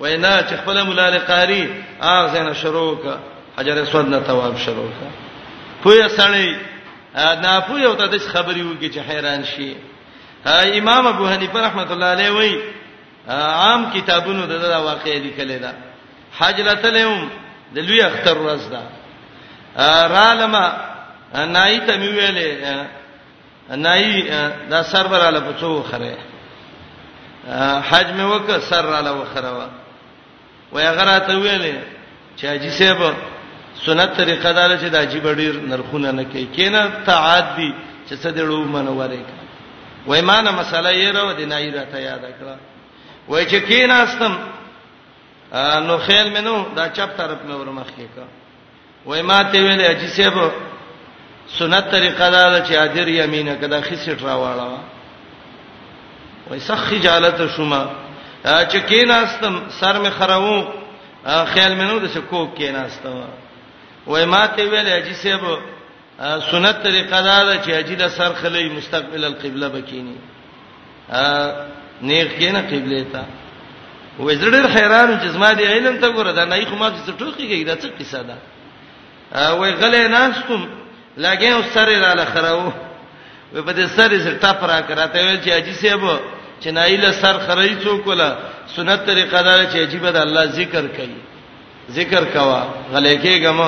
وینا 0.00 0.32
چې 0.42 0.52
خپل 0.62 0.82
مولا 0.88 1.06
القاری 1.10 1.62
اغه 2.12 2.42
نه 2.48 2.54
شروع 2.62 2.90
ک 2.96 3.18
حجر 3.58 3.78
اسود 3.82 4.08
نه 4.08 4.20
ثواب 4.26 4.56
شروع 4.64 4.86
ک 4.90 5.02
پوی 5.82 6.02
سړی 6.08 6.56
نه 7.44 7.52
پوی 7.68 7.84
او 7.84 7.94
ته 7.94 8.18
خبري 8.18 8.64
وږي 8.64 8.94
چې 8.94 8.98
حیران 9.10 9.44
شي 9.54 9.74
امام 10.80 11.06
ابو 11.06 11.28
حنیفه 11.28 11.60
رحمۃ 11.66 11.90
اللہ 11.90 12.04
علیہ 12.16 12.30
وی 12.36 12.54
عام 13.36 13.82
کتابونو 13.94 14.46
د 14.46 14.58
دا 14.64 14.82
واقعې 14.86 15.22
لیکل 15.26 15.58
دا 15.66 15.72
حجرت 16.38 16.84
الیم 16.90 17.22
د 17.74 17.78
لوی 17.88 18.00
اختر 18.02 18.36
ورځ 18.38 18.64
ده 18.72 18.82
رالما 19.78 20.64
نای 21.54 21.78
ته 21.86 21.96
می 21.96 22.08
ویلې 22.18 22.48
نای 23.76 24.22
دا 24.70 24.82
سر 24.82 25.06
براله 25.06 25.40
پڅو 25.40 25.82
خره 25.82 26.12
حج 27.88 28.06
مې 28.12 28.20
وک 28.22 28.50
سر 28.68 28.84
راله 28.84 29.10
وخره 29.12 29.68
و 30.72 30.80
یا 30.80 30.92
غره 30.94 31.18
ته 31.18 31.34
ویلې 31.42 31.74
چې 32.40 32.44
اجي 32.46 32.70
سیب 32.70 33.02
سنت 33.86 34.16
طریقه 34.16 34.52
دار 34.52 34.76
چې 34.78 34.84
د 34.92 34.94
اجي 34.94 35.20
بډیر 35.20 35.54
نرخونه 35.68 36.10
نه 36.10 36.24
کوي 36.24 36.46
کینه 36.56 36.90
تعاد 37.06 37.56
دي 37.56 37.72
چې 38.10 38.14
څه 38.22 38.28
دړو 38.36 38.68
منورې 38.72 39.22
وای 40.06 40.20
مانه 40.20 40.50
مسله 40.50 40.92
یې 40.92 41.14
راو 41.16 41.32
دی 41.32 41.46
نای 41.46 41.70
راته 41.70 41.98
یاد 42.00 42.20
کړه 42.24 42.54
وای 43.28 43.46
چې 43.46 43.54
کیناستم 43.68 44.36
نو 45.86 45.98
خیال 45.98 46.30
مې 46.34 46.38
نو 46.40 46.64
دا 46.76 46.88
چپ 46.88 47.16
طرف 47.16 47.38
مې 47.48 47.52
ورمخ 47.54 47.86
کې 47.96 48.00
کړه 48.14 48.41
وای 49.06 49.22
ما 49.22 49.42
ته 49.42 49.52
ویلې 49.58 49.86
اجي 49.90 50.08
صاحب 50.08 50.36
سنت 51.58 51.84
طریقه 51.90 52.30
دا 52.30 52.64
چې 52.66 52.72
حاضر 52.74 53.08
یمینه 53.08 53.54
کدا 53.54 53.80
خسټ 53.82 54.18
راواړه 54.22 54.78
وای 56.50 56.58
سخ 56.60 56.92
جالت 57.02 57.40
شوما 57.56 57.82
چې 58.46 58.76
کیناستم 58.86 59.58
سر 59.78 59.98
می 60.00 60.10
خراو 60.18 60.54
خیال 61.46 61.74
منو 61.74 61.98
د 61.98 62.06
کوک 62.30 62.54
کیناستم 62.56 63.18
وای 64.06 64.24
ما 64.24 64.46
ته 64.46 64.70
ویلې 64.70 64.92
اجي 65.04 65.14
صاحب 65.14 65.58
سنت 66.50 66.82
طریقه 66.84 67.22
دا 67.22 67.64
چې 67.64 67.68
اجي 67.74 67.96
د 67.96 68.08
سر 68.16 68.32
خلې 68.42 68.72
مستقبل 68.76 69.24
القبله 69.24 69.68
بکینی 69.68 70.16
نیک 72.08 72.38
کینه 72.38 72.60
قبله 72.70 73.04
ته 73.12 73.24
وې 74.20 74.34
زړه 74.42 74.66
حیران 74.78 75.20
چې 75.22 75.26
زما 75.26 75.52
دی 75.52 75.64
علم 75.66 75.96
ته 76.00 76.08
ګوره 76.16 76.32
دا 76.32 76.44
نه 76.44 76.64
خو 76.70 76.76
ما 76.76 76.90
چې 76.90 77.22
ټوکی 77.22 77.38
کېږي 77.48 77.66
دا 77.66 77.76
څه 77.76 77.88
قصه 78.00 78.22
ده 78.22 78.36
وای 79.34 79.72
غلې 79.72 80.08
ناستم 80.10 80.62
لګې 81.18 81.52
وسره 81.52 81.98
را 82.04 82.14
لخرو 82.14 82.72
و 83.54 83.62
په 83.62 83.72
دې 83.72 83.86
سره 83.96 84.18
سره 84.24 84.36
ټاپ 84.42 84.64
را 84.64 84.80
کراته 84.82 85.20
ویل 85.26 85.40
چې 85.44 85.48
اجي 85.52 85.74
سیبو 85.74 86.16
چې 86.60 86.66
نایله 86.76 87.10
سر 87.12 87.36
خړی 87.46 87.82
څوک 87.84 88.06
ولا 88.06 88.30
سنت 88.76 89.00
طریقه 89.06 89.42
دا 89.42 89.64
چې 89.70 89.76
عجیب 89.76 90.02
ده 90.06 90.22
الله 90.22 90.44
ذکر 90.46 90.84
کوي 90.96 91.16
ذکر 91.90 92.24
کوا 92.24 92.60
غلې 92.92 93.14
کېګم 93.24 93.60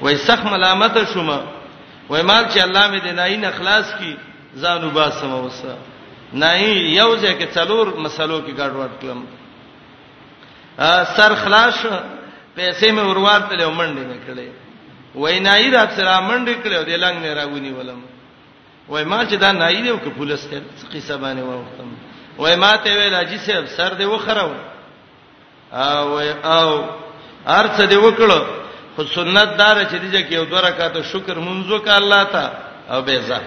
وای 0.00 0.16
سخ 0.16 0.44
ملامت 0.46 0.98
شوم 1.14 1.30
وای 2.08 2.22
مال 2.22 2.44
چې 2.48 2.58
الله 2.62 2.90
مې 2.90 3.00
د 3.02 3.06
نای 3.08 3.36
نه 3.36 3.50
خلاص 3.50 3.86
کی 3.98 4.16
ځانو 4.60 4.90
با 4.94 5.10
سموسه 5.10 5.74
نای 6.32 6.76
یو 7.00 7.16
ځکه 7.16 7.44
څلور 7.54 7.86
مسلو 7.98 8.40
کې 8.40 8.52
ګډوډ 8.58 8.92
کړم 9.00 9.20
سر 11.16 11.34
خلاص 11.34 11.74
شو 11.82 11.90
پیسې 12.56 12.86
مې 12.94 13.02
ورواته 13.10 13.54
له 13.60 13.66
منډې 13.78 14.02
مې 14.10 14.18
کړې 14.26 14.48
وای 15.14 15.38
نای 15.46 15.70
را 15.70 15.84
سره 15.96 16.20
منډې 16.28 16.54
کړې 16.62 16.80
دې 16.88 16.96
لنګ 17.04 17.16
نه 17.24 17.34
راونی 17.34 17.70
ولم 17.78 18.00
وای 18.88 19.04
ما 19.04 19.18
چې 19.28 19.34
دا 19.44 19.50
نای 19.52 19.80
دی 19.82 19.90
او 19.90 19.98
که 20.04 20.10
پولیس 20.18 20.42
ته 20.50 20.62
څه 20.78 20.84
قصه 20.92 21.14
باندې 21.22 21.42
وختم 21.44 21.90
وای 22.38 22.56
ما 22.62 22.76
ته 22.76 22.90
ویل 22.98 23.14
اجي 23.14 23.38
صاحب 23.46 23.64
سر 23.76 23.90
دې 23.98 24.04
وخرو 24.12 24.50
او 25.72 26.06
او 26.54 26.68
ارڅ 27.60 27.76
دې 27.90 27.96
وکړو 28.06 28.40
خو 28.96 29.04
سنت 29.16 29.50
دار 29.60 29.76
چې 29.90 29.96
دې 30.12 30.20
کې 30.28 30.32
یو 30.38 30.44
دوه 30.44 30.60
رکعات 30.68 30.96
شکر 31.12 31.38
منځو 31.38 31.78
کا 31.84 31.96
الله 32.00 32.22
تا 32.24 32.44
او 32.90 33.02
به 33.02 33.18
زه 33.28 33.40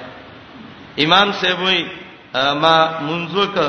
امام 1.03 1.31
صاحب 1.39 1.59
وای 1.59 1.81
ما 2.63 2.75
منځو 3.09 3.43
کا 3.55 3.67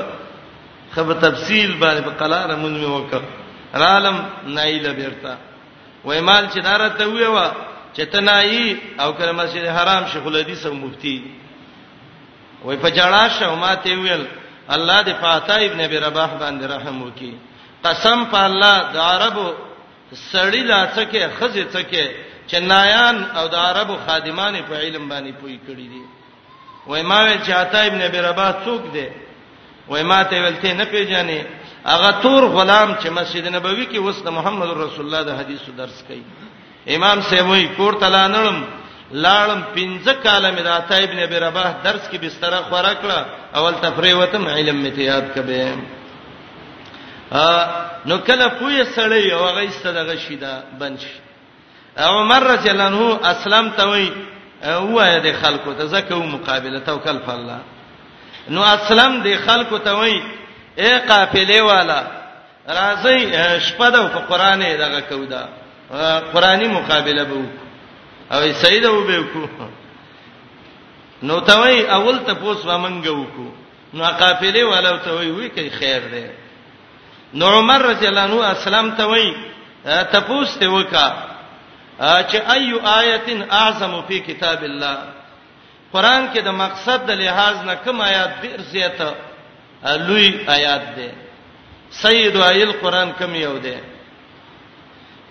خو 0.94 1.12
تفصیل 1.26 1.70
باندې 1.82 2.00
په 2.06 2.10
قلاره 2.10 2.56
منځ 2.56 2.74
مې 2.82 2.90
وکړ 3.10 3.20
رالم 3.74 4.18
نایل 4.46 4.92
بیرتا 4.94 5.34
وای 6.04 6.20
مال 6.20 6.46
چې 6.52 6.58
دارته 6.64 7.06
ویوا 7.06 7.52
چې 7.96 8.00
تنای 8.10 8.76
او 9.00 9.12
کله 9.12 9.32
مسجد 9.32 9.66
حرام 9.66 10.04
شیخ 10.12 10.26
الحدیث 10.26 10.66
او 10.66 10.72
مفتی 10.74 11.16
وای 12.64 12.76
فجړا 12.78 13.28
شو 13.38 13.54
ما 13.56 13.74
ته 13.74 13.96
ویل 13.98 14.26
الله 14.70 15.02
دې 15.04 15.12
فاطمه 15.20 15.64
ابن 15.64 15.80
ابي 15.80 15.98
رباح 15.98 16.30
باندې 16.38 16.64
رحم 16.70 17.02
وکي 17.02 17.34
قسم 17.84 18.24
په 18.24 18.40
الله 18.44 18.92
د 18.92 18.96
عربو 18.98 19.52
سړی 20.32 20.62
لاڅکه 20.68 21.30
خزه 21.40 21.64
څکه 21.72 22.10
چنایان 22.46 23.24
او 23.36 23.48
د 23.48 23.54
عربو 23.54 23.96
خادمان 24.06 24.62
په 24.68 24.74
علم 24.80 25.08
باندې 25.08 25.40
پوي 25.40 25.58
کړی 25.68 25.88
دي 25.94 26.02
وای 26.86 27.02
ما 27.02 27.22
ویل 27.24 27.42
چې 27.44 27.50
عطا 27.50 27.78
ابن 27.82 28.02
ابي 28.02 28.18
رباح 28.20 28.52
څوک 28.64 28.90
دی 28.92 29.06
وای 29.88 30.02
ما 30.02 30.22
ته 30.22 30.36
ویل 30.42 30.56
ته 30.62 30.74
نه 30.74 30.84
پیژانې 30.84 31.40
هغه 31.86 32.10
تور 32.22 32.42
غلام 32.46 32.94
چې 32.94 33.08
مسجد 33.10 33.46
نبوي 33.48 33.86
کې 33.86 33.98
وست 33.98 34.26
محمد 34.28 34.68
رسول 34.68 35.06
الله 35.06 35.22
د 35.22 35.38
حدیثو 35.40 35.72
درس 35.76 36.02
کوي 36.08 36.22
امام 36.96 37.20
سیموي 37.22 37.66
کور 37.76 37.92
تلانړم 37.92 38.62
لاړم 39.12 39.60
پنځه 39.74 40.12
کاله 40.22 40.50
مې 40.50 40.62
د 40.64 40.66
عطا 40.66 40.96
ابن 40.96 41.18
ابي 41.18 41.38
رباح 41.38 41.70
درس 41.84 42.10
کې 42.12 42.16
بستر 42.22 42.56
خورا 42.68 42.92
کړه 42.94 43.56
اول 43.56 43.74
تفریح 43.82 44.14
وتم 44.14 44.48
علم 44.48 44.76
می 44.76 44.90
ته 44.90 45.00
یاد 45.02 45.24
کبه 45.34 45.74
نو 48.06 48.18
کله 48.18 48.48
پوی 48.48 48.84
سړی 48.84 49.32
او 49.32 49.44
هغه 49.46 49.70
ستدغه 49.70 50.14
شیدا 50.16 50.60
بنش 50.80 51.06
عمر 51.96 52.42
رضی 52.42 52.68
الله 52.70 52.84
عنه 52.86 53.18
اسلام 53.30 53.70
ته 53.70 53.82
وای 53.86 54.10
وای 54.62 55.20
د 55.20 55.36
خلکو 55.42 55.72
ته 55.72 55.84
زکه 55.86 56.14
مقابله 56.14 56.78
توکل 56.80 57.18
په 57.18 57.32
الله 57.32 57.58
نو 58.48 58.62
اسلام 58.62 59.22
د 59.22 59.36
خلکو 59.46 59.78
ته 59.78 59.90
وای 59.94 60.20
اے 60.80 60.90
قافلې 61.08 61.60
والا 61.60 62.00
راځي 62.68 63.32
شپه 63.66 63.86
د 63.92 63.96
قرآن 64.30 64.60
دغه 64.84 65.00
کودا 65.10 65.42
قرآنی 66.34 66.68
مقابله 66.68 67.22
به 67.24 67.48
او 68.32 68.52
سید 68.62 68.84
او 68.86 69.00
به 69.02 69.22
کو 69.32 69.48
نو 71.22 71.38
ته 71.40 71.58
وای 71.60 71.80
اول 71.86 72.18
ته 72.26 72.34
پوس 72.34 72.64
و 72.66 72.78
منګه 72.78 73.08
وکو 73.08 73.48
نو 73.94 74.04
قافلې 74.04 74.62
والا 74.72 74.96
ته 74.96 75.10
وای 75.14 75.30
وی 75.30 75.48
کوي 75.48 75.68
خیر 75.70 76.00
دی 76.10 76.26
نو 77.34 77.46
عمر 77.58 77.80
رضی 77.82 78.06
الله 78.08 78.20
عنه 78.24 78.50
اسلام 78.50 78.90
ته 78.90 79.04
وای 79.06 79.34
ته 79.84 80.20
پوس 80.20 80.56
ته 80.58 80.68
وکا 80.68 81.08
چې 82.00 82.34
ايو 82.50 82.78
آیتن 82.86 83.42
اعظم 83.50 84.02
فی 84.08 84.18
کتاب 84.20 84.64
الله 84.64 84.98
قران 85.92 86.28
کې 86.34 86.38
د 86.44 86.48
مقصد 86.50 87.06
د 87.06 87.10
لحاظ 87.10 87.56
نه 87.64 87.74
کوم 87.74 88.00
آیات 88.00 88.30
ډیر 88.42 88.60
زیاته 88.70 89.14
لوی 89.84 90.38
آیات 90.48 90.82
ده 90.96 91.14
سید 91.90 92.36
ایل 92.36 92.72
قران 92.82 93.10
کم 93.18 93.34
یو 93.34 93.58
ده 93.58 93.80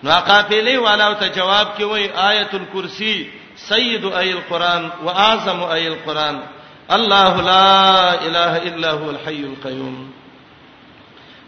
نو 0.02 0.10
قافلې 0.12 0.76
والا 0.76 1.12
ته 1.14 1.28
جواب 1.28 1.78
کې 1.78 1.82
وای 1.82 2.08
آیت 2.16 2.54
الکرسی 2.54 3.30
سید 3.56 4.04
ایل 4.14 4.40
قران 4.48 4.90
واعظم 5.04 5.62
ایل 5.62 5.94
قران 6.06 6.40
الله 6.90 7.42
لا 7.42 8.14
اله 8.26 8.56
الا 8.76 8.90
هو 8.92 9.10
الحي 9.10 9.40
القيوم 9.44 10.12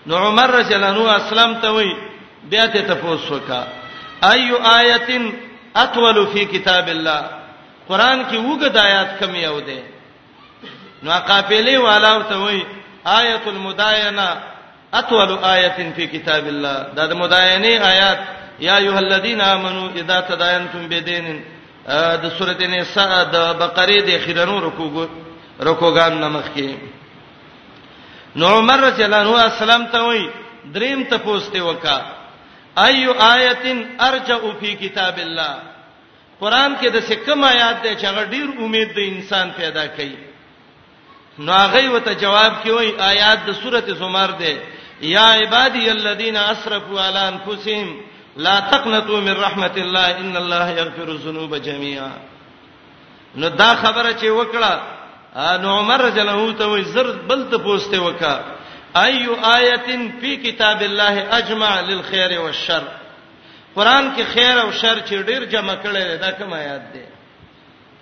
نو 0.07 0.17
عمر 0.17 0.51
رجل 0.51 0.85
انو 0.85 1.09
اسلام 1.11 1.55
ته 1.61 1.71
وای 1.71 1.95
بیا 2.51 2.67
ته 2.67 2.83
تاسو 2.83 3.35
وکا 3.35 3.65
ایو 4.33 4.57
آیتن 4.63 5.31
اطول 5.77 6.27
فی 6.33 6.45
کتاب 6.45 6.89
الله 6.89 7.25
قران 7.89 8.27
کې 8.31 8.37
وګد 8.37 8.77
آیات 8.77 9.19
کم 9.21 9.35
یو 9.35 9.61
ده 9.61 9.83
نو 11.03 11.11
قافلې 11.13 11.75
والا 11.77 12.23
ته 12.23 12.37
وای 12.39 12.80
آیت 13.05 13.47
المداینه 13.47 14.29
اطول 14.95 15.33
آیه 15.45 15.93
فی 15.97 16.07
کتاب 16.07 16.47
الله 16.47 16.87
دا 16.97 17.07
د 17.07 17.13
مداینه 17.13 17.79
آیات 17.81 18.19
یا 18.61 18.77
ایه 18.77 18.97
الذین 18.97 19.41
آمنو 19.41 19.89
اذا 19.97 20.21
تداینتم 20.21 20.89
بدین 20.89 21.43
د 22.23 22.29
سورته 22.39 22.67
نساء 22.67 23.25
د 23.25 23.59
بقره 23.59 24.01
د 24.03 24.19
خیرانو 24.25 24.61
رکوګو 24.61 25.09
رکوګان 25.61 26.13
نمخ 26.19 26.45
کې 26.57 26.69
نو 28.37 28.47
عمر 28.47 28.79
رضی 28.81 29.03
الله 29.05 29.17
عنه 29.19 29.43
السلام 29.43 29.87
ته 29.87 30.01
وای 30.03 30.29
دریم 30.75 31.05
ته 31.05 31.19
پوښتې 31.19 31.57
وکا 31.59 32.01
ایو 32.79 33.13
آیتن 33.19 33.83
ارجو 34.01 34.53
فی 34.61 34.75
کتاب 34.75 35.19
الله 35.19 35.55
قران 36.41 36.77
کې 36.83 36.87
د 36.91 37.01
څه 37.09 37.15
کوم 37.27 37.45
آیات 37.45 37.83
ده 37.83 37.95
چې 37.97 38.05
هغه 38.05 38.25
ډیر 38.25 38.47
امید 38.65 38.95
د 38.95 38.99
انسان 39.01 39.51
پیدا 39.57 39.87
کوي 39.87 40.30
نو 41.45 41.53
هغه 41.53 41.91
وته 41.91 42.13
جواب 42.13 42.57
کوي 42.65 42.93
آیات 43.01 43.47
د 43.47 43.53
سورته 43.63 43.95
زمر 43.99 44.31
ده 44.31 44.63
یا 45.11 45.23
عبادی 45.41 45.91
الذین 45.91 46.37
اسرفوا 46.37 47.05
علی 47.09 47.19
انفسهم 47.19 48.01
لا 48.37 48.61
تقنطوا 48.73 49.21
من 49.21 49.37
رحمت 49.41 49.79
الله 49.79 50.19
ان 50.19 50.37
الله 50.37 50.71
یغفر 50.81 51.09
الذنوب 51.11 51.57
جميعا 51.57 52.11
نو 53.37 53.49
دا 53.49 53.75
خبره 53.75 54.13
چې 54.13 54.25
وکړه 54.25 54.79
نو 55.63 55.79
عمر 55.79 56.05
رضی 56.05 56.21
الله 56.21 56.33
عنه 56.43 56.53
ته 56.59 56.67
وی 56.67 56.83
زر 56.83 57.11
بل 57.13 57.49
ته 57.51 57.59
پوښتنه 57.59 58.01
وکړه 58.07 59.01
ایو 59.05 59.35
آیتن 59.53 60.09
فی 60.21 60.37
کتاب 60.47 60.83
الله 60.83 61.29
اجمع 61.39 61.75
للخير 61.81 62.41
والشر 62.41 62.83
قران 63.77 64.13
کې 64.17 64.23
خیر 64.35 64.59
او 64.61 64.73
شر 64.73 64.99
چې 65.07 65.27
ډیر 65.27 65.45
جمع 65.45 65.75
کړي 65.85 66.21
دا 66.27 66.31
کوم 66.31 66.53
آیات 66.55 66.93
ده 66.95 67.09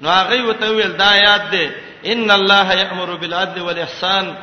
نو 0.01 0.09
هغه 0.11 0.43
وته 0.49 0.71
ویل 0.71 0.93
دا 1.03 1.13
آیات 1.19 1.51
ده 1.53 1.69
ان 2.07 2.31
الله 2.31 2.75
یامر 2.75 3.11
بالعدل 3.17 3.61
والاحسان 3.63 4.37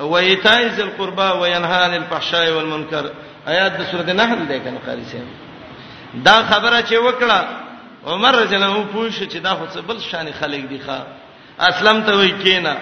وایتاء 0.00 0.68
ذی 0.74 0.82
القربى 0.82 1.28
وینها 1.42 1.78
عن 1.84 1.94
الفحشاء 1.94 2.48
والمنکر 2.56 3.04
آیات 3.46 3.72
د 3.78 3.82
سورته 3.90 4.12
نحل 4.20 4.40
ده 4.50 4.56
کنه 4.64 4.78
قاری 4.86 5.04
سیم 5.04 5.26
دا 6.24 6.36
خبره 6.50 6.80
چې 6.88 6.96
وکړه 7.08 7.38
عمر 8.06 8.34
رجل 8.42 8.62
او 8.62 8.84
پوښ 8.94 9.28
چې 9.32 9.36
دا 9.46 9.54
خو 9.54 9.66
څه 9.74 9.80
بل 9.88 9.98
شان 10.00 10.26
خلک 10.40 10.68
دی 10.68 10.80
ښا 10.86 10.98
اسلم 11.60 12.02
ته 12.02 12.16
وای 12.16 12.30
کینا 12.42 12.74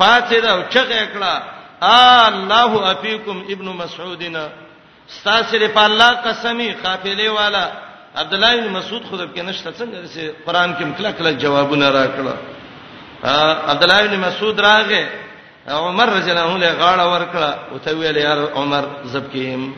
پاتې 0.00 0.34
دا 0.42 0.62
چغه 0.68 1.06
کړه 1.14 1.34
الله 1.82 2.90
افیکم 2.90 3.44
ابن 3.48 3.68
مسعودنا 3.68 4.48
ستاسو 5.08 5.68
په 5.74 5.82
الله 5.86 6.08
قسمی 6.12 6.72
قافله 6.84 7.30
والا 7.30 7.64
عبد 8.16 8.34
الله 8.34 8.50
بن 8.60 8.68
مسعود 8.72 9.02
خود 9.10 9.20
کې 9.34 9.38
نشته 9.48 9.70
څنګه 9.78 9.98
چې 10.16 10.22
قران 10.46 10.74
کې 10.76 10.82
مکلا 10.84 11.10
کلا 11.12 11.32
جوابونه 11.32 11.90
راکړه 11.92 12.34
عبد 13.24 13.82
الله 13.82 14.06
بن 14.06 14.18
مسعود 14.20 14.60
راغه 14.60 15.08
عمر 15.68 16.08
رضی 16.08 16.30
الله 16.32 16.48
عنه 16.52 16.72
غاړه 16.80 17.04
ورکړه 17.12 17.50
او 17.72 17.78
ته 17.78 17.94
ویل 17.94 18.16
یا 18.16 18.48
عمر 18.54 18.84
زبکیم 19.04 19.72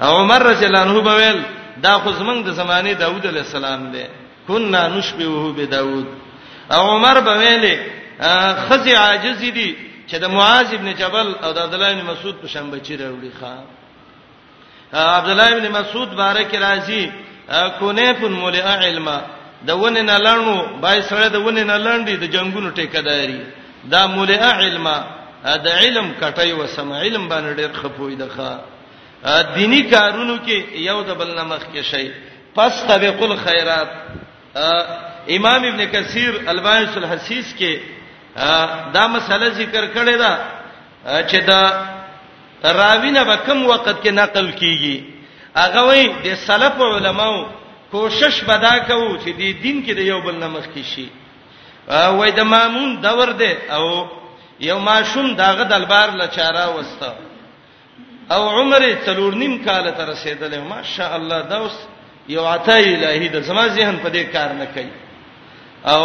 عمر 0.00 0.42
رضی 0.42 0.64
الله 0.66 0.80
عنه 0.80 1.00
بویل 1.00 1.38
دا 1.82 1.98
خو 1.98 2.10
زمنګ 2.12 2.44
د 2.46 2.50
زمانه 2.50 2.92
داوود 2.92 3.26
علیه 3.26 3.40
السلام 3.40 3.90
دی 3.92 4.04
کنا 4.48 4.88
نشبهه 4.88 5.52
به 5.56 5.66
داوود 5.66 6.06
عمر 6.70 7.20
بویل 7.20 7.78
خزی 8.68 8.92
عاجز 8.94 9.38
دي 9.42 9.76
چې 10.08 10.14
د 10.14 10.24
معاذ 10.24 10.74
ابن 10.74 10.94
جبل 10.94 11.34
او 11.44 11.52
د 11.52 11.58
عبد 11.58 11.74
الله 11.74 11.92
بن 11.94 12.04
مسعود 12.10 12.34
په 12.42 12.46
شان 12.46 12.70
بچی 12.70 12.96
راوړي 12.98 13.32
ښا 13.42 13.52
عبد 14.96 15.28
الله 15.28 15.50
بن 15.60 15.80
مسعود 15.80 16.14
بارک 16.16 16.54
راضی 16.54 17.12
کونه 17.78 18.12
فن 18.12 18.32
مولع 18.32 18.66
علما 18.82 19.20
د 19.68 19.70
ونه 19.82 20.02
نه 20.10 20.16
لړنو 20.26 20.56
بای 20.82 20.98
سره 21.10 21.24
د 21.34 21.36
ونه 21.46 21.64
نه 21.70 21.76
لړندې 21.84 22.14
د 22.16 22.24
جنگونو 22.34 22.68
ټیکداري 22.78 23.40
دا 23.92 24.02
مولا 24.16 24.50
علم 24.60 24.86
دا 25.64 25.72
علم 25.84 26.06
کټي 26.20 26.52
و 26.52 26.66
سم 26.74 26.92
علم 26.92 27.28
باندې 27.28 27.52
ډېر 27.60 27.70
خپوي 27.80 28.16
دغه 28.24 28.50
دینی 29.56 29.82
کارونو 29.92 30.34
کې 30.46 30.56
یو 30.88 30.98
د 31.08 31.10
بل 31.20 31.28
نمخ 31.38 31.62
کې 31.72 31.82
شي 31.90 32.06
پس 32.56 32.72
تبق 32.88 33.18
الخيرات 33.22 33.90
امام 35.36 35.60
ابن 35.70 35.80
کثیر 35.92 36.32
البایس 36.52 36.96
الحسیس 36.96 37.54
کې 37.58 37.72
دا 38.94 39.04
مسله 39.14 39.48
ذکر 39.60 39.84
کړې 39.96 40.14
ده 40.22 40.32
چې 41.28 41.36
دا 41.50 41.62
راوینه 42.80 43.22
به 43.24 43.36
کم 43.46 43.58
وخت 43.72 43.96
کې 44.02 44.08
نقل 44.22 44.46
کیږي 44.52 45.04
هغه 45.60 45.80
وایي 45.86 46.06
د 46.24 46.34
سلف 46.48 46.80
علماو 46.92 47.36
کوشش 47.96 48.34
بدا 48.50 48.74
کوو 48.88 49.10
چې 49.16 49.28
د 49.40 49.42
دین 49.64 49.76
کې 49.86 49.92
د 49.98 50.00
یو 50.12 50.20
بل 50.24 50.36
نمخ 50.44 50.64
کې 50.74 50.84
شي 50.94 51.06
وای 52.16 52.30
د 52.38 52.42
مامون 52.52 52.90
دور 53.04 53.28
دی 53.40 53.52
او 53.76 53.84
یو 54.68 54.78
ماشوم 54.88 55.26
داغه 55.42 55.64
دلبار 55.72 56.08
لچاره 56.20 56.64
وسته 56.76 57.12
او 58.34 58.40
عمر 58.58 58.84
تلور 59.06 59.34
نیم 59.42 59.54
کال 59.68 59.86
ته 59.98 60.04
رسیدلې 60.12 60.58
ماشاء 60.72 61.10
الله 61.18 61.40
دا 61.52 61.58
اوس 61.62 61.76
یو 62.34 62.44
عطا 62.54 62.72
الهی 62.82 63.28
د 63.36 63.40
زما 63.48 63.64
ذهن 63.78 63.96
په 64.04 64.10
دې 64.12 64.32
کار 64.34 64.50
نه 64.60 64.66
کوي 64.74 64.92
او 65.92 66.02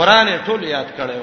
قران 0.00 0.32
ټول 0.46 0.62
یاد 0.72 0.88
کړو 0.98 1.20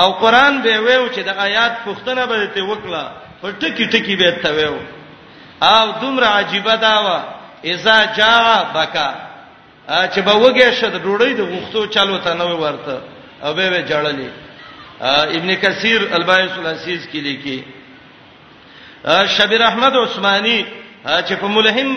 او 0.00 0.08
قران 0.22 0.62
به 0.68 0.76
ویو 0.86 1.04
چې 1.08 1.18
د 1.28 1.42
آیات 1.48 1.74
پوښتنه 1.86 2.26
به 2.30 2.46
ته 2.54 2.60
وکړه 2.70 3.04
په 3.42 3.52
ټکی 3.60 3.86
ټکی 3.92 4.16
به 4.24 4.30
ته 4.46 4.50
ویو 4.60 4.76
او 5.72 5.84
دومره 6.00 6.26
عجیب 6.38 6.64
دا 6.88 6.94
و 7.04 7.20
اذا 7.64 7.98
جاء 8.18 8.62
بکا 8.74 9.08
چې 10.12 10.18
به 10.26 10.34
وګه 10.42 10.70
شد 10.78 10.94
ډوړې 11.04 11.32
د 11.36 11.40
غوښتو 11.50 11.86
چالو 11.94 12.16
ته 12.24 12.34
نه 12.34 12.44
ورته 12.54 12.96
او 13.44 13.54
به 13.54 13.70
به 13.70 13.80
جړلې 13.90 14.28
ابن 15.36 15.54
کثیر 15.62 16.00
البایس 16.14 16.52
العزیز 16.58 17.00
کې 17.12 17.16
لیکي 17.26 17.58
شبیر 19.38 19.60
احمد 19.62 19.94
عثماني 19.96 20.64
چې 21.04 21.32
په 21.40 21.46
ملهم 21.46 21.90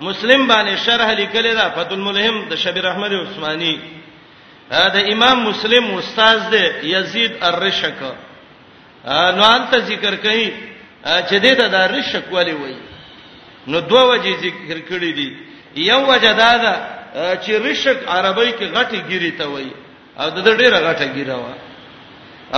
مسلم 0.00 0.48
باندې 0.48 0.76
شرح 0.86 1.08
لیکل 1.12 1.54
دا 1.54 1.68
فتول 1.74 1.98
ملهم 1.98 2.48
د 2.48 2.54
شبیر 2.56 2.84
احمد 2.86 3.12
عثماني 3.12 3.74
دا 4.70 5.00
امام 5.12 5.44
مسلم 5.48 5.94
استاد 5.94 6.38
دی 6.50 6.66
یزید 6.94 7.32
الرشک 7.42 7.94
نو 9.36 9.42
انت 9.56 9.72
ذکر 9.90 10.14
کړي 10.16 10.50
چې 11.28 11.34
دې 11.44 11.52
ته 11.58 11.66
د 11.74 11.76
رشک 11.96 12.32
والی 12.32 12.52
وایي 12.52 12.89
نو 13.72 13.80
دوه 13.90 14.02
وجې 14.10 14.32
ذکر 14.44 14.78
کړې 14.78 15.14
دي 15.18 15.28
یو 15.88 16.00
وجه 16.12 16.32
دا 16.42 16.52
ده 16.64 16.74
چې 17.14 17.50
رشق 17.66 17.98
عربی 18.14 18.50
کې 18.58 18.66
غټي 18.76 18.98
ګيري 19.10 19.30
ته 19.38 19.44
وایي 19.52 19.72
او 20.20 20.26
د 20.36 20.38
ډېره 20.60 20.78
غټه 20.86 21.06
ګيره 21.16 21.36
وا 21.42 21.52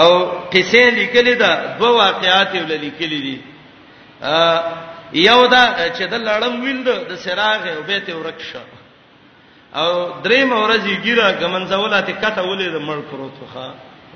او 0.02 0.10
قصې 0.52 0.84
لیکلې 1.00 1.34
ده 1.42 1.52
دوه 1.78 1.90
واقعات 2.04 2.48
یې 2.58 2.64
لیکلې 2.84 3.20
دي 3.26 3.38
یو 5.28 5.40
دا 5.54 5.64
چې 5.96 6.02
د 6.12 6.14
لړم 6.28 6.54
ویند 6.64 6.88
د 7.10 7.12
سراغ 7.24 7.62
او 7.76 7.80
بیت 7.90 8.06
ورکشه 8.16 8.62
او 9.80 9.90
درې 10.24 10.42
مورځي 10.52 10.94
ګيره 11.06 11.26
ګمنځولات 11.40 12.08
کته 12.22 12.42
ولې 12.44 12.68
د 12.76 12.78
مړ 12.88 12.98
پروتخه 13.10 13.66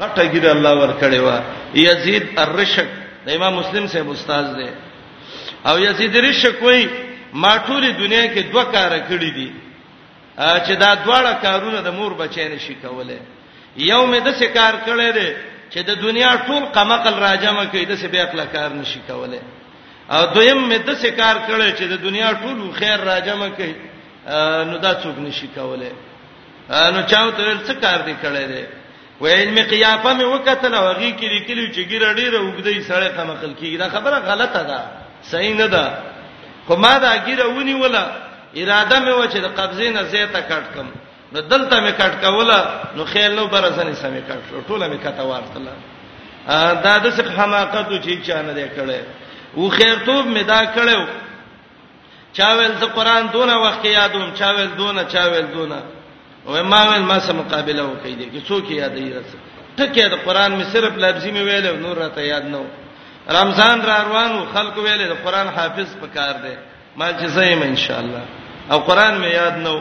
غټه 0.00 0.24
ګيره 0.32 0.50
الله 0.56 0.72
ور 0.80 0.92
کړې 1.02 1.18
وا 1.26 1.38
یزید 1.84 2.24
الرشق 2.44 2.88
د 3.26 3.28
امام 3.38 3.52
مسلم 3.60 3.86
صاحب 3.92 4.08
استاد 4.16 4.46
دی 4.58 4.68
او 5.70 5.78
یزید 5.80 6.16
رشکوي 6.16 6.86
ما 7.32 7.56
ټول 7.66 7.82
دنیا 7.98 8.24
کې 8.34 8.42
دوه 8.52 8.64
کار 8.72 8.92
کړی 9.08 9.30
دي 9.38 9.48
چې 10.38 10.70
دا 10.82 10.90
دواړه 11.04 11.32
کارونه 11.42 11.80
د 11.82 11.88
مور 11.98 12.12
بچی 12.22 12.48
نشي 12.48 12.74
کوله 12.82 13.18
یو 13.76 14.06
مې 14.10 14.18
د 14.26 14.28
څه 14.40 14.44
کار 14.58 14.74
کړی 14.86 15.10
دی 15.16 15.28
چې 15.72 15.78
د 15.88 15.92
دنیا 16.02 16.30
ټول 16.46 16.62
قمقل 16.76 17.14
راجمه 17.26 17.64
کوي 17.72 17.84
د 17.84 17.94
څه 18.00 18.06
بیا 18.14 18.26
خپل 18.26 18.40
کار 18.56 18.70
نشي 18.80 19.00
کوله 19.08 19.40
او 20.14 20.22
دویم 20.34 20.60
مې 20.70 20.76
د 20.88 20.94
څه 21.02 21.06
کار 21.20 21.36
کړی 21.48 21.70
چې 21.78 21.82
د 21.92 22.02
دنیا 22.06 22.28
ټول 22.42 22.58
خیر 22.78 22.98
راجمه 23.10 23.48
کوي 23.60 23.74
نو 24.70 24.76
دا 24.84 24.92
څوک 25.02 25.16
نشي 25.28 25.48
کوله 25.54 25.90
نو 26.94 27.00
چاو 27.10 27.30
ته 27.30 27.56
څه 27.66 27.74
کار 27.86 27.98
دی 28.06 28.14
کړی 28.22 28.44
دی 28.54 28.64
وایل 29.20 29.50
می 29.56 29.62
قیافه 29.72 30.10
می 30.14 30.24
وکتل 30.24 30.74
او 30.74 30.86
غی 30.98 31.10
کلی 31.20 31.40
کلی 31.48 31.66
چې 31.74 31.88
ګیره 31.90 32.08
ډیره 32.20 32.38
وګدی 32.40 32.80
سړی 32.90 33.08
قمقل 33.18 33.52
کیږي 33.60 33.76
دا 33.82 33.88
خبره 33.94 34.18
غلطه 34.30 34.62
ده 34.70 34.80
صحیح 35.30 35.54
نه 35.54 35.66
ده 35.66 35.84
خو 36.66 36.76
ما 36.76 36.98
دا 36.98 37.16
ګیره 37.18 37.46
ونی 37.46 37.74
ولا 37.74 38.06
اراده 38.56 38.96
مې 39.00 39.12
و 39.18 39.26
چې 39.26 39.36
د 39.36 39.44
قبضې 39.56 39.88
نه 39.96 40.02
زیاته 40.02 40.40
کټ 40.48 40.64
کم 40.74 40.86
نو 41.32 41.40
دلته 41.40 41.80
مې 41.80 41.92
کټ 42.00 42.14
کوله 42.24 42.58
نو 42.96 43.04
خیر 43.04 43.30
نو 43.30 43.46
برسنې 43.48 43.94
سمې 44.02 44.22
کټ 44.28 44.40
ټوله 44.68 44.86
مې 44.90 44.98
کټه 45.06 45.22
ورتله 45.30 45.72
دا 46.84 46.98
د 47.04 47.10
څه 47.16 47.38
حماقت 47.38 47.86
چې 48.04 48.22
چانه 48.26 48.52
دې 48.54 48.66
کړې 48.76 49.00
و 49.56 49.68
خیرتوب 49.68 50.26
مې 50.36 50.42
دا 50.46 50.60
کړو 50.76 51.02
چاول 52.38 52.72
ته 52.80 52.86
قران 52.86 53.26
دونه 53.32 53.58
وخت 53.58 53.84
یادوم 53.84 54.30
چاول 54.34 54.66
دونه 54.78 55.04
چاول 55.04 55.46
دونه 55.54 55.82
و 56.46 56.64
ما 56.64 56.80
ول 56.88 57.02
ما 57.10 57.18
سره 57.20 57.32
مقابله 57.42 57.82
وکړي 57.82 58.08
دي 58.18 58.26
چې 58.34 58.40
څوک 58.48 58.66
یادې 58.70 59.04
رسې 59.16 59.36
ټکه 59.78 60.08
د 60.08 60.14
قران 60.26 60.58
مې 60.60 60.64
صرف 60.72 60.92
لفظي 60.98 61.30
مې 61.30 61.42
ویل 61.46 61.80
نور 61.80 61.96
را 61.98 62.08
ته 62.08 62.20
یاد 62.20 62.44
نه 62.44 62.58
و 62.58 62.64
رمضان 63.30 63.82
را 63.86 64.02
روانو 64.02 64.46
خلکو 64.54 64.80
ویلې 64.80 65.06
د 65.10 65.14
قران 65.24 65.48
حافظ 65.56 65.86
پکار 66.02 66.32
دی 66.42 66.56
ما 66.96 67.08
چې 67.18 67.24
زیم 67.26 67.62
ان 67.62 67.76
شاء 67.76 67.98
الله 67.98 68.22
او 68.70 68.78
قران 68.78 69.14
می 69.18 69.26
یاد 69.30 69.52
نو 69.54 69.80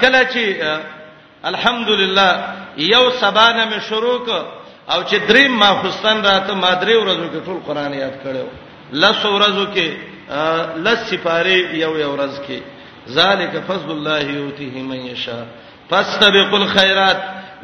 کله 0.00 0.24
چې 0.32 0.62
الحمدلله 1.44 2.44
یو 2.76 3.10
سبانه 3.10 3.64
می 3.64 3.80
شروع 3.80 4.18
ک 4.26 4.28
او 4.94 5.02
چې 5.04 5.14
دریم 5.28 5.52
ما 5.52 5.82
خستان 5.82 6.24
راته 6.24 6.54
ما 6.54 6.70
درې 6.74 6.96
ورځو 7.02 7.28
کې 7.32 7.46
ټول 7.46 7.58
قران 7.66 7.94
یاد 7.94 8.14
کړو 8.24 8.46
لس 8.92 9.24
ورځو 9.24 9.66
کې 9.74 9.88
لس 10.84 10.98
سپاره 11.10 11.76
یو 11.82 11.98
یو 11.98 12.16
ورځ 12.16 12.40
کې 12.46 12.62
ذالک 13.08 13.50
فضل 13.68 13.90
الله 13.90 14.20
یوتیه 14.24 14.82
من 14.82 15.00
یشا 15.06 15.44
فاستبقوا 15.90 16.58
الخيرات 16.58 17.16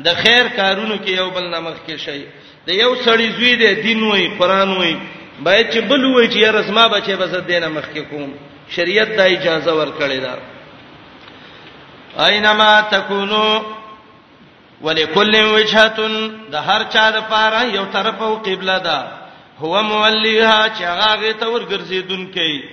د 0.05 0.09
خیر 0.15 0.49
کارونو 0.57 0.95
کې 0.97 1.09
یو 1.09 1.31
بل 1.31 1.51
نامخ 1.51 1.77
کې 1.89 1.97
شي 1.99 2.23
د 2.67 2.69
یو 2.83 2.91
سړی 3.05 3.29
زوی 3.39 3.55
دی 3.63 3.71
دین 3.83 4.01
وای 4.11 4.27
قران 4.39 4.71
وای 4.77 4.95
باید 5.47 5.67
چې 5.73 5.79
بل 5.91 6.03
وای 6.05 6.29
چې 6.29 6.37
یاره 6.45 6.63
زما 6.69 6.85
بچي 6.95 7.15
بس 7.23 7.31
دینه 7.51 7.69
مخکې 7.75 7.99
کوم 8.11 8.31
شریعت 8.77 9.09
دا 9.19 9.23
اجازه 9.35 9.73
ورکړې 9.81 10.19
ده 10.25 10.35
اينما 12.29 12.71
تکونو 12.95 13.45
ولکل 14.87 15.35
وجهه 15.45 15.87
د 16.55 16.57
هر 16.71 16.83
چا 16.95 17.05
د 17.17 17.19
پاره 17.35 17.63
یو 17.77 17.85
طرف 17.97 18.19
او 18.29 18.35
قبله 18.49 18.79
ده 18.89 18.99
هو 19.61 19.75
مولیها 19.83 20.63
چې 20.79 20.83
هغه 20.83 21.33
ته 21.33 21.47
ورګرځیدونکې 21.47 22.65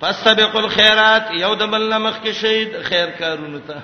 فسبق 0.00 0.52
الخيرات 0.56 1.24
یو 1.44 1.52
د 1.62 1.64
بل 1.72 1.92
مخکې 1.98 2.28
شهید 2.42 2.70
خیر 2.90 3.08
کارونه 3.22 3.60
ته 3.70 3.74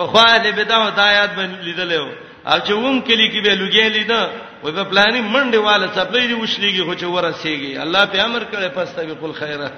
په 0.00 0.06
خواله 0.06 0.50
بدعت 0.58 0.98
آیات 0.98 1.30
باندې 1.36 1.64
لیدلې 1.68 1.98
و 2.00 2.06
او 2.46 2.58
چې 2.60 2.72
ووم 2.72 3.00
کلی 3.00 3.28
کې 3.30 3.40
به 3.44 3.54
لګېلې 3.54 4.04
ده 4.08 4.20
و 4.64 4.72
په 4.72 4.84
پلانې 4.90 5.20
منډه 5.20 5.58
والا 5.58 5.86
څپلې 5.96 6.26
دی 6.28 6.34
وښلېږي 6.34 6.82
خو 6.88 6.94
چې 6.94 7.04
ورسېږي 7.12 7.72
الله 7.84 8.04
په 8.12 8.18
امر 8.24 8.42
کړي 8.52 8.68
پس 8.76 8.90
ته 8.96 9.02
وقل 9.08 9.32
خیره 9.32 9.70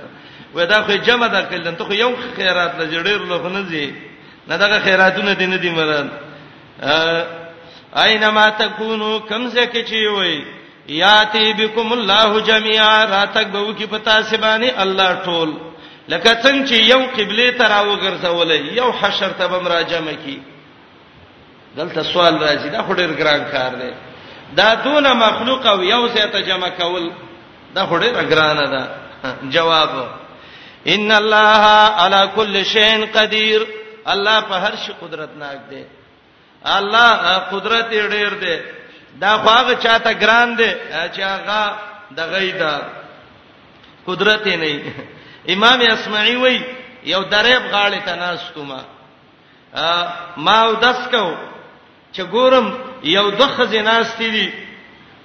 و 0.55 0.67
دا 0.67 0.83
خو 0.83 0.93
جمع 0.97 1.27
ده 1.27 1.41
کله 1.43 1.71
ته 1.79 1.85
خو 1.85 1.93
یو 1.93 2.13
خیرات 2.37 2.75
نه 2.79 2.85
جوړېر 2.93 3.21
لوخ 3.31 3.43
نه 3.45 3.63
زی 3.71 3.95
نه 4.49 4.57
دغه 4.57 4.79
خیراتونه 4.81 5.33
دینه 5.35 5.57
دي 5.57 5.71
مراد 5.71 6.09
اينما 7.97 8.49
تکونو 8.51 9.19
کمزه 9.21 9.67
کې 9.67 9.83
چی 9.89 10.07
وای 10.07 10.39
یاتی 10.89 11.53
بكم 11.59 11.93
الله 11.93 12.41
جميعا 12.41 13.05
راتک 13.05 13.47
به 13.47 13.61
وکي 13.61 13.87
پتا 13.87 14.23
سبانه 14.23 14.71
الله 14.79 15.15
ټول 15.27 15.51
لکه 16.09 16.31
څنګه 16.43 16.69
چې 16.69 16.75
یو 16.93 17.01
قبله 17.19 17.51
تراو 17.59 17.97
ګرځولې 17.99 18.77
یو 18.79 18.93
حشر 19.01 19.29
ته 19.39 19.47
بمراجمه 19.49 20.13
کی 20.25 20.43
دلته 21.77 22.03
سوال 22.13 22.35
راځي 22.43 22.69
دا 22.73 22.81
خو 22.87 22.93
ډیر 23.01 23.13
ګران 23.21 23.43
کار 23.53 23.73
دی 23.81 23.91
دا 24.59 24.69
دون 24.85 25.07
مخلوق 25.25 25.67
او 25.73 25.79
یو 25.93 26.03
ځای 26.15 26.27
ته 26.33 26.41
جمع 26.49 26.69
کول 26.81 27.05
دا 27.75 27.83
خو 27.87 27.97
ډیر 28.05 28.17
ګران 28.33 28.59
ده 28.73 28.83
جواب 29.55 29.91
ان 30.95 31.11
الله 31.21 31.67
علی 32.03 32.23
کل 32.37 32.63
شیء 32.75 33.07
قدیر 33.17 33.61
الله 34.15 34.41
په 34.51 34.55
هر 34.65 34.75
شي 34.85 34.93
قدرت 35.03 35.31
ناک 35.43 35.59
دی 35.71 35.83
الله 36.79 37.39
قدرت 37.53 37.91
ډیر 38.15 38.35
دی 38.43 38.57
دا 39.23 39.31
خواغه 39.45 39.75
چاته 39.75 40.13
ګران 40.25 40.55
دی 40.59 40.71
چې 41.15 41.21
هغه 41.21 41.75
د 42.19 42.33
غیدا 42.35 42.75
قدرت 44.11 44.47
نه 44.47 44.83
امام 45.57 45.81
اسمعي 45.93 46.37
وای 46.45 46.61
یو 47.13 47.23
دریب 47.33 47.63
غاړه 47.73 48.05
ته 48.05 48.15
ناستومه 48.15 48.85
ما 50.47 50.57
ودس 50.71 50.99
کو 51.11 51.23
چې 52.13 52.23
ګورم 52.31 52.67
یو 53.03 53.31
د 53.31 53.43
خزیناستې 53.57 54.29
دي 54.37 54.51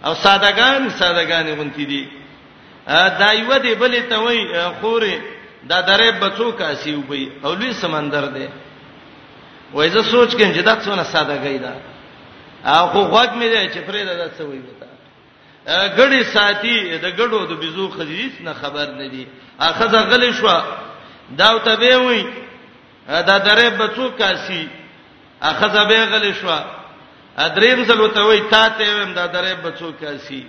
او 0.05 0.13
سادهګان 0.13 0.89
سادهګان 0.89 1.45
غونتی 1.57 1.85
دي 1.85 2.03
دا 3.19 3.29
یو 3.33 3.57
دی 3.63 3.75
بلې 3.75 4.01
ته 4.09 4.17
وای 4.19 4.39
خورې 4.81 5.15
دا 5.69 5.81
درې 5.81 6.11
بچو 6.21 6.51
کاسي 6.51 6.93
وبي 6.95 7.31
او 7.45 7.53
لوی 7.53 7.73
سمندر 7.73 8.23
دی 8.35 8.47
وای 9.73 9.89
زه 9.89 10.01
سوچ 10.03 10.35
کوم 10.35 10.53
چې 10.55 10.59
دا 10.63 10.75
څونه 10.85 11.03
سادهګی 11.13 11.59
ده 11.65 11.73
او 12.71 12.87
خو 12.87 12.99
غوږ 13.11 13.29
مې 13.39 13.47
دی 13.57 13.69
چې 13.73 13.79
پرې 13.87 14.01
دا 14.05 14.27
څه 14.37 14.41
وایي 14.41 14.61
وتا 14.61 14.87
غړي 15.97 16.23
ساتي 16.23 16.97
د 16.97 17.05
غړو 17.17 17.47
د 17.49 17.53
بيزو 17.59 17.89
خزیز 17.89 18.31
نه 18.41 18.53
خبر 18.53 18.87
نه 18.91 19.07
دي 19.07 19.27
اخزه 19.59 20.01
غلې 20.09 20.33
شو 20.33 20.61
دا 21.37 21.57
ته 21.59 21.75
به 21.75 21.95
وای 21.97 22.23
دا 23.07 23.39
درې 23.39 23.81
بچو 23.81 24.11
کاسي 24.19 24.67
اخزه 25.41 25.83
به 25.89 26.05
غلې 26.11 26.33
شو 26.41 26.49
دریم 27.37 27.83
ځل 27.83 28.01
وته 28.01 28.21
وای 28.25 28.39
تا 28.49 28.63
ته 28.77 28.93
ویم 28.97 29.11
دا 29.13 29.25
درې 29.27 29.53
بچو 29.65 29.91
کاسي 30.01 30.41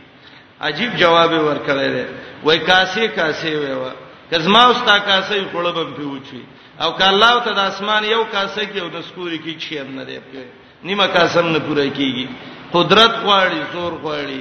عجیب 0.68 0.97
جواب 0.99 1.32
ورکړی 1.32 1.89
دی 1.95 2.05
وای 2.45 2.59
کاسي 2.59 3.09
کاسي 3.16 3.55
ویوا 3.57 3.91
کزما 4.32 4.62
اوستا 4.64 4.99
کاسي 4.99 5.45
کولبم 5.53 5.93
پیوچی 5.95 6.41
او 6.80 6.91
ک 6.97 7.03
الله 7.03 7.34
ته 7.45 7.53
د 7.55 7.59
اسمان 7.59 8.05
یو 8.05 8.24
کاسه 8.24 8.62
کې 8.70 8.78
او 8.82 8.89
د 8.89 9.01
سکوري 9.09 9.39
کې 9.39 9.53
چی 9.62 9.78
هم 9.78 9.95
نه 10.01 10.05
دی 10.05 10.18
په 10.18 10.45
نیمه 10.89 11.07
کاسم 11.07 11.47
نه 11.49 11.59
پوره 11.68 11.84
کیږي 11.95 12.26
قدرت 12.72 13.11
غواړي 13.11 13.59
زور 13.72 13.93
غواړي 14.03 14.41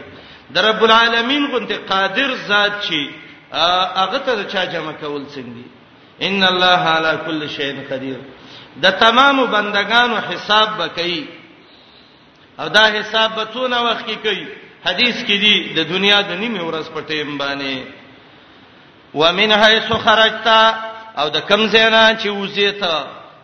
د 0.55 0.65
رب 0.67 0.83
العالمین 0.83 1.47
کو 1.51 1.59
ته 1.59 1.77
قادر 1.93 2.35
ذات 2.51 2.81
چی 2.87 3.05
هغه 3.55 4.17
ته 4.19 4.43
چا 4.43 4.65
جمع 4.73 4.91
کول 5.01 5.23
څنګه 5.35 6.23
ان 6.29 6.43
الله 6.43 6.79
علی 6.97 7.17
کل 7.27 7.47
شیء 7.55 7.73
قدیر 7.89 8.19
د 8.83 8.91
تمام 8.99 9.45
بندگانو 9.55 10.15
حساب 10.29 10.69
وکړي 10.79 11.19
او 12.59 12.67
دا 12.67 12.85
حساب 12.87 13.35
به 13.35 13.45
څونه 13.53 13.81
وخت 13.83 14.05
کې 14.07 14.15
کوي 14.23 14.45
حدیث 14.85 15.15
کې 15.25 15.37
دی 15.43 15.73
د 15.75 15.79
دنیا 15.89 16.21
د 16.21 16.31
نیمه 16.41 16.61
ورځ 16.63 16.85
په 16.95 17.01
ټیم 17.07 17.37
باندې 17.37 17.83
ومن 19.13 19.51
حيث 19.51 19.89
خرجت 20.05 20.47
او 21.17 21.29
د 21.35 21.39
کم 21.49 21.67
زینا 21.67 22.03
چې 22.21 22.27
وزیت 22.27 22.83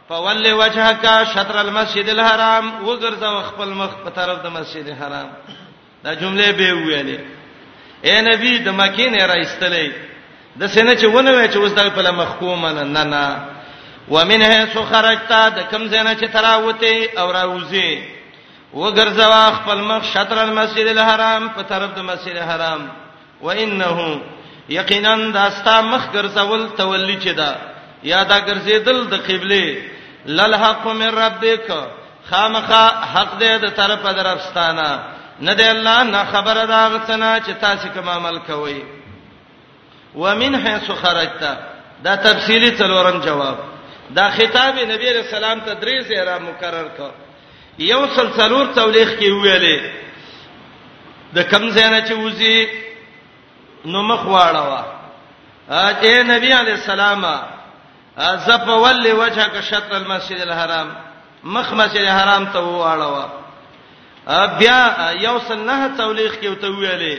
فول 0.09 0.53
وجهک 0.53 1.27
شطر 1.35 1.57
المسجد 1.61 2.09
الحرام 2.09 2.71
وګرځو 2.85 3.41
خپل 3.49 3.67
مخ 3.69 3.89
په 4.05 4.09
طرف 4.15 4.41
د 4.45 4.49
مسجد 4.49 4.87
الحرام 4.89 5.29
دا 6.03 6.13
جمله 6.13 6.51
به 6.51 6.73
ویلې 6.73 7.19
اے 8.05 8.21
نبی 8.21 8.57
د 8.57 8.69
مکې 8.79 9.09
نه 9.17 9.27
راځتلې 9.27 9.91
د 10.59 10.67
سینې 10.73 10.93
چې 11.01 11.05
ونه 11.05 11.31
وای 11.31 11.47
چې 11.49 11.57
اوس 11.57 11.71
دا 11.73 11.89
په 11.89 12.01
لمخکوم 12.01 12.65
نه 12.65 12.83
نه 12.83 13.03
نه 13.03 13.45
ومنه 14.09 14.65
سو 14.73 14.83
خرجتا 14.83 15.49
د 15.49 15.59
کم 15.71 15.87
زینا 15.87 16.13
چې 16.15 16.25
تراوته 16.33 17.19
او 17.19 17.31
راوزی 17.31 18.12
وګرځوا 18.81 19.45
خپل 19.57 19.79
مخ 19.89 20.03
شطر 20.13 20.37
المسجد 20.43 20.87
الحرام 20.97 21.43
په 21.55 21.61
طرف 21.71 21.89
د 21.95 21.99
مسجد 22.09 22.35
الحرام 22.41 22.81
وانه 23.45 23.97
یقینا 24.69 25.15
دا 25.37 25.49
ستا 25.57 25.75
مخ 25.81 26.03
ګرځول 26.15 26.61
تولی 26.77 27.17
چي 27.23 27.33
دا 27.39 27.51
یا 28.11 28.23
دا 28.23 28.37
ګرځیدل 28.47 28.99
د 29.11 29.13
قبله 29.27 29.63
للحق 30.37 30.85
من 30.87 31.09
ربک 31.23 31.67
خامخا 32.29 32.85
حق 33.13 33.31
دې 33.39 33.51
د 33.63 33.75
طرفه 33.79 34.11
درفستانه 34.19 34.89
نه 35.47 35.53
دی 35.53 35.63
الله 35.69 36.03
نه 36.03 36.23
خبره 36.31 36.65
دا 36.65 36.81
غتنا 36.93 37.31
چې 37.45 37.51
تاسو 37.61 37.87
کوم 37.95 38.09
عمل 38.09 38.37
کوئ 38.47 38.81
ومن 40.15 40.55
حيث 40.67 40.91
خرجت 41.03 41.43
دا 42.03 42.15
تفصيلي 42.15 42.71
څلورم 42.79 43.15
جواب 43.25 43.55
دا 44.17 44.29
خطاب 44.29 44.75
نبی 44.91 45.09
رسول 45.19 45.43
الله 45.43 45.63
تدریس 45.65 46.11
را 46.25 46.37
مکرر 46.39 46.87
کړ 46.97 47.09
یو 47.79 48.05
سلسلور 48.15 48.65
تولیخ 48.75 49.09
کې 49.19 49.31
ویلې 49.43 49.89
د 51.35 51.41
کم 51.49 51.69
زینه 51.69 52.01
چې 52.07 52.13
وزي 52.13 52.67
نو 53.85 54.01
مخ 54.03 54.25
واړه 54.25 54.63
وا 54.67 54.81
اے 56.07 56.23
نبی 56.23 56.51
علی 56.53 56.71
السلام 56.71 57.25
زف 58.45 58.67
ول 58.67 59.11
وجهک 59.11 59.61
شطر 59.69 59.95
المسجد 59.97 60.41
الحرام 60.41 60.89
مخ 61.43 61.73
مسجد 61.73 61.97
الحرام 62.01 62.45
ته 62.45 62.59
واړه 62.59 63.05
وا 63.05 64.45
بیا 64.45 65.09
یو 65.19 65.39
سنه 65.47 65.89
تولیخ 65.97 66.31
کې 66.41 66.47
وته 66.49 66.67
ویلې 66.67 67.17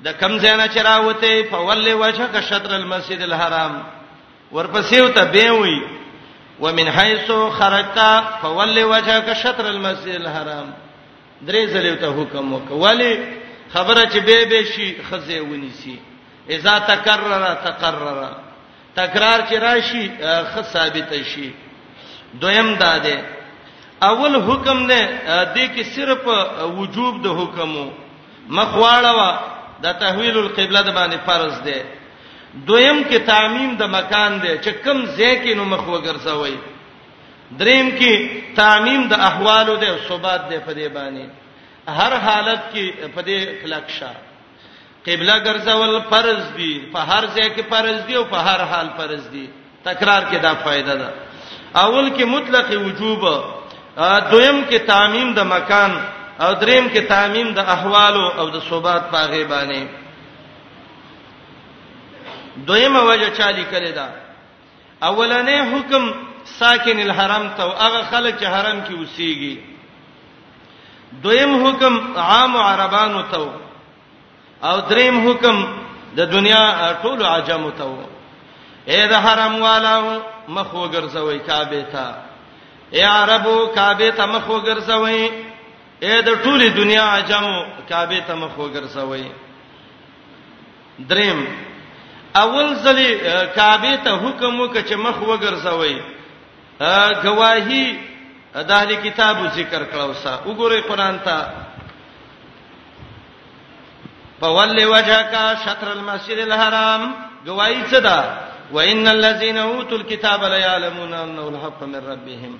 د 0.00 0.08
کم 0.20 0.38
زینه 0.38 0.66
چې 0.66 0.78
راوته 0.78 1.42
فول 1.50 1.92
وجهک 1.92 2.40
شطر 2.48 2.74
المسجد 2.76 3.22
الحرام 3.22 3.82
ورپسې 4.52 4.94
وته 5.00 5.24
به 5.24 5.50
وی 5.50 5.80
ومن 6.60 6.90
حيث 6.90 7.32
خرجت 7.32 8.24
فول 8.42 8.82
وجهك 8.82 9.32
شطر 9.32 9.68
المسجد 9.70 10.14
الحرام 10.20 10.72
درې 11.42 11.66
ځلې 11.74 12.00
ته 12.00 12.08
حکم 12.20 12.52
وکولې 12.52 13.18
خبره 13.74 14.04
چې 14.04 14.16
به 14.18 14.44
به 14.44 14.62
شي 14.64 14.96
خزه 15.10 15.40
ونیسي 15.40 15.98
اذا 16.50 16.78
تکرر 16.78 17.54
تقرر 17.54 18.28
تکرار 18.96 19.40
چې 19.50 19.52
راشي 19.54 20.10
خ 20.54 20.60
ثابت 20.60 21.14
شي 21.34 21.50
دویم 22.40 22.74
داده 22.74 23.18
اول 24.02 24.36
حکم 24.42 24.86
نه 24.86 25.00
دې 25.54 25.68
کې 25.76 25.82
صرف 25.96 26.26
وجوب 26.78 27.22
د 27.22 27.26
حکمو 27.38 27.90
مخواړه 28.48 29.10
وا 29.16 29.38
د 29.82 29.92
تحویل 30.00 30.38
القبله 30.38 30.82
د 30.82 30.90
باندې 30.94 31.18
فرض 31.26 31.60
ده 31.64 31.82
دویم 32.54 33.02
کې 33.08 33.18
تعمیم 33.26 33.74
د 33.78 33.82
مکان 33.90 34.38
دی 34.42 34.52
چې 34.64 34.70
کم 34.84 34.98
ځای 35.16 35.32
کې 35.42 35.54
نو 35.58 35.64
مخ 35.64 35.82
وګرځوي 35.88 36.56
دریم 37.60 37.88
کې 37.98 38.12
تعمیم 38.56 39.02
د 39.08 39.12
احوالو 39.28 39.74
دی 39.80 39.86
او 39.92 39.96
ثبات 40.08 40.48
دی 40.50 40.58
په 40.66 40.72
دې 40.78 40.88
باندې 40.94 41.24
هر 41.98 42.12
حالت 42.26 42.60
کې 42.72 42.84
په 43.14 43.20
دې 43.26 43.38
خلق 43.62 43.86
شاه 43.98 44.16
قبله 45.06 45.36
ګرځول 45.44 46.02
فرض 46.10 46.42
دی 46.58 46.74
په 46.92 46.98
هر 47.10 47.24
ځای 47.34 47.48
کې 47.54 47.62
فرض 47.70 47.98
دی 48.06 48.14
او 48.20 48.24
په 48.32 48.36
هر 48.46 48.60
حال 48.70 48.88
فرض 48.98 49.28
دی 49.32 49.46
تکرار 49.84 50.22
کې 50.30 50.38
دا 50.46 50.52
فائدہ 50.64 50.94
ده 51.02 51.10
اول 51.84 52.06
کې 52.16 52.24
مطلق 52.36 52.68
وجوب 52.70 53.22
دویم 54.30 54.64
کې 54.70 54.78
تعمیم 54.86 55.34
د 55.34 55.40
مکان 55.56 55.90
او 56.44 56.52
دریم 56.62 56.88
کې 56.88 57.02
تعمیم 57.08 57.52
د 57.54 57.58
احوالو 57.74 58.26
او 58.38 58.48
د 58.50 58.58
ثبات 58.70 59.10
پاغه 59.10 59.44
باندې 59.44 60.03
دویمه 62.66 63.00
وجه 63.10 63.28
چالي 63.36 63.64
کړی 63.70 63.92
دا 63.98 64.08
اولنې 65.08 65.58
حکم 65.72 66.10
ساکن 66.58 66.98
الحرم 67.04 67.48
ته 67.56 67.62
هغه 67.84 68.02
خلک 68.10 68.34
چې 68.40 68.44
حرم 68.54 68.80
کې 68.86 68.92
اوسېږي 68.92 69.58
دویم 71.24 71.66
حکم 71.66 72.18
عام 72.26 72.56
عربانو 72.56 73.22
ته 73.22 73.54
او 74.68 74.76
دریم 74.90 75.16
حکم 75.28 75.56
د 76.16 76.20
دنیا 76.32 76.92
ټول 77.02 77.22
عجمو 77.24 77.70
ته 77.70 78.06
اے 78.90 79.00
د 79.10 79.14
حرم 79.24 79.62
والو 79.62 80.00
مخ 80.48 80.74
وګرځوي 80.74 81.38
کعبه 81.46 81.80
ته 81.92 82.06
اے 82.96 83.02
عربو 83.04 83.56
کعبه 83.74 84.10
ته 84.16 84.26
مخ 84.26 84.48
وګرځوي 84.48 85.30
اے 86.02 86.22
د 86.22 86.30
ټول 86.42 86.60
دنیا 86.76 87.04
عجمو 87.14 87.56
کعبه 87.88 88.20
ته 88.26 88.34
مخ 88.34 88.58
وګرځوي 88.58 89.26
دریم 91.10 91.40
اول 92.40 92.68
ځلی 92.84 93.08
کعبه 93.56 93.94
ته 94.04 94.12
حکم 94.22 94.54
وکړ 94.60 94.80
چې 94.88 94.94
مخ 95.04 95.16
وګرځوي 95.28 95.96
گواہی 97.24 97.84
د 98.70 98.72
اهل 98.78 98.90
کتابو 99.04 99.44
ذکر 99.58 99.82
کړو 99.92 100.12
سا 100.22 100.32
وګورئ 100.46 100.80
قران 100.88 101.18
ته 101.24 101.50
فول 104.40 104.84
وجهك 104.84 105.58
شطر 105.66 105.90
المسجد 105.92 106.38
الحرام 106.46 107.02
گواہی 107.46 107.80
څه 107.90 107.98
ده 107.98 108.24
وان 108.72 109.08
الذين 109.08 109.58
اوتوا 109.58 109.98
الكتاب 109.98 110.44
ليعلمون 110.44 111.14
انه 111.14 111.48
الحق 111.48 111.82
من 111.82 112.00
ربهم 112.12 112.58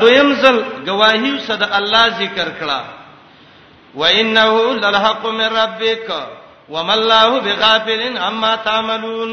دویم 0.00 0.34
ځل 0.34 0.56
گواہی 0.86 1.38
صد 1.46 1.62
الله 1.62 2.08
ذکر 2.08 2.48
کړه 2.62 2.80
وانه 3.94 4.74
للحق 4.74 5.26
من 5.26 5.44
ربک 5.62 6.12
وما 6.70 6.94
الله 6.94 7.30
بغافل 7.46 8.02
عما 8.26 8.52
تعملون 8.66 9.30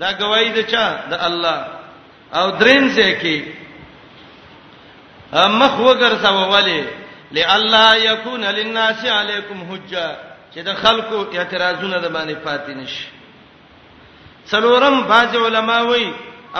دا 0.00 0.10
گواہی 0.20 0.50
د 0.56 0.60
چا 0.72 0.84
د 1.10 1.12
الله 1.28 1.58
او 2.38 2.46
درین 2.60 2.84
ځکه 2.96 3.34
مخ 5.60 5.72
وګرځاو 5.80 6.42
ولی 6.54 6.82
لئلا 7.36 7.86
یکون 8.08 8.44
للناس 8.58 9.04
علیکم 9.18 9.58
حجه 9.70 10.06
چې 10.54 10.58
د 10.68 10.70
خلکو 10.82 11.18
اعتراضونه 11.36 11.96
د 12.00 12.06
باندې 12.14 12.36
پاتې 12.46 12.70
نشي 12.80 13.06
څلورم 14.50 14.96
باج 15.10 15.36
علما 15.36 15.78
وای 15.90 16.08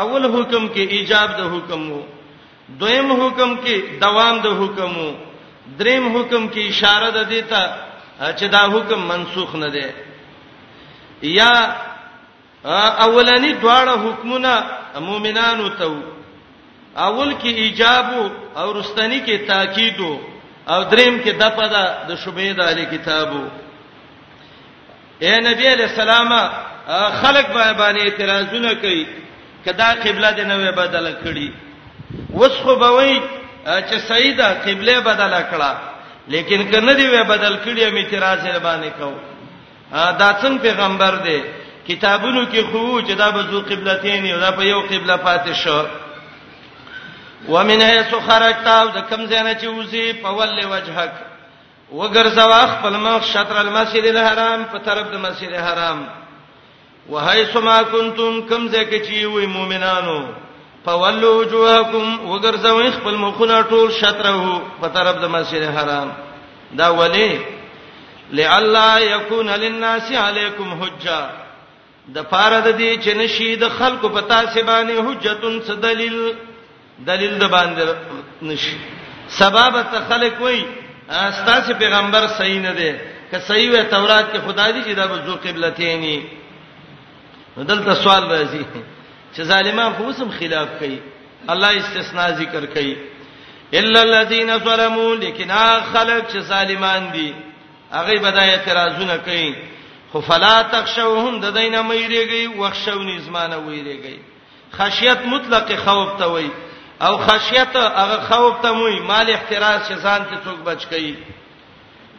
اول 0.03 0.25
حکم 0.35 0.69
کې 0.75 0.83
ایجاب 0.97 1.29
د 1.39 1.43
حکم 1.55 1.91
وو 1.93 2.03
دویم 2.69 3.09
حکم 3.21 3.57
کې 3.65 3.75
دوام 4.03 4.37
د 4.47 4.49
حکم 4.61 4.97
وو 4.99 5.11
دریم 5.79 6.05
حکم 6.17 6.49
کې 6.55 6.59
اشاره 6.67 7.11
ده 7.11 7.23
دیتا 7.23 7.63
چې 8.39 8.45
دا 8.55 8.59
حکم 8.75 8.99
منسوخ 9.13 9.55
نه 9.55 9.69
دی 9.75 9.87
یا 11.23 11.75
اولنی 13.05 13.53
دواړه 13.53 13.93
حکمونه 14.07 14.63
مؤمنانو 15.01 15.69
ته 15.69 15.85
اول 16.97 17.33
کې 17.35 17.47
ایجاب 17.65 18.07
او 18.57 18.73
رستنی 18.81 19.21
کې 19.27 19.47
تاکید 19.49 20.01
او 20.69 20.83
دریم 20.83 21.21
کې 21.25 21.29
د 21.41 21.51
پدا 21.57 21.85
د 22.09 22.17
شوبید 22.25 22.61
علی 22.61 22.85
کتابو 22.91 23.45
اے 25.23 25.37
نبی 25.41 25.69
علیہ 25.73 25.85
السلام 25.87 26.31
خلق 27.23 27.49
باندې 27.55 28.01
اعتراضونه 28.03 28.73
کوي 28.75 29.07
کدا 29.65 29.93
قبله 30.05 30.33
دې 30.37 30.41
نه 30.45 30.71
بدل 30.71 31.15
کړي 31.25 31.51
وسخه 32.31 32.75
بوي 32.75 33.21
چې 33.65 33.97
سیدا 34.09 34.47
قبله 34.67 34.99
بدل 35.01 35.33
کړه 35.33 35.75
لیکن 36.29 36.69
کنه 36.71 36.95
دې 36.95 37.25
بدل 37.29 37.57
کړي 37.65 37.93
مې 37.93 38.05
اعتراض 38.05 38.63
باندې 38.63 38.91
کوو 39.01 39.15
دا 39.93 40.31
څنګه 40.41 40.63
پیغمبر 40.63 41.15
دی 41.25 41.39
کتابونو 41.89 42.43
کې 42.53 42.61
خو 42.71 43.01
چې 43.01 43.13
دا 43.17 43.31
به 43.31 43.43
ذو 43.51 43.61
قبلتین 43.61 44.27
یو 44.27 44.39
دا 44.41 44.51
په 44.51 44.63
یو 44.63 44.81
قبله 44.81 45.17
پاتې 45.17 45.53
شو 45.55 45.85
ومن 47.49 47.83
حيث 47.83 48.13
خرجت 48.29 48.67
او 48.67 48.89
د 48.97 48.99
کم 49.11 49.27
زنه 49.27 49.55
چې 49.61 49.67
وزي 49.67 50.13
په 50.23 50.29
ول 50.31 50.59
وجهک 50.71 51.11
وګرځوا 51.93 52.63
خپل 52.75 52.93
مخ 52.97 53.23
شطر 53.27 53.57
المسجد 53.57 54.05
الحرام 54.07 54.65
په 54.73 54.79
طرف 54.79 55.07
د 55.13 55.17
مسجد 55.27 55.53
الحرام 55.53 55.99
وحيث 57.09 57.57
ما 57.57 57.83
كنتم 57.83 58.43
کم 58.49 58.69
زکه 58.69 58.99
چې 59.05 59.25
وي 59.25 59.47
مؤمنانو 59.47 60.21
فولوا 60.85 61.35
وجوهکم 61.37 62.19
وګرځوا 62.31 62.91
خپل 62.93 63.17
مخونه 63.17 63.63
ټول 63.63 63.91
شطره 64.01 64.61
په 64.81 64.89
طرف 64.89 65.17
د 65.21 65.25
مسجد 65.29 65.63
الحرام 65.63 66.13
دا 66.73 66.89
ولی 66.91 67.60
لئلا 68.33 68.99
یکون 69.01 69.49
للناس 69.49 70.13
علیکم 70.27 70.71
حجه 70.83 71.21
د 72.15 72.17
فار 72.31 72.53
د 72.61 72.69
دې 72.81 72.93
چې 73.05 73.11
نشي 73.21 73.49
د 73.63 73.65
خلکو 73.79 74.07
په 74.17 74.21
تاسو 74.33 74.59
باندې 74.71 74.95
حجتون 75.07 75.55
څه 75.67 75.73
دلیل 75.87 76.17
دلیل 77.11 77.33
د 77.43 77.45
باندې 77.55 77.81
نشي 78.51 78.77
سبب 79.41 79.75
ته 79.93 79.99
خلک 80.11 80.35
وای 80.45 80.61
استاد 81.19 81.65
پیغمبر 81.79 82.23
صحیح 82.39 82.61
نه 82.61 82.73
دی 82.79 82.93
که 83.31 83.37
صحیح 83.49 83.69
وي 83.71 83.83
تورات 83.83 84.27
کې 84.33 84.39
خدای 84.47 84.71
دی 84.73 84.81
چې 84.83 84.93
دا 84.97 85.05
به 85.07 85.17
ذو 85.27 85.35
قبلتین 85.45 86.03
دلته 87.57 87.93
سوال 88.03 88.23
راځي 88.31 88.65
چې 89.37 89.41
ظالمان 89.53 89.91
خو 89.99 90.09
سم 90.19 90.31
خلاف 90.39 90.69
کوي 90.79 90.99
الله 91.55 91.71
استثناء 91.81 92.31
ذکر 92.41 92.63
کوي 92.75 92.97
الا 93.79 94.01
الذين 94.03 94.51
ظلموا 94.65 95.13
لكن 95.17 95.49
خلق 95.93 96.35
چې 96.35 96.39
ظالمان 96.51 97.03
دي 97.13 97.31
هغه 97.93 98.19
بدای 98.19 98.51
اعتراضونه 98.51 99.17
کوي 99.19 99.55
خو 100.13 100.21
فلا 100.21 100.63
تخشوهم 100.73 101.41
د 101.41 101.45
دینه 101.59 101.83
مېریږي 101.89 102.43
وښښونی 102.61 103.19
زمانه 103.27 103.57
وېریږي 103.67 104.17
خشیت 104.79 105.21
مطلق 105.33 105.69
خوف 105.85 106.11
ته 106.19 106.27
وای 106.27 106.51
او 107.01 107.19
خشیت 107.27 107.77
هغه 107.77 108.21
خوف 108.31 108.61
ته 108.63 108.71
موي 108.73 109.01
مال 109.01 109.31
احتراز 109.31 109.81
چې 109.89 109.93
ځان 109.95 110.21
ته 110.31 110.37
څوک 110.45 110.59
بچ 110.67 110.85
کړي 110.91 111.15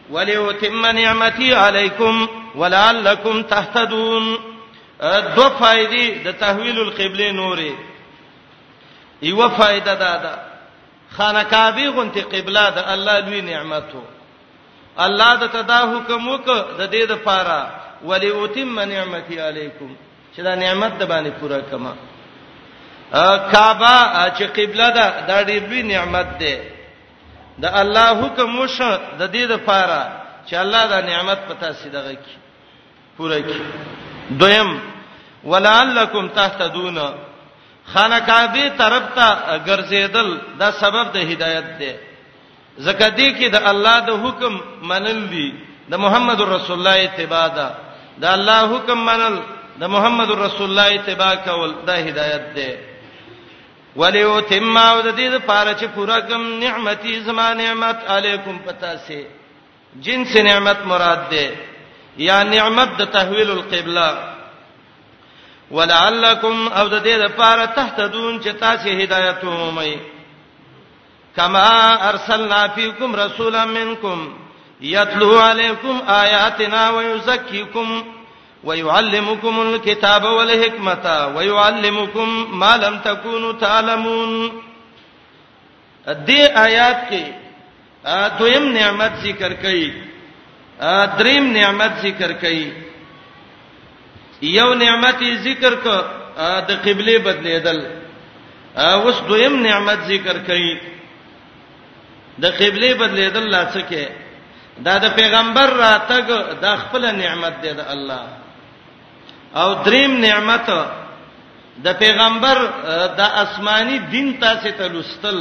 وليتم 0.09 0.85
نعمتي 0.85 1.53
عليكم 1.55 2.27
ولعلكم 2.55 3.41
تهتدون 3.43 4.37
دو 5.35 5.49
فائدې 5.59 6.25
د 6.27 6.31
تحویل 6.39 6.79
القبله 6.79 7.31
نورې 7.31 7.73
ایو 9.23 9.49
فائدہ 9.49 9.95
دا 9.99 10.17
ده 10.17 10.37
خانه 11.11 11.43
کعبه 11.43 11.87
غونته 11.89 12.21
قبله 12.21 12.69
ده 12.69 12.93
الله 12.93 13.19
دوی 13.19 13.41
نعمتو 13.41 14.01
الله 14.99 15.35
د 15.35 15.43
تدا 15.53 15.79
حکم 15.91 16.27
وک 16.27 16.47
د 16.79 16.87
دې 16.91 17.03
د 17.07 17.23
پاره 17.25 17.61
ولی 18.03 18.29
اوتم 18.29 18.79
نعمتي 18.79 19.39
علیکم 19.39 19.93
چې 20.35 20.41
دا 20.41 20.55
نعمت 20.55 20.93
د 20.99 21.03
باندې 21.07 21.29
پورا 21.39 21.61
کما 21.71 21.93
کعبه 23.51 23.95
چې 24.37 24.43
قبله 24.55 24.89
ده 24.89 25.25
دا 25.27 25.43
ډېر 25.43 25.61
لوی 25.69 25.83
نعمت 25.83 26.39
ده 26.39 26.59
د 27.59 27.65
الله 27.65 28.07
حکم 28.21 28.59
وشه 28.59 28.99
د 29.19 29.27
دې 29.33 29.43
د 29.47 29.55
پاره 29.65 30.11
چې 30.47 30.53
الله 30.55 30.87
دا 30.87 31.01
نعمت 31.01 31.39
پتا 31.47 31.73
سیدغه 31.73 32.13
کی 32.13 32.35
پورا 33.17 33.39
کی 33.41 33.61
دویم 34.39 34.79
ولعلکم 35.43 36.27
تهتدون 36.27 36.97
خانه 37.93 38.19
کعبه 38.19 38.69
طرف 38.77 39.03
ته 39.15 39.29
ګرځیدل 39.65 40.37
دا 40.59 40.71
سبب 40.71 41.11
د 41.13 41.17
هدایت 41.31 41.77
ده 41.79 42.10
زکه 42.77 43.07
دې 43.17 43.29
کې 43.37 43.47
د 43.55 43.57
الله 43.71 43.97
د 44.07 44.11
حکم 44.23 44.53
منل 44.89 45.21
دي 45.31 45.49
د 45.91 45.93
محمد 46.03 46.39
رسول 46.41 46.77
الله 46.79 46.95
اتباع 47.05 47.47
ده 47.57 47.67
د 48.21 48.25
الله 48.35 48.59
حکم 48.73 48.99
منل 49.09 49.35
د 49.81 49.83
محمد 49.95 50.29
رسول 50.45 50.69
الله 50.69 50.87
اتباع 50.95 51.35
کول 51.35 51.71
دا 51.87 51.95
هدایت 52.07 52.43
ده 52.55 52.71
وليتم 53.95 54.77
او 54.77 55.01
د 55.01 55.09
دې 55.19 55.27
لپاره 55.35 55.71
چې 55.79 55.85
پورا 55.95 56.19
کوم 56.19 56.43
نعمتي 56.65 57.19
زما 57.27 57.53
نعمت 57.53 57.97
علیکم 58.09 58.57
پتا 58.65 58.93
سي 59.07 59.23
جنس 60.05 60.35
نعمت 60.37 60.77
مراد 60.85 61.29
ده 61.31 61.47
یا 62.17 62.43
نعمت 62.43 62.89
د 62.97 63.03
تحویل 63.15 63.49
القبله 63.51 64.07
ولعلکم 65.75 66.67
او 66.67 66.87
د 66.87 67.03
دې 67.03 67.15
لپاره 67.25 67.65
تهتدون 67.65 68.41
چې 68.43 68.49
تاسو 68.59 68.89
هدایت 68.89 69.43
ومئ 69.43 69.95
کما 71.35 71.69
ارسلنا 72.09 72.65
فیکم 72.75 73.15
رسولا 73.15 73.63
منکم 73.65 74.19
یتلو 74.95 75.37
علیکم 75.49 76.01
آیاتنا 76.21 76.83
ویزکیکم 76.95 77.89
ويعلمكم 78.63 79.59
الكتاب 79.59 80.23
والحکمت 80.23 81.05
ويعلمكم 81.35 82.59
ما 82.59 82.75
لم 82.77 82.99
تكونوا 83.05 83.53
تعلمون 83.59 84.35
دې 86.05 86.57
آیات 86.65 87.09
کې 87.09 87.21
دویم 88.39 88.71
نعمت 88.75 89.15
ذکر 89.23 89.53
کړي 89.53 89.93
دریم 91.17 91.51
نعمت 91.57 91.97
ذکر 92.03 92.31
کړي 92.43 92.71
یو 94.59 94.73
نعمت 94.73 95.23
ذکر 95.43 95.75
ک 95.75 95.87
د 96.69 96.79
قبله 96.85 97.17
بدلیدل 97.25 97.81
اوس 98.85 99.21
دویم 99.27 99.55
نعمت 99.63 99.99
ذکر 100.13 100.37
کړي 100.47 100.71
د 102.39 102.45
قبله 102.59 102.93
بدلیدل 103.01 103.45
لا 103.51 103.61
څه 103.71 103.81
کې 103.89 104.03
دا 104.85 104.93
د 105.03 105.07
پیغمبر 105.19 105.67
راتګ 105.85 106.27
د 106.63 106.65
خپل 106.81 107.03
نعمت 107.15 107.53
دی 107.61 107.71
د 107.79 107.81
الله 107.93 108.23
او 109.59 109.67
دریم 109.85 110.11
نعمت 110.27 110.67
د 111.85 111.87
پیغمبر 112.03 112.57
د 113.19 113.21
آسماني 113.43 113.97
دین 114.13 114.27
تاسو 114.43 114.69
ته 114.77 114.85
لستل 114.93 115.39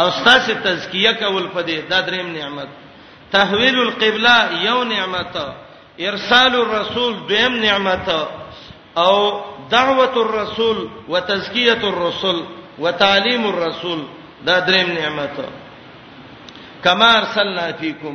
او 0.00 0.06
تاسو 0.24 0.52
تزکیه 0.66 1.12
کول 1.20 1.46
پدې 1.54 1.78
دا 1.90 2.00
دریم 2.08 2.28
نعمت 2.38 2.68
تحویل 3.32 3.78
القبلة 3.80 4.64
یو 4.68 4.84
نعمت 4.84 5.36
ارسال 6.08 6.54
الرسول 6.56 7.12
دیم 7.28 7.54
نعمت 7.56 8.08
او 8.98 9.14
دعوت 9.70 10.16
الرسول 10.16 10.88
وتزکیه 11.08 11.78
الرسول 11.82 12.42
وتعلیم 12.78 13.46
الرسول 13.46 14.00
دا 14.44 14.58
دریم 14.58 14.90
نعمت 14.92 15.36
کما 16.86 17.08
ارسلنا 17.20 17.66
فیکم 17.80 18.14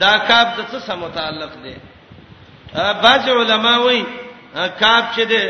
دا 0.00 0.12
کاف 0.28 0.48
د 0.56 0.58
څه 0.70 0.78
سم 0.86 0.98
متعلق 1.04 1.52
دی 1.64 1.74
بعض 3.04 3.28
علما 3.34 3.74
وایي 3.84 4.04
کاف 4.80 5.04
چې 5.16 5.20
دی 5.30 5.44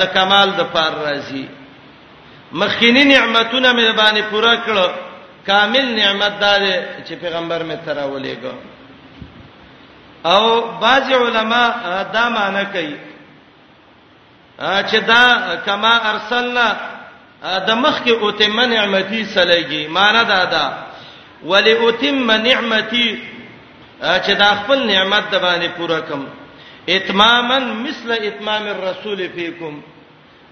د 0.00 0.02
کمال 0.16 0.48
د 0.58 0.62
پار 0.74 0.92
راځي 1.04 1.44
مخکینی 2.60 3.04
نعمتونه 3.12 3.68
مې 3.76 3.96
باندې 4.00 4.22
پورا 4.30 4.54
کړو 4.66 4.86
کامل 5.48 5.86
نعمت 6.00 6.34
دار 6.42 6.60
چې 7.06 7.12
پیغمبر 7.22 7.62
مې 7.62 7.88
تراولې 7.88 8.36
گو 8.42 8.54
او 10.32 10.42
بعض 10.78 11.12
علما 11.22 11.62
دا 12.16 12.24
معنی 12.36 12.64
کوي 12.74 12.96
چې 14.60 14.96
دا 15.12 15.22
کما 15.64 15.94
ارسلنا 16.12 16.68
د 17.42 17.70
مخکې 17.70 18.10
اوتمه 18.10 18.66
نعمتي 18.74 19.22
سلېږي 19.34 19.90
معنی 19.96 20.22
دا 20.32 20.44
ده 20.54 20.64
ولاتم 21.46 22.30
نعمتي 22.30 23.08
چې 24.00 24.32
دا 24.38 24.50
خپل 24.60 24.86
نعمت 24.86 25.24
د 25.32 25.38
باندې 25.44 25.68
پوره 25.76 26.00
کم 26.08 26.24
اتماما 26.94 27.58
مثل 27.58 28.10
اتمام 28.12 28.66
الرسول 28.70 29.22
فیکم 29.34 29.80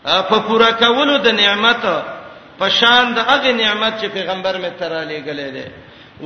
په 0.04 0.38
پوره 0.48 0.70
کولو 0.82 1.16
د 1.26 1.34
نعمت 1.40 1.88
په 2.58 2.68
شان 2.78 3.12
د 3.16 3.28
هغه 3.30 3.52
نعمت 3.62 4.00
چې 4.00 4.06
پیغمبر 4.18 4.56
می 4.64 4.70
تراله 4.78 5.20
غلې 5.26 5.52
ده 5.56 5.68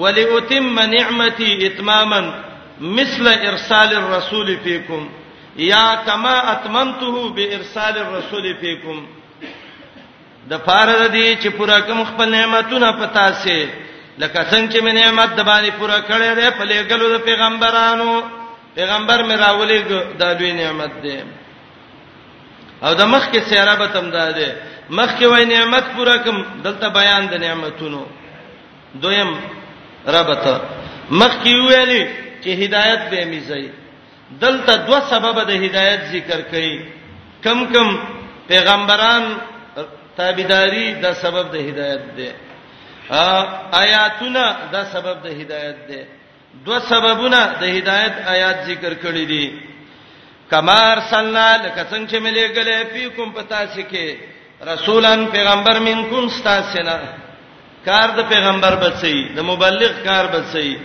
ولاتم 0.05 0.79
نعمتي 0.81 1.53
اتماما 1.67 2.21
مثل 2.99 3.29
ارسال 3.53 3.95
الرسول 3.97 4.57
فيكم 4.65 5.09
یا 5.71 5.85
کما 6.07 6.35
اتمنته 6.55 7.23
بارسال 7.39 7.99
الرسول 8.07 8.53
فيكم 8.65 9.05
د 10.53 10.65
فارغ 10.67 11.07
دي 11.07 11.29
چې 11.37 11.49
پورا 11.57 11.79
کوم 11.87 12.03
خپل 12.13 12.31
نعمتونه 12.35 12.93
پتا 13.01 13.31
سي 13.47 13.61
لکه 14.21 14.41
څنګه 14.53 14.71
چې 14.73 14.79
مې 14.85 14.93
نعمت 15.01 15.31
د 15.37 15.41
باندې 15.51 15.73
پوره 15.81 15.99
کړې 16.11 16.31
ده 16.39 16.47
په 16.59 16.63
لګلو 16.71 17.07
د 17.17 17.17
پیغمبرانو 17.29 18.11
پیغمبر 18.77 19.19
مې 19.29 19.37
راولې 19.45 19.79
د 20.21 20.23
دوی 20.39 20.53
نعمت 20.63 20.93
ده 21.05 21.17
او 22.87 22.91
د 23.01 23.03
مخ 23.13 23.25
کې 23.33 23.41
سیاره 23.49 23.75
به 23.81 23.87
تم 23.95 24.07
ده 24.15 24.49
مخ 24.99 25.11
کې 25.19 25.27
وای 25.33 25.45
نعمت 25.55 25.85
پوره 25.97 26.17
کوم 26.25 26.37
دلته 26.65 26.87
بیان 26.99 27.23
د 27.33 27.35
نعمتونو 27.45 28.03
دویم 29.03 29.31
ربته 30.17 30.55
مخ 31.21 31.33
کې 31.43 31.53
ویلې 31.67 32.03
چې 32.43 32.51
هدایت 32.63 33.01
به 33.11 33.21
می 33.33 33.41
زئی 33.51 33.69
دلته 34.43 34.73
دوه 34.87 35.01
سبب 35.13 35.37
د 35.51 35.53
هدایت 35.65 36.01
ذکر 36.15 36.41
کړي 36.53 36.75
کم 37.45 37.59
کم 37.73 37.87
پیغمبران 38.53 39.25
تابعداري 40.17 40.87
د 41.03 41.15
سبب 41.23 41.45
د 41.55 41.57
هدایت 41.69 42.05
ده 42.19 42.31
آیاتونه 43.83 44.45
دا 44.73 44.81
سبب 44.93 45.17
د 45.27 45.27
هدایت 45.41 45.79
ده 45.89 46.01
دو 46.67 46.77
سببونه 46.91 47.41
د 47.61 47.65
هدایت 47.79 48.15
آیات 48.35 48.57
ذکر 48.69 48.93
کړی 49.05 49.25
دي 49.33 49.45
کمار 50.53 50.97
سننا 51.11 51.49
لکه 51.65 51.83
څنګه 51.91 52.09
چې 52.11 52.17
ملي 52.25 52.47
غلې 52.55 52.79
پی 52.93 53.05
کوم 53.17 53.31
پتا 53.39 53.61
سکے 53.75 54.07
رسولان 54.73 55.21
پیغمبر 55.33 55.79
منکم 55.81 56.25
استاسنا 56.27 56.97
کار 57.87 58.09
د 58.19 58.21
پیغمبر 58.33 58.73
بچي 58.85 59.19
د 59.37 59.39
مبلغ 59.51 59.93
کار 60.05 60.25
بچي 60.35 60.79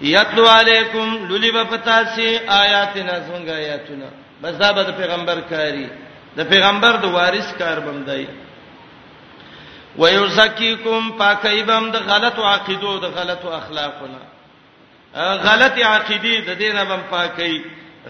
یتلو 0.00 0.44
علیکم 0.48 1.08
لولی 1.28 1.50
بفتاسی 1.50 2.28
آیاتنا 2.62 3.14
زونګه 3.28 3.52
آیاتنا 3.62 4.08
بس 4.42 4.54
دا 4.62 4.72
به 4.76 4.82
د 4.88 4.90
پیغمبر 5.00 5.36
کاری 5.50 5.86
د 6.38 6.40
پیغمبر 6.50 6.92
د 7.02 7.06
وارث 7.16 7.48
کار 7.60 7.78
بمدای 7.86 8.26
ويزكيكم 10.02 11.02
پاکيبم 11.20 11.84
د 11.92 11.96
غلط 12.08 12.36
عقیدو 12.52 12.92
د 13.04 13.12
غلط 13.18 13.42
اخلاقونه 13.60 14.18
غلط 15.48 15.76
عقیدې 15.92 16.34
د 16.48 16.58
دینه 16.62 16.84
بم 16.90 17.02
پاکي 17.10 17.54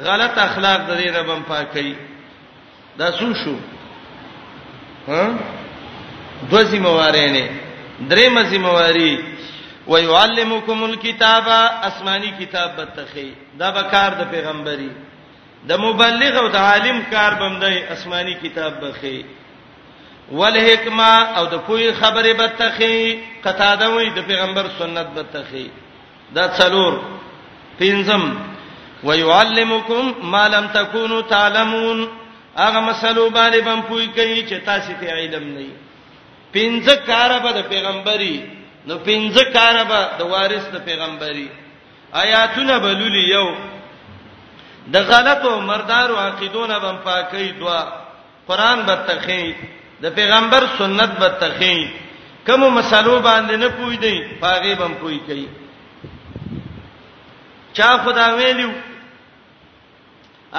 غلط 0.08 0.38
اخلاق 0.48 0.80
د 0.88 0.96
دینه 1.02 1.22
بم 1.28 1.40
پاکي 1.52 1.94
دا 2.98 3.10
سو 3.18 3.32
شو 3.42 3.54
ها 5.08 5.22
دو 6.50 6.60
زمواري 6.70 7.26
نه 7.36 7.46
درې 8.10 8.28
مزمواري 8.38 9.14
ويعلمكم 9.86 10.84
الكتاب 10.84 11.48
اسماني 11.88 12.30
کتاب 12.40 12.70
بتخي 12.80 13.30
دا 13.58 13.70
به 13.70 13.82
کار 13.82 14.10
د 14.20 14.28
پیغمبري 14.30 14.90
د 15.68 15.72
مبلغ 15.84 16.38
او 16.42 16.48
د 16.48 16.56
عالم 16.56 17.02
کار 17.10 17.32
بم 17.40 17.58
دی 17.64 17.82
اسماني 17.94 18.34
کتاب 18.42 18.72
بخي 18.80 19.18
والحکما 20.32 21.14
او 21.38 21.44
د 21.52 21.56
پوی 21.66 21.92
خبره 22.00 22.32
به 22.38 22.48
تخی 22.58 23.20
قطاده 23.44 23.88
وي 23.90 24.08
د 24.10 24.18
پیغمبر 24.28 24.66
سنت 24.78 25.06
به 25.14 25.22
تخی 25.22 25.68
دا 26.34 26.48
څلور 26.58 26.92
پنځم 27.78 28.22
ويعلمکم 29.04 30.12
ما 30.22 30.48
لم 30.48 30.66
تکونوا 30.68 31.20
تعلمون 31.28 32.08
هغه 32.56 32.80
مسلو 32.80 33.30
باندې 33.30 33.56
بم 33.64 33.80
پوی 33.88 34.06
کوي 34.06 34.46
چې 34.48 34.64
تاسو 34.66 34.92
ته 35.00 35.06
علم 35.14 35.42
نه 35.54 35.58
وي 35.58 35.70
پنځه 36.54 36.94
کار 37.06 37.38
به 37.38 37.52
د 37.52 37.62
پیغمبري 37.70 38.36
نو 38.86 38.98
پنځه 38.98 39.42
کار 39.52 39.84
به 39.84 40.00
د 40.18 40.22
وارث 40.32 40.64
د 40.72 40.78
پیغمبري 40.84 41.48
آیاتونه 42.14 42.78
بلولي 42.78 43.28
یو 43.30 43.46
د 44.92 44.96
غلطو 45.00 45.60
مردارو 45.60 46.16
عقیدونه 46.16 46.78
بم 46.78 46.96
پاکي 47.04 47.50
دوا 47.58 47.80
قران 48.48 48.82
به 48.86 48.94
تخی 49.08 49.54
د 50.02 50.14
پیغمبر 50.16 50.62
سنت 50.78 51.10
به 51.20 51.28
تخی 51.40 51.88
کوم 52.46 52.62
مسلو 52.74 53.14
باندې 53.20 53.52
نه 53.60 53.68
پوی 53.76 53.96
دی 54.02 54.18
پاغي 54.40 54.74
بم 54.80 54.92
پوی 55.00 55.18
کوي 55.28 55.46
چا 57.78 57.88
خدا 58.04 58.26
ویلو 58.34 58.68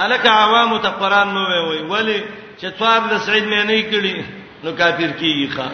الک 0.04 0.26
عوام 0.26 0.76
ته 0.78 0.88
قران 0.98 1.26
مو 1.28 1.44
وی 1.70 1.78
ولی 1.82 2.22
چې 2.60 2.78
ثواب 2.78 3.10
د 3.10 3.18
سعید 3.18 3.44
مې 3.44 3.64
نه 3.66 3.90
کړی 3.90 4.22
نو 4.64 4.72
کافر 4.76 5.10
کیږي 5.20 5.56
ښا 5.56 5.68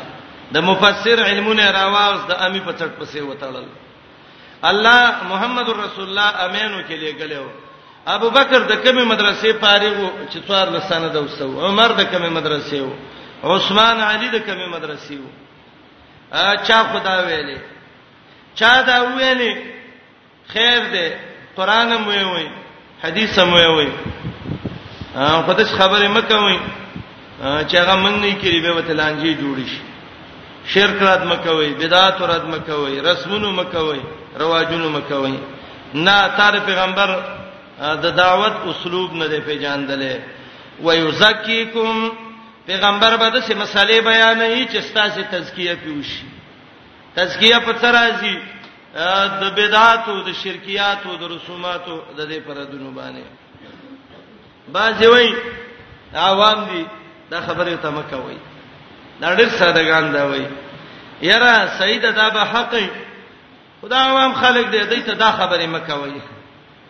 د 0.53 0.57
مفسر 0.69 1.23
علمونه 1.25 1.71
راواز 1.71 2.21
د 2.29 2.33
امی 2.47 2.61
په 2.61 2.73
چټ 2.73 2.93
پسې 2.99 3.19
وتاړل 3.19 3.67
الله 4.63 5.15
محمد 5.29 5.69
رسول 5.69 6.07
الله 6.09 6.45
امینو 6.45 6.81
کې 6.89 6.93
لګلو 6.93 7.45
ابو 8.17 8.31
بکر 8.31 8.59
د 8.59 8.73
کومې 8.85 9.05
مدرسې 9.13 9.61
فارغ 9.61 9.99
چې 10.31 10.39
څوار 10.49 10.71
لسانه 10.77 11.09
د 11.13 11.17
وسو 11.25 11.65
عمر 11.67 11.93
د 11.93 12.01
کومې 12.13 12.31
مدرسې 12.31 12.75
وو 12.81 12.93
عثمان 13.53 13.97
علی 14.11 14.29
د 14.35 14.39
کومه 14.47 14.67
مدرسې 14.75 15.17
وو 15.23 15.31
چا 16.67 16.79
خدا 16.93 17.17
ویلې 17.27 17.59
چا 18.59 18.73
دا 18.89 18.97
ویلې 19.17 19.53
خیر 20.53 20.81
دې 20.95 21.09
قران 21.57 21.91
مو 22.05 22.13
وي 22.35 22.49
حدیث 23.05 23.39
مو 23.51 23.57
وي 23.77 23.89
په 25.47 25.53
دې 25.59 25.65
خبره 25.79 26.09
مکه 26.17 26.39
وي 26.47 26.59
چې 27.69 27.75
هغه 27.83 27.95
مونږ 28.05 28.17
نه 28.25 28.33
کړی 28.43 28.59
به 28.65 28.73
وتلانجی 28.77 29.35
جوړ 29.43 29.57
شي 29.73 29.81
شرک 30.73 31.03
رات 31.03 31.23
مکه 31.33 31.51
وي 31.53 31.71
بدعت 31.81 32.21
رات 32.33 32.45
مکه 32.45 32.75
وي 32.75 33.01
رسمونو 33.01 33.53
مکه 33.63 33.81
وي 33.89 34.01
رواجونو 34.41 34.89
مکه 34.99 35.17
وي 35.25 35.39
نه 35.95 36.29
تار 36.37 36.59
پیغمبر 36.67 37.17
د 38.05 38.17
دعوت 38.17 38.53
اسلوب 38.71 39.13
نه 39.15 39.27
دی 39.29 39.41
پیژاندلې 39.41 40.17
ويزکیکم 40.85 42.24
پیغمبر 42.67 43.17
به 43.17 43.29
د 43.31 43.41
سه 43.47 43.55
مسالې 43.55 43.99
بیانې 44.11 44.69
چې 44.73 44.81
ستاسو 44.91 45.21
تزکیه 45.31 45.75
پیوشي 45.85 46.25
تزکیه 47.17 47.59
په 47.67 47.73
ترازی 47.73 48.37
د 49.41 49.43
بدعاتو 49.57 50.15
د 50.29 50.33
شرکیاتو 50.43 51.17
د 51.17 51.23
رسوماتو 51.33 51.97
د 52.19 52.27
دې 52.33 52.39
پردونو 52.47 52.91
باندې 52.91 53.29
باځي 54.73 55.07
وای 55.13 55.29
عوام 56.15 56.65
دي 56.71 56.85
دا 57.31 57.41
خبره 57.47 57.77
ته 57.77 57.91
مکه 57.91 58.17
وای 58.21 58.37
دا 59.21 59.37
ډېر 59.37 59.49
سادهګان 59.61 60.05
دا 60.17 60.23
وای 60.29 60.47
یاره 61.23 61.69
سید 61.79 62.15
دا 62.21 62.31
به 62.31 62.41
حق 62.45 62.75
خدا 63.83 63.97
عوام 64.07 64.33
خلق 64.35 64.67
دې 64.71 64.81
دې 64.93 65.01
ته 65.07 65.15
دا 65.15 65.33
خبره 65.33 65.67
مکه 65.67 65.95
وای 65.95 66.21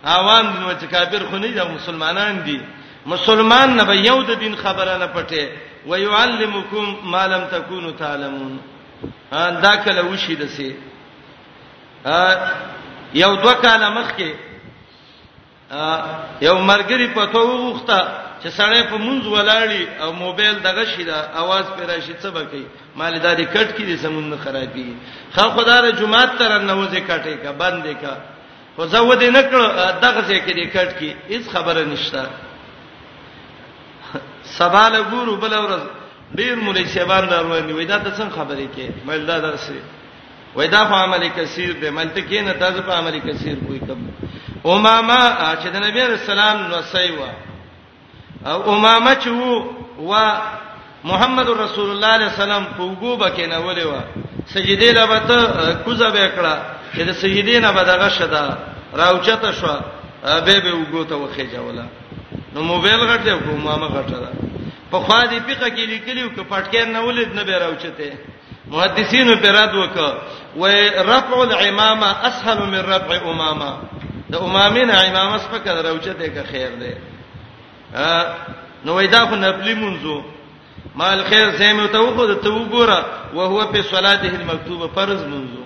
عوام 0.04 0.46
نو 0.60 0.70
چې 0.80 0.84
کافر 0.90 1.26
خو 1.30 1.36
نه 1.38 1.48
دي 1.48 1.62
مسلمانان 1.76 2.34
دي 2.46 2.60
مسلمان 3.06 3.74
نه 3.76 3.84
به 3.84 3.96
یو 3.96 4.18
د 4.22 4.30
دین 4.40 4.54
خبره 4.56 4.94
نه 5.02 5.06
پټه 5.06 5.44
ويعلمکم 5.86 6.86
ما 7.02 7.26
لم 7.26 7.44
تکونوا 7.44 7.90
تعلمون 7.98 8.58
دا 9.62 9.76
کله 9.84 10.02
وشي 10.02 10.34
دسه 10.36 10.72
یو 13.14 13.36
دوه 13.36 13.54
کاله 13.54 13.88
مخکې 13.98 14.30
یو 16.42 16.58
مرګري 16.58 17.06
پته 17.16 17.38
وغوښته 17.38 17.98
چې 18.42 18.48
سړی 18.58 18.82
په 18.90 18.96
مونږ 18.96 19.22
ولاړی 19.26 19.88
او 20.02 20.12
موبایل 20.12 20.54
دغه 20.60 20.84
شي 20.84 21.04
دا 21.04 21.18
आवाज 21.42 21.64
پیدا 21.78 22.00
شي 22.00 22.14
څه 22.22 22.26
بکی 22.26 22.64
مال 22.96 23.18
دادی 23.18 23.44
کټ 23.46 23.68
کړي 23.78 24.02
زمونږ 24.04 24.26
نه 24.32 24.36
خرابي 24.44 24.96
خو 25.34 25.48
خدای 25.50 25.92
جمعه 25.92 26.26
تر 26.26 26.60
نوځه 26.66 27.00
کټه 27.08 27.34
کا 27.42 27.52
بندې 27.58 27.94
کا 28.04 28.14
خو 28.76 28.86
زو 28.86 29.12
دې 29.20 29.28
نکړه 29.38 29.66
دغه 30.04 30.20
ځای 30.28 30.40
کې 30.44 30.52
دې 30.58 30.66
کټ 30.76 30.90
کی 30.98 31.16
هیڅ 31.28 31.44
خبره 31.54 31.84
نشته 31.84 32.24
سباله 34.44 35.00
ګورو 35.10 35.36
بل 35.36 35.52
ورځ 35.52 35.82
ډیر 36.38 36.54
مولای 36.56 36.84
شیبان 36.94 37.24
دروانی 37.30 37.72
وای 37.72 37.86
دا 37.86 37.98
د 37.98 38.08
څنګه 38.18 38.32
خبرې 38.38 38.68
کې 38.76 38.86
مل 39.06 39.20
دا 39.30 39.38
درسه 39.46 39.72
وای 40.56 40.68
دا 40.68 40.84
په 40.90 40.94
عمل 41.04 41.22
کثیر 41.36 41.72
به 41.80 41.88
مل 41.90 42.08
ته 42.14 42.20
کې 42.28 42.38
نه 42.46 42.52
تاسو 42.62 42.80
په 42.88 42.92
عمل 42.98 43.14
کثیر 43.26 43.56
کوئی 43.66 43.80
کم 43.86 43.98
امامه 44.70 45.20
چې 45.62 45.66
د 45.74 45.76
نبی 45.86 46.00
رسول 46.02 46.38
الله 46.38 46.68
نو 46.72 46.82
سیوا 46.96 47.28
او 48.48 48.74
امامه 48.74 49.12
چې 49.22 49.28
و 50.02 50.34
محمد 51.10 51.48
رسول 51.48 51.90
الله 51.90 52.06
علیه 52.16 52.28
السلام 52.32 52.64
په 52.76 52.82
وګوبه 52.82 53.28
کې 53.36 53.44
نه 53.52 53.58
ولې 53.68 53.84
و 53.86 53.92
سجدي 54.46 54.88
لبته 54.92 55.74
کوزه 55.84 56.08
به 56.10 56.28
کړه 56.36 56.54
چې 56.96 57.00
د 57.08 57.12
سجدي 57.12 57.60
نه 57.60 57.72
بدغه 57.72 58.08
شته 58.08 58.56
راوچته 58.92 59.52
شو 59.52 59.66
به 60.46 60.60
به 60.64 60.72
وګوته 60.72 61.14
وخېجا 61.14 61.58
ولا 61.60 61.86
نو 62.54 62.60
موبایل 62.62 63.00
غټ 63.10 63.20
دی 63.24 63.30
او 63.30 63.38
ماما 63.68 63.86
غټ 63.96 64.08
ده 64.24 64.30
په 64.90 64.98
خوا 65.00 65.26
دې 65.26 65.38
فقہ 65.46 65.68
کې 65.68 65.84
لیکلیو 65.92 66.30
ک 66.34 66.36
پټکې 66.50 66.82
نه 66.94 67.00
ولید 67.06 67.30
نه 67.38 67.42
به 67.48 67.54
راوچته 67.62 68.08
محدثینو 68.74 69.34
پر 69.40 69.48
رد 69.54 69.74
وک 69.78 69.96
و 70.60 70.62
رفع 70.66 71.36
الامامه 71.38 72.26
اسهل 72.26 72.62
من 72.74 72.82
رفع 72.92 73.12
امامه 73.26 73.72
د 74.30 74.34
امامین 74.44 74.88
امامه 74.98 75.36
سپکه 75.46 75.70
راوچته 75.88 76.24
ک 76.36 76.38
خیر 76.52 76.70
ده 76.84 76.92
نو 78.84 79.06
وېدا 79.06 79.28
خو 79.28 79.34
نپلی 79.42 79.74
منځو 79.82 80.16
مال 81.02 81.20
خیر 81.32 81.46
زمو 81.50 81.86
ته 81.86 81.98
وګوره 82.06 82.34
ته 82.46 82.50
وګوره 82.50 83.04
او 83.34 83.40
هو 83.52 83.60
په 83.76 83.80
صلاته 83.92 84.30
المکتوبه 84.40 84.86
فرض 84.98 85.20
منځو 85.34 85.64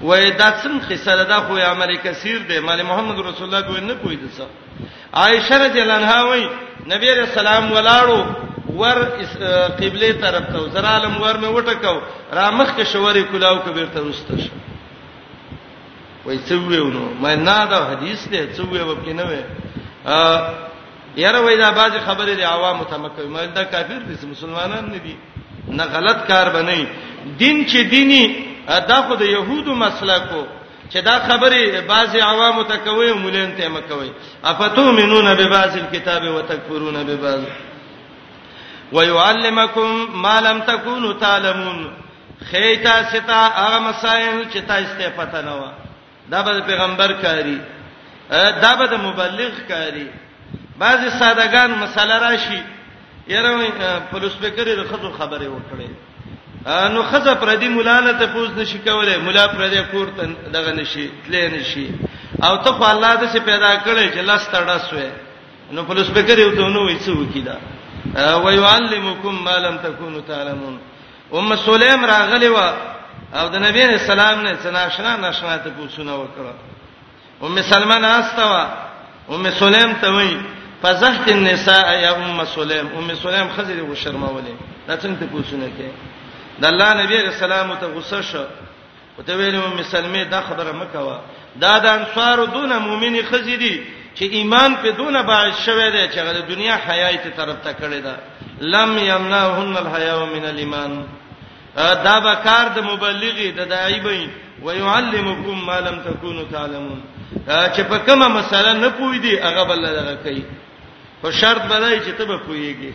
وې 0.00 0.30
دا 0.40 0.50
څنګه 0.62 0.80
خسره 0.88 1.24
ده 1.24 1.38
خو 1.46 1.56
عمل 1.58 1.96
کثیر 2.04 2.38
ده 2.48 2.60
مال 2.60 2.82
محمد 2.82 3.18
رسول 3.18 3.44
الله 3.48 3.62
کوی 3.62 3.80
نه 3.80 3.94
کوی 3.94 4.16
دسه 4.16 4.46
عائشه 5.12 5.54
رضی 5.64 5.80
الله 5.80 5.94
عنها 5.94 6.24
وې 6.28 6.44
نبی 6.92 7.08
رسول 7.12 7.46
الله 7.46 7.74
ولاړو 7.74 8.26
ور 8.80 8.98
قبله 9.80 10.12
طرف 10.22 10.44
ته 10.52 10.68
زرا 10.72 10.88
عالم 10.88 11.20
ور 11.22 11.36
مې 11.42 11.48
وټکاو 11.62 11.98
را 12.32 12.50
مخ 12.50 12.68
کې 12.76 12.84
شورې 12.92 13.22
کلاو 13.32 13.58
کبیر 13.58 13.86
ته 13.94 14.00
رسته 14.08 14.36
شو 14.36 14.50
وای 16.24 16.38
څو 16.48 16.54
نو 16.94 17.08
ما 17.20 17.34
نه 17.36 17.64
دا 17.70 17.78
حدیث 17.92 18.28
دی 18.28 18.46
څو 18.56 18.62
وب 18.86 19.04
کې 19.04 19.12
نه 19.12 19.24
وې 19.24 19.40
ا 20.06 20.40
یاره 21.16 21.40
وای 21.40 21.56
دا 21.58 21.70
باز 21.70 21.92
خبره 22.06 22.34
دی 22.34 22.42
عوام 22.44 22.76
متمکل 22.78 23.26
ما 23.28 23.44
دا 23.46 23.64
کافر 23.64 23.98
دي 24.08 24.26
مسلمانان 24.26 24.84
نه 24.90 24.98
دي 24.98 25.16
نه 25.68 25.84
غلط 25.84 26.26
کار 26.28 26.48
بنئ 26.50 26.82
دین 27.38 27.64
چې 27.68 27.76
دینی 27.90 28.51
دا 28.68 28.98
خو 29.06 29.14
د 29.22 29.24
يهودو 29.36 29.74
مسلکو 29.74 30.42
چې 30.90 30.96
دا 31.02 31.16
خبره 31.28 31.80
بعضي 31.88 32.20
عوامو 32.20 32.62
ته 32.70 32.76
کوي 32.76 33.10
او 33.10 33.18
مولین 33.18 33.54
ته 33.56 33.68
مکوي 33.68 34.10
افتومنون 34.44 35.34
ببعض 35.34 35.76
الكتاب 35.76 36.22
وتکفرون 36.28 37.02
ببعض 37.04 37.42
ويعلمكم 38.92 40.22
ما 40.22 40.40
لم 40.40 40.60
تكونوا 40.60 41.12
تعلمون 41.12 41.92
خیتا 42.50 43.02
ستا 43.02 43.48
هغه 43.56 43.78
مسائل 43.78 44.44
چې 44.52 44.58
تاسو 44.68 44.98
ته 44.98 45.10
پته 45.16 45.40
نه 45.42 45.56
و 45.56 45.68
دا 46.30 46.42
به 46.42 46.60
پیغمبر 46.60 47.12
کاری 47.12 47.58
دا 48.62 48.74
به 48.74 48.96
مبلغ 48.96 49.52
کاری 49.68 50.06
بعضي 50.78 51.10
سادهګان 51.10 51.70
مسله 51.82 52.18
راشي 52.18 52.62
یره 53.28 53.70
پولیس 54.10 54.32
فکر 54.32 54.64
د 54.64 54.84
خطو 54.90 55.10
خبره 55.12 55.48
وکړي 55.48 56.11
نو 56.66 57.02
خزه 57.10 57.34
پردي 57.34 57.68
مولا 57.68 58.00
نه 58.06 58.12
ته 58.18 58.26
پوز 58.34 58.50
نشي 58.58 58.78
کولای 58.86 59.16
مولا 59.26 59.46
پردي 59.54 59.82
کور 59.92 60.08
ته 60.16 60.24
دغه 60.54 60.72
نشي 60.80 61.10
تلې 61.26 61.42
نشي 61.54 61.86
او 62.46 62.56
ته 62.64 62.70
خو 62.72 62.84
الله 62.92 63.10
دې 63.20 63.38
پیدا 63.38 63.72
کړې 63.84 64.06
چې 64.14 64.18
لاس 64.30 64.42
تړه 64.52 64.76
سوې 64.90 65.10
نو 65.72 65.82
پولیس 65.82 66.06
فکر 66.16 66.38
یو 66.38 66.50
ته 66.56 66.68
نو 66.68 66.80
وېڅ 66.88 67.08
وکیدا 67.08 67.56
ويعلمکم 68.44 69.34
ما 69.46 69.56
لم 69.58 69.76
تکونوا 69.78 70.20
تعلمون 70.28 70.78
ام 71.32 71.56
سلیم 71.56 72.04
راغلی 72.04 72.48
و 72.48 72.56
او 73.34 73.48
د 73.48 73.54
نبی 73.56 73.82
اسلام 73.82 74.40
نه 74.40 74.52
سناشنا 74.64 75.16
ناشنا 75.16 75.56
ته 75.56 75.70
پوښتنه 75.78 76.12
وکړه 76.22 76.54
ام 77.44 77.62
سلمان 77.62 78.04
استوا 78.04 78.64
ام 79.30 79.50
سلیم 79.50 79.92
ته 79.92 80.10
وایي 80.14 80.36
فزحت 80.82 81.28
النساء 81.28 81.92
يا 81.92 82.14
ام 82.16 82.44
سلیم 82.44 82.86
ام 82.98 83.14
سلیم 83.22 83.46
خزر 83.56 83.82
و 83.82 83.94
شرمولې 83.94 84.54
دا 84.88 84.94
څنګه 84.96 85.16
ته 85.20 85.26
پوښتنه 85.34 85.68
کوي 85.76 85.92
د 86.60 86.64
الله 86.64 86.90
نبی 87.02 87.16
رسول 87.22 87.52
الله 87.52 87.76
ته 87.80 87.86
غصه 87.96 88.20
شو 88.30 88.44
وته 89.18 89.32
ویل 89.36 89.56
مې 89.76 89.82
سلمې 89.92 90.22
دا 90.30 90.40
خبره 90.48 90.72
مکوا 90.72 91.18
دا 91.62 91.74
د 91.84 91.86
انصار 91.98 92.36
دون 92.56 92.72
مؤمنې 92.86 93.22
خزيدي 93.30 93.74
چې 94.16 94.22
ایمان 94.36 94.76
په 94.82 94.90
دون 94.90 95.22
باعث 95.22 95.56
شوه 95.66 95.90
دی 95.90 96.04
چې 96.12 96.18
د 96.18 96.48
دنیا 96.52 96.74
حیات 96.86 97.24
طرف 97.36 97.56
ته 97.64 97.72
کړی 97.80 98.00
دا 98.06 98.16
لم 98.60 98.98
یمنعهن 98.98 99.74
الحیا 99.76 100.24
من 100.34 100.44
الايمان 100.44 100.92
دا 101.76 102.16
به 102.24 102.34
کار 102.34 102.66
د 102.76 102.78
مبلغي 102.90 103.48
د 103.52 103.68
داعی 103.68 104.00
بین 104.00 104.28
ويعلمکم 104.62 105.56
ما 105.66 105.80
لم 105.80 106.00
تکونوا 106.06 106.44
تعلمون 106.52 107.00
چې 107.74 107.80
په 107.90 107.98
کومه 107.98 108.28
مسله 108.28 108.72
نه 108.72 108.88
پوي 108.88 109.18
دی 109.18 109.36
هغه 109.38 109.64
بل 109.64 109.86
دغه 109.86 110.14
کوي 110.14 110.44
په 111.22 111.30
شرط 111.40 111.62
بدای 111.62 112.00
چې 112.00 112.12
ته 112.18 112.24
به 112.24 112.38
پويږي 112.38 112.92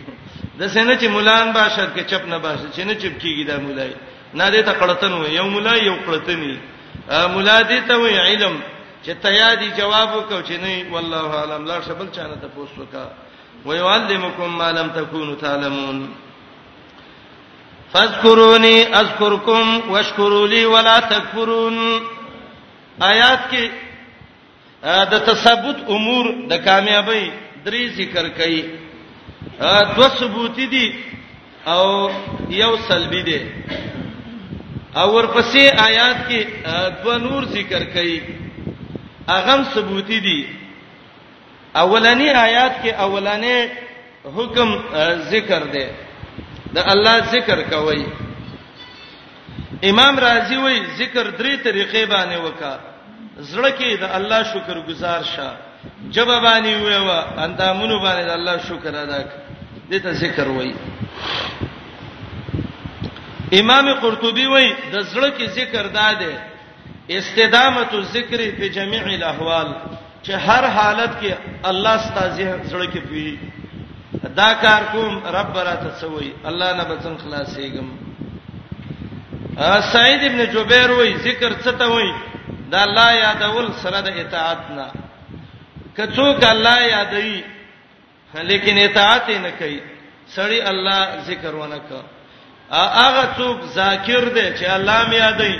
د 0.58 0.62
سینه 0.74 0.94
چې 1.00 1.06
مولان 1.16 1.46
باشد 1.58 1.88
کې 1.94 2.02
چپ 2.10 2.22
نه 2.32 2.38
باشد 2.44 2.68
چې 2.76 2.82
نه 2.88 2.94
چپ 3.00 3.14
کیږي 3.22 3.44
دا 3.50 3.56
مولای 3.66 3.92
نه 4.38 4.46
دې 4.54 4.60
ته 4.66 4.72
قړتن 4.80 5.12
وي 5.20 5.30
یو 5.38 5.46
مولای 5.54 5.80
یو 5.88 5.96
قړتنی 6.06 6.54
مولا 7.34 7.56
دې 7.70 7.78
ته 7.88 7.94
وي 8.00 8.14
علم 8.28 8.54
چې 9.04 9.10
تیا 9.24 9.48
دي 9.60 9.68
جواب 9.80 10.08
وکاو 10.16 10.42
چې 10.48 10.56
نه 10.64 10.90
والله 10.94 11.26
عالم 11.40 11.64
لا 11.70 11.78
شبل 11.86 12.08
چانه 12.16 12.36
ته 12.42 12.48
پوسوکا 12.54 13.04
ويعلمكم 13.66 14.58
ما 14.58 14.72
لم 14.78 14.88
تكونوا 14.96 15.34
تعلمون 15.40 16.08
فاذكروني 17.92 18.86
اذكركم 19.00 19.90
واشكروا 19.90 20.46
لي 20.46 20.64
ولا 20.66 20.98
تكفرون 21.12 21.78
آیات 23.12 23.40
کې 23.50 23.70
د 25.12 25.18
تثبت 25.30 25.76
امور 25.94 26.34
د 26.50 26.64
کامیابی 26.64 27.24
درې 27.64 27.82
ذکر 28.00 28.28
کړي 28.42 28.87
دو 29.96 30.02
ثبوتی 30.08 30.66
دي 30.66 30.94
او 31.66 32.10
یو 32.50 32.76
سلبی 32.76 33.22
دي 33.22 33.40
او 34.96 35.08
ورپسې 35.18 35.82
آیات 35.82 36.28
کې 36.28 36.44
دو 37.04 37.18
نور 37.18 37.42
ذکر 37.44 37.84
کړي 37.84 38.20
اغم 39.28 39.64
ثبوتی 39.74 40.20
دي 40.20 40.46
اولنی 41.76 42.30
آیات 42.30 42.72
کې 42.82 42.88
اولنې 42.88 43.68
حکم 44.36 44.78
ذکر 45.30 45.62
دی 45.64 45.86
د 46.72 46.78
الله 46.78 47.18
ذکر 47.32 47.62
کوي 47.70 48.06
امام 49.84 50.18
رازی 50.18 50.56
وایي 50.56 50.80
ذکر 50.98 51.30
درې 51.30 51.56
طریقې 51.64 52.04
باندې 52.08 52.36
وکا 52.44 52.78
زړه 53.38 53.70
کې 53.78 54.00
د 54.00 54.04
الله 54.14 54.42
شکر 54.42 54.78
گزار 54.88 55.22
شه 55.24 55.67
جبه 56.14 56.40
باندې 56.40 56.74
ویوا 56.84 57.44
انت 57.44 57.60
منو 57.80 57.98
باندې 58.06 58.30
الله 58.34 58.56
شکر 58.68 58.94
ادا 59.02 59.20
ک 59.22 59.28
دې 59.90 59.98
ته 60.04 60.10
ذکر 60.22 60.46
وای 60.48 60.74
امام 63.60 63.86
قرطبي 64.00 64.46
وای 64.46 64.68
د 64.92 64.96
زړه 65.12 65.30
کې 65.36 65.46
ذکر 65.58 65.86
داده 65.86 66.32
استدامت 67.18 67.94
الذکر 67.98 68.40
په 68.58 68.68
جميع 68.78 69.02
الاحوال 69.14 69.68
چې 70.22 70.30
هر 70.46 70.64
حالت 70.78 71.12
کې 71.20 71.34
الله 71.72 71.96
ستاسو 72.08 72.50
زړه 72.70 72.88
کې 72.92 73.00
پی 73.10 73.38
دا 74.36 74.50
کار 74.62 74.82
کوم 74.92 75.18
رب 75.36 75.58
را 75.58 75.74
تسوي 75.82 76.32
الله 76.50 76.72
نه 76.76 76.84
بچن 76.92 77.14
خلاصېږم 77.24 77.88
سعید 79.92 80.20
ابن 80.26 80.40
جبیر 80.54 80.90
وای 80.90 81.18
ذکر 81.18 81.52
څه 81.62 81.70
ته 81.82 81.86
وای 81.90 82.12
دا 82.70 82.82
الله 82.82 83.12
یادول 83.14 83.68
سره 83.82 84.00
د 84.00 84.08
اطاعت 84.16 84.60
نه 84.70 85.07
کڅوک 85.98 86.42
الله 86.54 86.78
یادوي 86.94 87.40
لیکن 88.50 88.74
اطاعت 88.78 89.28
نه 89.44 89.50
کوي 89.58 89.78
سړی 90.34 90.60
الله 90.70 91.00
ذکر 91.30 91.54
ونه 91.54 91.78
کوي 91.88 92.06
هغه 92.70 93.24
څوک 93.38 93.60
ذاکر 93.78 94.24
دی 94.36 94.46
چې 94.58 94.64
الله 94.64 95.10
مې 95.10 95.14
یادوي 95.14 95.58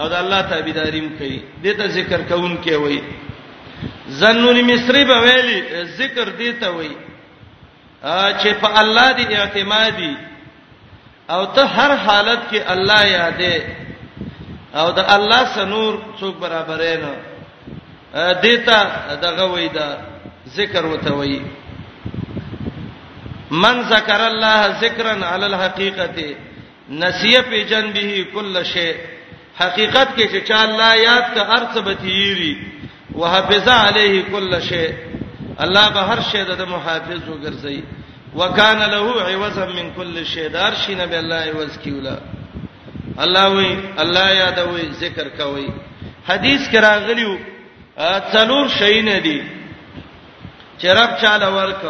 او 0.00 0.08
د 0.08 0.12
الله 0.22 0.40
تابعداریم 0.54 1.08
کوي 1.20 1.38
دته 1.66 1.86
ذکر 1.98 2.20
کوون 2.32 2.58
کې 2.64 2.72
وایي 2.72 3.02
زنون 4.18 4.60
مصری 4.72 5.04
به 5.10 5.18
ویلي 5.24 5.84
ذکر 5.98 6.28
دیته 6.42 6.68
وایي 6.76 6.94
چې 8.42 8.52
په 8.62 8.80
الله 8.84 9.12
دی 9.18 9.34
اعتمادي 9.40 10.14
او 11.34 11.42
ته 11.44 11.64
هر 11.64 11.94
حالت 12.06 12.40
کې 12.52 12.70
الله 12.70 13.02
یادې 13.18 13.62
او 14.80 14.90
د 14.96 15.12
الله 15.16 15.44
سنور 15.56 16.02
څوک 16.20 16.34
برابرې 16.40 16.96
نه 17.04 17.14
دیتا 18.14 18.80
دغه 19.22 19.44
وې 19.50 19.68
دا 19.74 19.98
ذکر 20.54 20.86
وته 20.86 21.10
وې 21.10 21.40
من 23.50 23.82
ذکر 23.90 24.20
الله 24.26 24.66
ذکرا 24.80 25.14
علی 25.34 25.44
الحقیقه 25.44 26.36
نسیه 26.90 27.40
په 27.40 27.62
جن 27.70 27.90
به 27.94 28.24
کل 28.34 28.62
شی 28.72 28.92
حقیقت 29.60 30.08
کې 30.16 30.26
چې 30.26 30.48
چا 30.48 30.60
الله 30.64 30.94
یاد 31.02 31.34
کا 31.34 31.42
ارتبتیری 31.56 32.54
وحافظ 33.14 33.68
علیه 33.68 34.22
کل 34.32 34.60
شی 34.68 34.86
الله 35.64 35.88
به 35.90 36.00
هر 36.00 36.20
شی 36.30 36.44
د 36.44 36.60
محافظ 36.68 37.20
وګرځي 37.28 37.80
وکانا 38.36 38.86
له 38.86 39.22
عوضا 39.30 39.64
من 39.72 39.90
کل 39.96 40.24
شی 40.34 40.48
دار 40.48 40.74
شی 40.84 40.94
نبی 41.00 41.16
الله 41.16 41.52
عوض 41.52 41.78
کیولا 41.78 42.16
الله 43.24 43.46
وی 43.56 43.72
الله 44.04 44.30
یادوي 44.34 44.86
ذکر 45.00 45.28
کوي 45.38 45.66
حدیث 46.28 46.68
کې 46.70 46.76
راغلیو 46.88 47.36
څلور 48.32 48.68
شي 48.68 49.02
نه 49.02 49.18
دي 49.18 49.42
چې 50.78 50.86
رب 50.88 51.16
چاله 51.20 51.48
ورک 51.54 51.84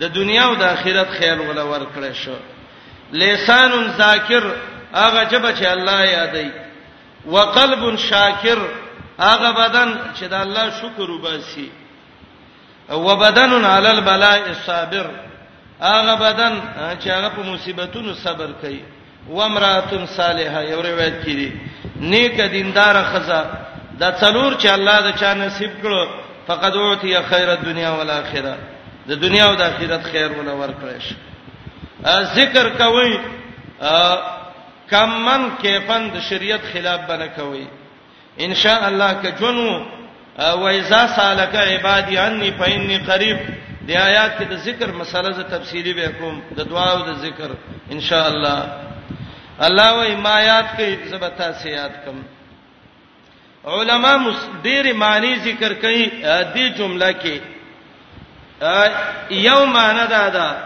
د 0.00 0.04
دنیا 0.14 0.44
او 0.44 0.54
د 0.54 0.62
آخرت 0.62 1.10
خیال 1.18 1.40
ولا 1.40 1.62
ورکړې 1.64 2.12
شو 2.14 2.34
لسان 3.12 3.72
ذاکر 3.98 4.44
هغه 4.94 5.24
جبه 5.24 5.50
چې 5.58 5.66
الله 5.66 6.00
یادې 6.06 6.46
وقلب 7.26 7.96
شاکر 7.98 8.58
هغه 9.20 9.50
بدن 9.52 9.98
چې 10.14 10.24
د 10.28 10.34
الله 10.34 10.70
شکر 10.80 11.10
وباسي 11.10 11.68
او 12.90 13.16
بدن 13.16 13.64
علی 13.64 13.88
البلاء 13.88 14.52
صابر 14.66 15.10
هغه 15.80 16.14
بدن 16.14 16.60
چې 17.00 17.08
هغه 17.10 17.28
په 17.28 17.42
مصیبتونو 17.42 18.14
صبر 18.14 18.48
کوي 18.62 18.82
و 19.28 19.42
امراتن 19.42 20.06
صالحه 20.06 20.62
یو 20.70 20.82
روایت 20.82 21.22
کړي 21.22 21.52
نیک 21.96 22.40
دیندار 22.52 22.94
خزہ 23.12 23.44
دا 24.00 24.10
څلور 24.12 24.52
چې 24.54 24.66
الله 24.68 24.96
دا 25.06 25.12
چا 25.20 25.34
نصیب 25.34 25.70
کړو 25.82 26.04
فقد 26.46 26.76
اوتی 26.76 27.14
خیر 27.28 27.48
الدنیا 27.50 27.90
والاخره 27.92 28.54
د 29.08 29.12
دنیا 29.24 29.44
او 29.50 29.54
د 29.56 29.62
آخرت 29.62 30.02
خیر 30.12 30.30
ولا 30.38 30.52
ورکړی 30.52 31.00
شي 31.00 31.16
ذکر 32.34 32.68
کوي 32.78 33.12
کمن 34.92 35.48
کیفن 35.62 36.08
د 36.14 36.20
شریعت 36.28 36.60
خلاف 36.72 37.00
بنه 37.08 37.26
کوي 37.36 37.64
ان 38.46 38.54
شاء 38.54 38.80
الله 38.88 39.12
که 39.22 39.30
جنو 39.40 39.70
و 40.38 40.64
اذا 40.66 41.02
سالک 41.16 41.54
عبادی 41.56 42.18
انی 42.18 42.50
فإني 42.52 42.98
قریب 43.06 43.38
د 43.88 43.90
آیات 43.90 44.38
کې 44.38 44.42
د 44.50 44.54
ذکر 44.66 44.92
مسله 44.92 45.32
ز 45.32 45.40
تفصیلی 45.50 45.92
به 45.92 46.08
کوم 46.20 46.40
د 46.58 46.68
دعا 46.70 46.90
او 46.92 46.98
د 47.08 47.16
ذکر 47.26 47.50
ان 47.92 48.00
شاء 48.00 48.26
الله 48.26 48.62
الله 49.60 50.16
و 50.16 50.20
ما 50.20 50.40
یاد 50.40 50.64
کوي 50.76 50.96
زبتا 51.08 51.52
سیات 51.64 52.04
کوم 52.04 52.22
علما 53.64 54.12
ډېر 54.64 54.92
معنی 54.96 55.34
ذکر 55.44 55.72
کوي 55.80 56.10
دې 56.54 56.76
جمله 56.78 57.12
کې 57.22 57.36
یو 59.30 59.66
معنی 59.66 60.06
دا 60.10 60.28
ده 60.28 60.56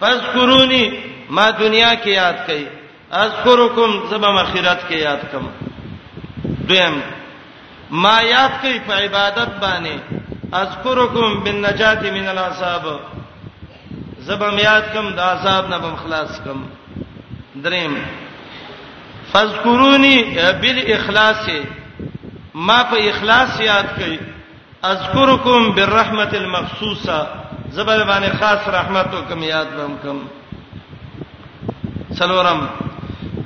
فذكرونی 0.00 0.90
ما 1.30 1.50
دنیا 1.50 1.94
کې 2.04 2.08
یاد 2.08 2.34
کړي 2.46 2.66
اذكرکم 3.12 4.06
زبم 4.10 4.36
اخرت 4.36 4.88
کې 4.88 4.94
یاد 4.94 5.20
کم 5.32 5.48
دویم 6.44 7.00
ما 7.90 8.20
یاد 8.22 8.50
کړي 8.62 8.78
په 8.86 8.92
عبادت 8.94 9.50
باندې 9.60 9.98
اذكرکم 10.54 11.40
بالنجات 11.44 12.02
من 12.06 12.28
العذاب 12.28 12.86
زبم 14.18 14.58
یاد 14.58 14.82
کم 14.94 15.14
د 15.14 15.18
عذاب 15.20 15.68
نه 15.70 15.78
بم 15.78 15.96
خلاص 15.96 16.40
کم 16.44 16.64
دریم 17.64 17.98
فذكرونی 19.32 20.22
بالاخلاص 20.60 21.48
ما 22.54 22.82
په 22.84 22.96
اخلاص 23.10 23.60
یاد 23.60 23.84
کړي 23.96 24.18
اذکرکم 24.82 25.70
بالرحمت 25.72 26.34
المخصوصه 26.34 27.26
زبر 27.72 28.04
باندې 28.04 28.38
خاص 28.38 28.68
رحمت 28.68 29.14
او 29.14 29.22
کم 29.28 29.42
یاد 29.42 29.66
بم 29.76 29.94
کم 30.02 30.18
سلورم 32.18 32.66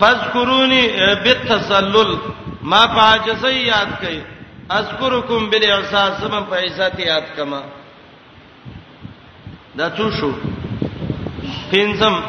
فذكروني 0.01 0.83
بالتسلل 1.25 2.15
ما 2.63 2.87
فاجزي 2.87 3.55
یاد 3.67 3.89
کړي 4.03 4.19
اذکرکم 4.71 5.49
بالاحساس 5.51 6.21
زبم 6.21 6.45
په 6.51 6.57
عزت 6.67 6.99
یاد 7.01 7.25
کما 7.37 7.61
دا 9.79 9.89
څو 9.97 10.11
شو 10.21 10.31
پنځم 11.71 12.21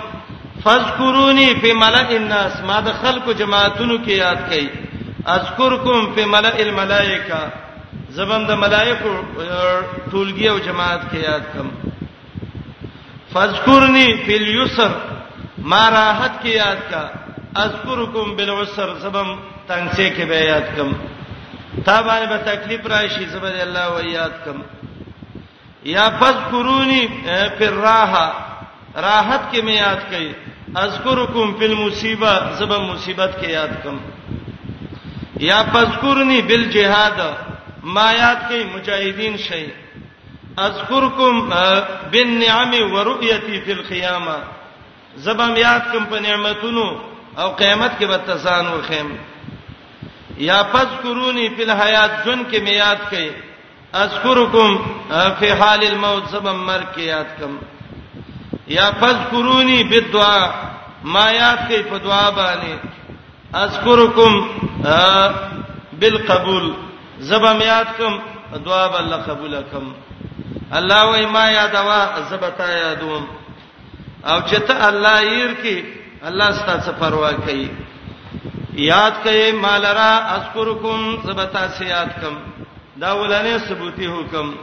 فذكروني 0.64 1.54
بملئ 1.62 2.16
الناس 2.18 2.62
ما 2.66 2.80
د 2.86 2.92
خلکو 3.02 3.32
جماعتونو 3.32 3.98
کې 4.06 4.10
یاد 4.12 4.50
کړي 4.50 4.85
اذکرکم 5.34 6.14
فی 6.16 6.24
ملئ 6.32 6.56
الملائکه 6.62 7.40
زبم 8.18 8.46
د 8.48 8.52
ملائکه 8.64 9.12
ټولګي 10.12 10.50
او 10.50 10.58
جماعت 10.68 11.02
کې 11.12 11.18
یاد 11.18 11.44
کم 11.54 11.68
فذکرنی 13.34 14.08
فی 14.26 14.36
الیسر 14.42 14.92
ما 15.72 15.84
راحت 15.92 16.32
کې 16.44 16.50
یاد 16.50 16.90
کا 16.92 17.04
اذکرکم 17.64 18.36
بالعسر 18.38 18.94
زبم 19.04 19.36
تنگسه 19.68 20.10
کې 20.10 20.24
به 20.32 20.42
یاد 20.52 20.66
کم 20.78 20.92
تا 21.86 22.02
باندې 22.02 22.28
به 22.32 22.38
تکلیف 22.50 22.86
راشي 22.96 23.26
زبر 23.34 23.54
الله 23.68 23.88
و 23.96 24.00
یاد 24.10 24.32
کم 24.46 24.62
یا 25.96 26.06
فذکرونی 26.20 27.02
فی 27.58 27.66
الراحه 27.72 28.28
راحت 28.96 29.54
کې 29.54 29.60
مې 29.62 29.76
یاد 29.82 30.00
کړي 30.12 30.32
اذکرکم 30.84 31.58
فی 31.60 31.66
المصیبه 31.72 32.36
زبم 32.60 32.86
مصیبت 32.92 33.32
کې 33.42 33.48
یاد 33.50 33.74
کم 33.84 33.98
یا 35.40 35.64
فذكرنی 35.74 36.42
بالجهاد 36.42 37.20
ما 37.84 38.12
یاد 38.12 38.38
کې 38.50 38.76
مجاهدین 38.76 39.38
شي 39.38 39.66
اذكرکم 40.60 41.50
بالنعم 42.12 42.74
ورؤیتی 42.94 43.60
فی 43.66 43.72
القیامه 43.72 44.36
زبم 45.24 45.56
یاد 45.58 45.92
کوم 45.92 46.06
په 46.10 46.20
نعمتونو 46.20 46.98
او 47.38 47.50
قیامت 47.50 47.92
کې 48.00 48.06
به 48.06 48.18
تسان 48.18 48.68
وخیم 48.68 49.16
یا 50.38 50.64
فذكرونی 50.72 51.50
فی 51.56 51.64
الحیات 51.64 52.26
جن 52.26 52.44
کې 52.52 52.60
می 52.62 52.72
یاد 52.72 53.00
کړي 53.12 53.30
اذكرکم 53.96 54.86
فی 55.40 55.52
حال 55.52 55.84
الموت 55.88 56.30
زبم 56.32 56.66
مرګ 56.68 56.96
کې 56.96 57.02
یاد 57.02 57.28
کوم 57.40 57.58
یا 58.68 58.92
فذكرونی 59.00 59.84
بالدعاء 59.84 60.54
ما 61.04 61.32
یاد 61.32 61.58
کړي 61.70 61.84
په 61.94 61.98
دعا 61.98 62.30
باندې 62.32 63.04
اذكركم 63.64 64.34
بالقبول 66.00 66.72
زبم 67.28 67.62
یاد 67.62 67.88
کوم 67.98 68.22
دعا 68.66 68.88
به 68.88 69.00
الله 69.00 69.16
قبول 69.18 69.62
کم 69.72 69.86
الله 70.78 71.28
و 71.28 71.32
ما 71.32 71.50
یادوا 71.52 72.00
زبتا 72.30 72.70
یادوم 72.72 73.28
او 74.26 74.40
چې 74.48 74.56
ته 74.68 74.88
الله 74.88 75.22
ير 75.22 75.54
کې 75.64 75.84
الله 76.28 76.52
ستاسو 76.52 76.92
پروا 77.00 77.32
کوي 77.34 77.70
یاد 78.74 79.14
کړئ 79.26 79.54
مالرا 79.62 80.16
اذكركم 80.36 81.16
زبتا 81.28 81.68
سیاد 81.78 82.10
کم 82.22 82.36
دا 83.02 83.14
ولانه 83.22 83.58
ثبوتی 83.58 84.06
حکم 84.08 84.54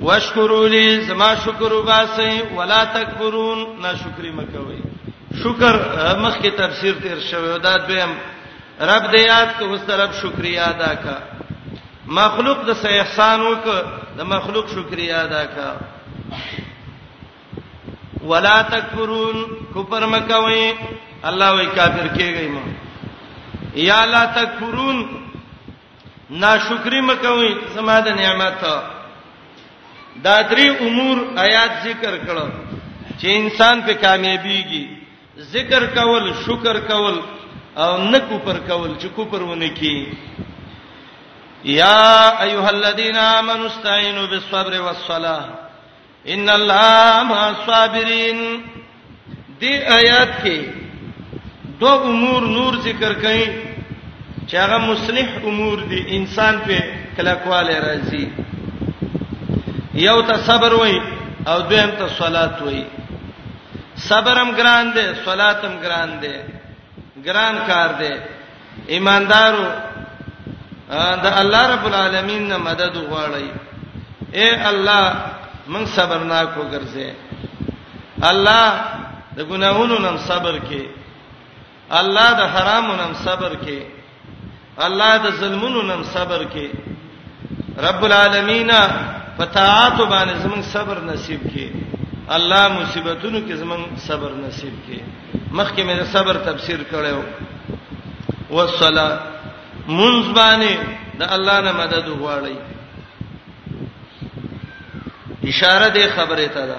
واشکروا 0.00 0.68
لي 0.68 1.00
زما 1.06 1.34
شکر 1.34 1.72
وباسي 1.72 2.42
ولا 2.56 2.84
تکبرون 2.84 3.80
ناشکری 3.82 4.30
مکوئ 4.30 4.87
شکر 5.40 5.74
مخکې 6.20 6.50
تفسیر 6.60 6.94
تیر 7.02 7.18
شوی 7.30 7.58
دا 7.66 7.76
دویم 7.88 8.12
رب 8.90 9.04
دې 9.12 9.20
یاد 9.26 9.50
کو 9.58 9.64
اوس 9.68 9.80
طرف 9.86 10.14
شکریا 10.20 10.64
ادا 10.74 10.92
کا 11.02 11.16
مخلوق 12.18 12.64
د 12.68 12.72
سه 12.82 12.92
احسان 13.00 13.40
وک 13.46 13.68
د 14.18 14.28
مخلوق 14.32 14.68
شکریا 14.74 15.20
ادا 15.26 15.44
کا 15.54 15.68
ولا 18.32 18.56
تکفرون 18.74 19.40
کفر 19.74 20.06
مکوي 20.06 20.74
الله 21.30 21.48
وی 21.54 21.66
کافر 21.78 22.08
کېږي 22.14 22.48
مو 22.54 23.80
یا 23.86 24.04
لا 24.12 24.24
تکفرون 24.34 25.04
ناشکری 26.44 27.00
مکوي 27.10 27.54
زما 27.74 27.98
د 28.08 28.20
نعمت 28.20 28.64
دا 30.24 30.36
درې 30.42 30.82
امور 30.84 31.24
آیات 31.48 31.82
ذکر 31.88 32.18
کړو 32.28 32.46
چې 33.20 33.24
انسان 33.42 33.82
په 33.90 34.00
کامیابیږي 34.06 34.86
ذکر 35.52 35.84
کول 35.94 36.32
شکر 36.46 36.76
کول 36.86 37.16
او 37.76 37.98
نه 38.10 38.18
کوپر 38.28 38.56
کول 38.66 38.90
چې 38.98 39.06
کوپر 39.16 39.42
ونه 39.42 39.68
کی 39.74 40.06
یا 41.74 42.30
ایها 42.42 42.68
الذین 42.68 43.16
آمنوا 43.16 43.66
استعینوا 43.66 44.26
بالصبر 44.32 44.80
والصلاه 44.80 45.44
ان 46.34 46.48
الله 46.56 47.22
مع 47.30 47.40
الصابرین 47.46 48.38
دې 49.60 49.92
آیات 49.98 50.30
کې 50.42 50.58
دو 51.80 51.88
امور 52.10 52.40
نور 52.56 52.72
ذکر 52.90 53.12
کړي 53.22 53.46
چې 54.46 54.54
هغه 54.58 54.78
مصلح 54.90 55.28
امور 55.52 55.76
دي 55.94 56.02
انسان 56.20 56.54
په 56.66 56.76
کلکواله 57.16 57.76
راځي 57.88 58.26
یو 60.06 60.18
ته 60.22 60.34
صبر 60.52 60.72
وای 60.82 60.96
او 61.50 61.56
دویم 61.62 61.90
ته 61.98 62.06
صلات 62.18 62.54
وای 62.62 62.82
صبرم 64.06 64.50
ګران 64.58 64.84
دی 64.96 65.06
صلاتم 65.26 65.74
ګران 65.84 66.10
دی 66.22 66.34
ګران 67.26 67.54
کار 67.70 67.88
دی 68.00 68.12
ایماندارو 68.94 69.64
د 71.24 71.26
الله 71.40 71.62
رب 71.74 71.84
العالمین 71.90 72.42
نه 72.50 72.58
مدد 72.68 72.94
غواړي 73.10 73.48
اے 74.38 74.48
الله 74.70 75.04
من 75.74 75.82
صبر 75.96 76.18
نا 76.32 76.44
کو 76.54 76.62
ګرځه 76.72 77.08
الله 78.30 78.66
د 79.36 79.38
ګناہوں 79.50 79.86
نن 80.06 80.16
صبر 80.30 80.54
کې 80.68 80.82
الله 81.98 82.28
د 82.40 82.42
حرامو 82.54 82.94
نن 83.02 83.12
صبر 83.24 83.50
کې 83.64 83.78
الله 84.86 85.12
د 85.24 85.28
ظلمونو 85.40 85.82
نن 85.82 86.02
صبر 86.14 86.40
کې 86.54 86.66
رب 87.86 88.02
العالمین 88.06 88.70
فتاعات 89.38 89.98
باندې 90.10 90.36
زمون 90.44 90.62
صبر 90.62 90.96
نصیب 91.10 91.42
کې 91.52 91.66
الله 92.36 92.62
مصیبتونو 92.68 93.40
کې 93.48 93.52
زمون 93.58 93.82
صبر 94.06 94.32
نصیب 94.38 94.72
کړي 94.86 95.00
مخکې 95.52 95.82
مې 95.84 96.04
صبر 96.12 96.36
تفسیر 96.48 96.80
کړو 96.92 97.20
والصلاه 98.50 99.14
منځ 99.88 100.26
باندې 100.38 100.72
د 101.20 101.22
الله 101.36 101.56
نه 101.68 101.72
مدد 101.78 102.08
غواړي 102.22 102.54
اشاره 105.44 105.88
دې 105.88 106.08
خبره 106.16 106.46
ته 106.56 106.64
ده 106.72 106.76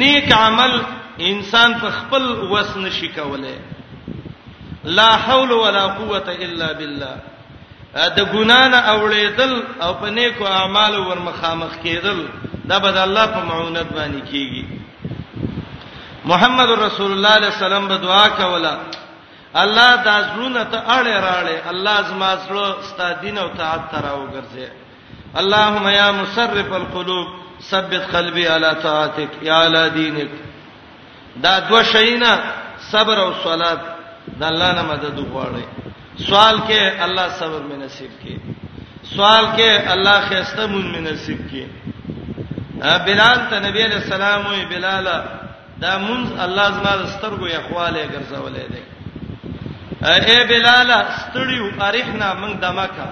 نیک 0.00 0.28
عمل 0.38 0.72
انسان 1.32 1.70
په 1.80 1.88
خپل 2.00 2.22
وس 2.54 2.72
نشي 2.76 3.08
کولای 3.16 3.58
لا 4.98 5.10
حول 5.26 5.50
ولا 5.52 5.84
قوه 5.98 6.24
الا 6.46 6.68
بالله 6.80 7.14
د 7.94 8.32
ګنا 8.32 8.68
نه 8.74 8.80
اورېدل 8.94 9.52
او 9.86 9.92
په 10.00 10.08
نیکو 10.16 10.44
اعمال 10.58 10.94
ورمخامخ 10.98 11.72
کېدل 11.84 12.20
دا 12.70 12.76
به 12.82 12.90
د 12.96 12.98
الله 13.06 13.26
په 13.34 13.40
معونت 13.50 13.88
باندې 13.98 14.20
کیږي 14.30 14.64
محمد 16.30 16.70
رسول 16.86 17.10
الله 17.14 17.34
صلی 17.34 17.36
الله 17.36 17.36
علیه 17.36 17.52
وسلم 17.56 17.84
به 17.88 17.96
دعا 18.08 18.28
کوله 18.28 18.76
الله 19.62 19.90
دا 20.06 20.14
زړونه 20.28 20.62
ته 20.72 20.78
اړه 20.96 21.14
راړې 21.28 21.56
الله 21.72 21.96
زما 22.10 22.30
زړه 22.44 22.66
ستا 22.92 23.12
دین 23.22 23.38
او 23.38 23.48
طاعت 23.60 23.82
ته 23.90 23.96
راوګرځي 24.06 24.66
اللهم 25.40 25.88
یا 25.88 26.12
مصرف 26.12 26.72
القلوب 26.72 27.28
ثبت 27.60 28.02
قلبي 28.16 28.46
على 28.48 28.74
طاعتك 28.82 29.28
یا 29.42 29.54
على 29.64 29.90
دینك 29.90 30.30
دا 31.42 31.58
دوه 31.68 31.82
شینا 31.82 32.32
صبر 32.92 33.18
او 33.20 33.32
صلات 33.44 33.80
د 34.40 34.42
الله 34.50 34.70
نه 34.76 34.82
مدد 34.88 35.18
وغواړي 35.18 35.64
سوال 36.26 36.56
کې 36.68 36.80
الله 37.06 37.28
صبر 37.40 37.60
مې 37.68 37.76
نصیب 37.84 38.10
کړي 38.22 38.36
سوال 39.16 39.44
کې 39.56 39.70
الله 39.94 40.20
خسته 40.28 40.66
مون 40.66 40.86
مې 40.94 41.00
نصیب 41.12 41.38
کړي 41.50 41.93
بلال 43.06 43.38
ته 43.50 43.58
نبی 43.68 43.82
علیہ 43.84 43.96
السلام 44.04 44.46
وی 44.50 44.64
بلال 44.70 45.08
دا 45.82 45.92
مونږ 45.98 46.22
الله 46.44 46.66
زما 46.74 46.92
سترګو 47.16 47.46
یخواله 47.56 48.02
ګرځولې 48.12 48.64
دي 48.72 48.82
اے 50.08 50.44
بلال 50.52 50.90
ستړیو 51.16 51.82
اریحنا 51.88 52.32
مونږ 52.40 52.54
دمکا 52.64 53.06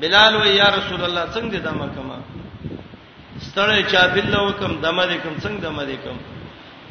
بلال 0.00 0.36
وی 0.36 0.50
یا 0.56 0.68
رسول 0.76 1.04
الله 1.04 1.24
څنګه 1.34 1.58
دمکا 1.68 2.02
ما 2.08 2.18
ستړی 3.46 3.82
چا 3.92 4.06
بالله 4.14 4.40
وکم 4.46 4.72
دمه 4.80 5.06
دې 5.06 5.18
کوم 5.22 5.34
څنګه 5.38 5.60
دمه 5.66 5.84
دې 5.84 5.96
کوم 6.04 6.18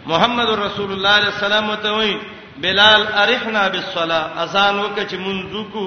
محمد 0.06 0.50
رسول 0.50 0.92
الله 0.94 1.10
علیه 1.10 1.34
السلام 1.38 1.76
ته 1.76 1.90
وی 1.98 2.18
بلال 2.62 3.02
اریحنا 3.24 3.68
بالصلاه 3.70 4.24
اذان 4.44 4.76
وکړه 4.80 5.04
چې 5.12 5.16
منځو 5.26 5.64
کو 5.74 5.84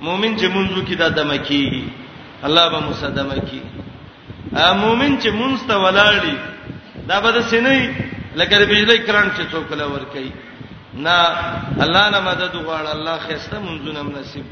مؤمن 0.00 0.38
چې 0.38 0.46
منځو 0.54 0.80
کې 0.88 0.94
دا 0.98 1.08
دمکی 1.08 1.84
الله 2.44 2.68
به 2.72 2.78
مصدمه 2.80 3.36
کی 3.50 3.60
مؤمن 4.52 5.12
چې 5.22 5.28
مونږ 5.40 5.54
ته 5.70 5.74
ولاړی 5.84 6.34
دا 7.08 7.16
به 7.24 7.30
د 7.36 7.48
سینې 7.50 7.78
لکه 8.40 8.56
بجلی 8.72 8.98
کرنٹ 9.06 9.30
چې 9.36 9.44
څوک 9.52 9.66
لا 9.82 9.86
ور 9.94 10.04
کوي 10.12 10.30
نه 11.04 11.16
الله 11.84 12.04
نه 12.14 12.20
مدد 12.28 12.52
وغواړه 12.54 12.90
الله 12.98 13.16
خسته 13.26 13.56
مونږ 13.66 13.82
نم 13.96 14.08
نصیب 14.20 14.48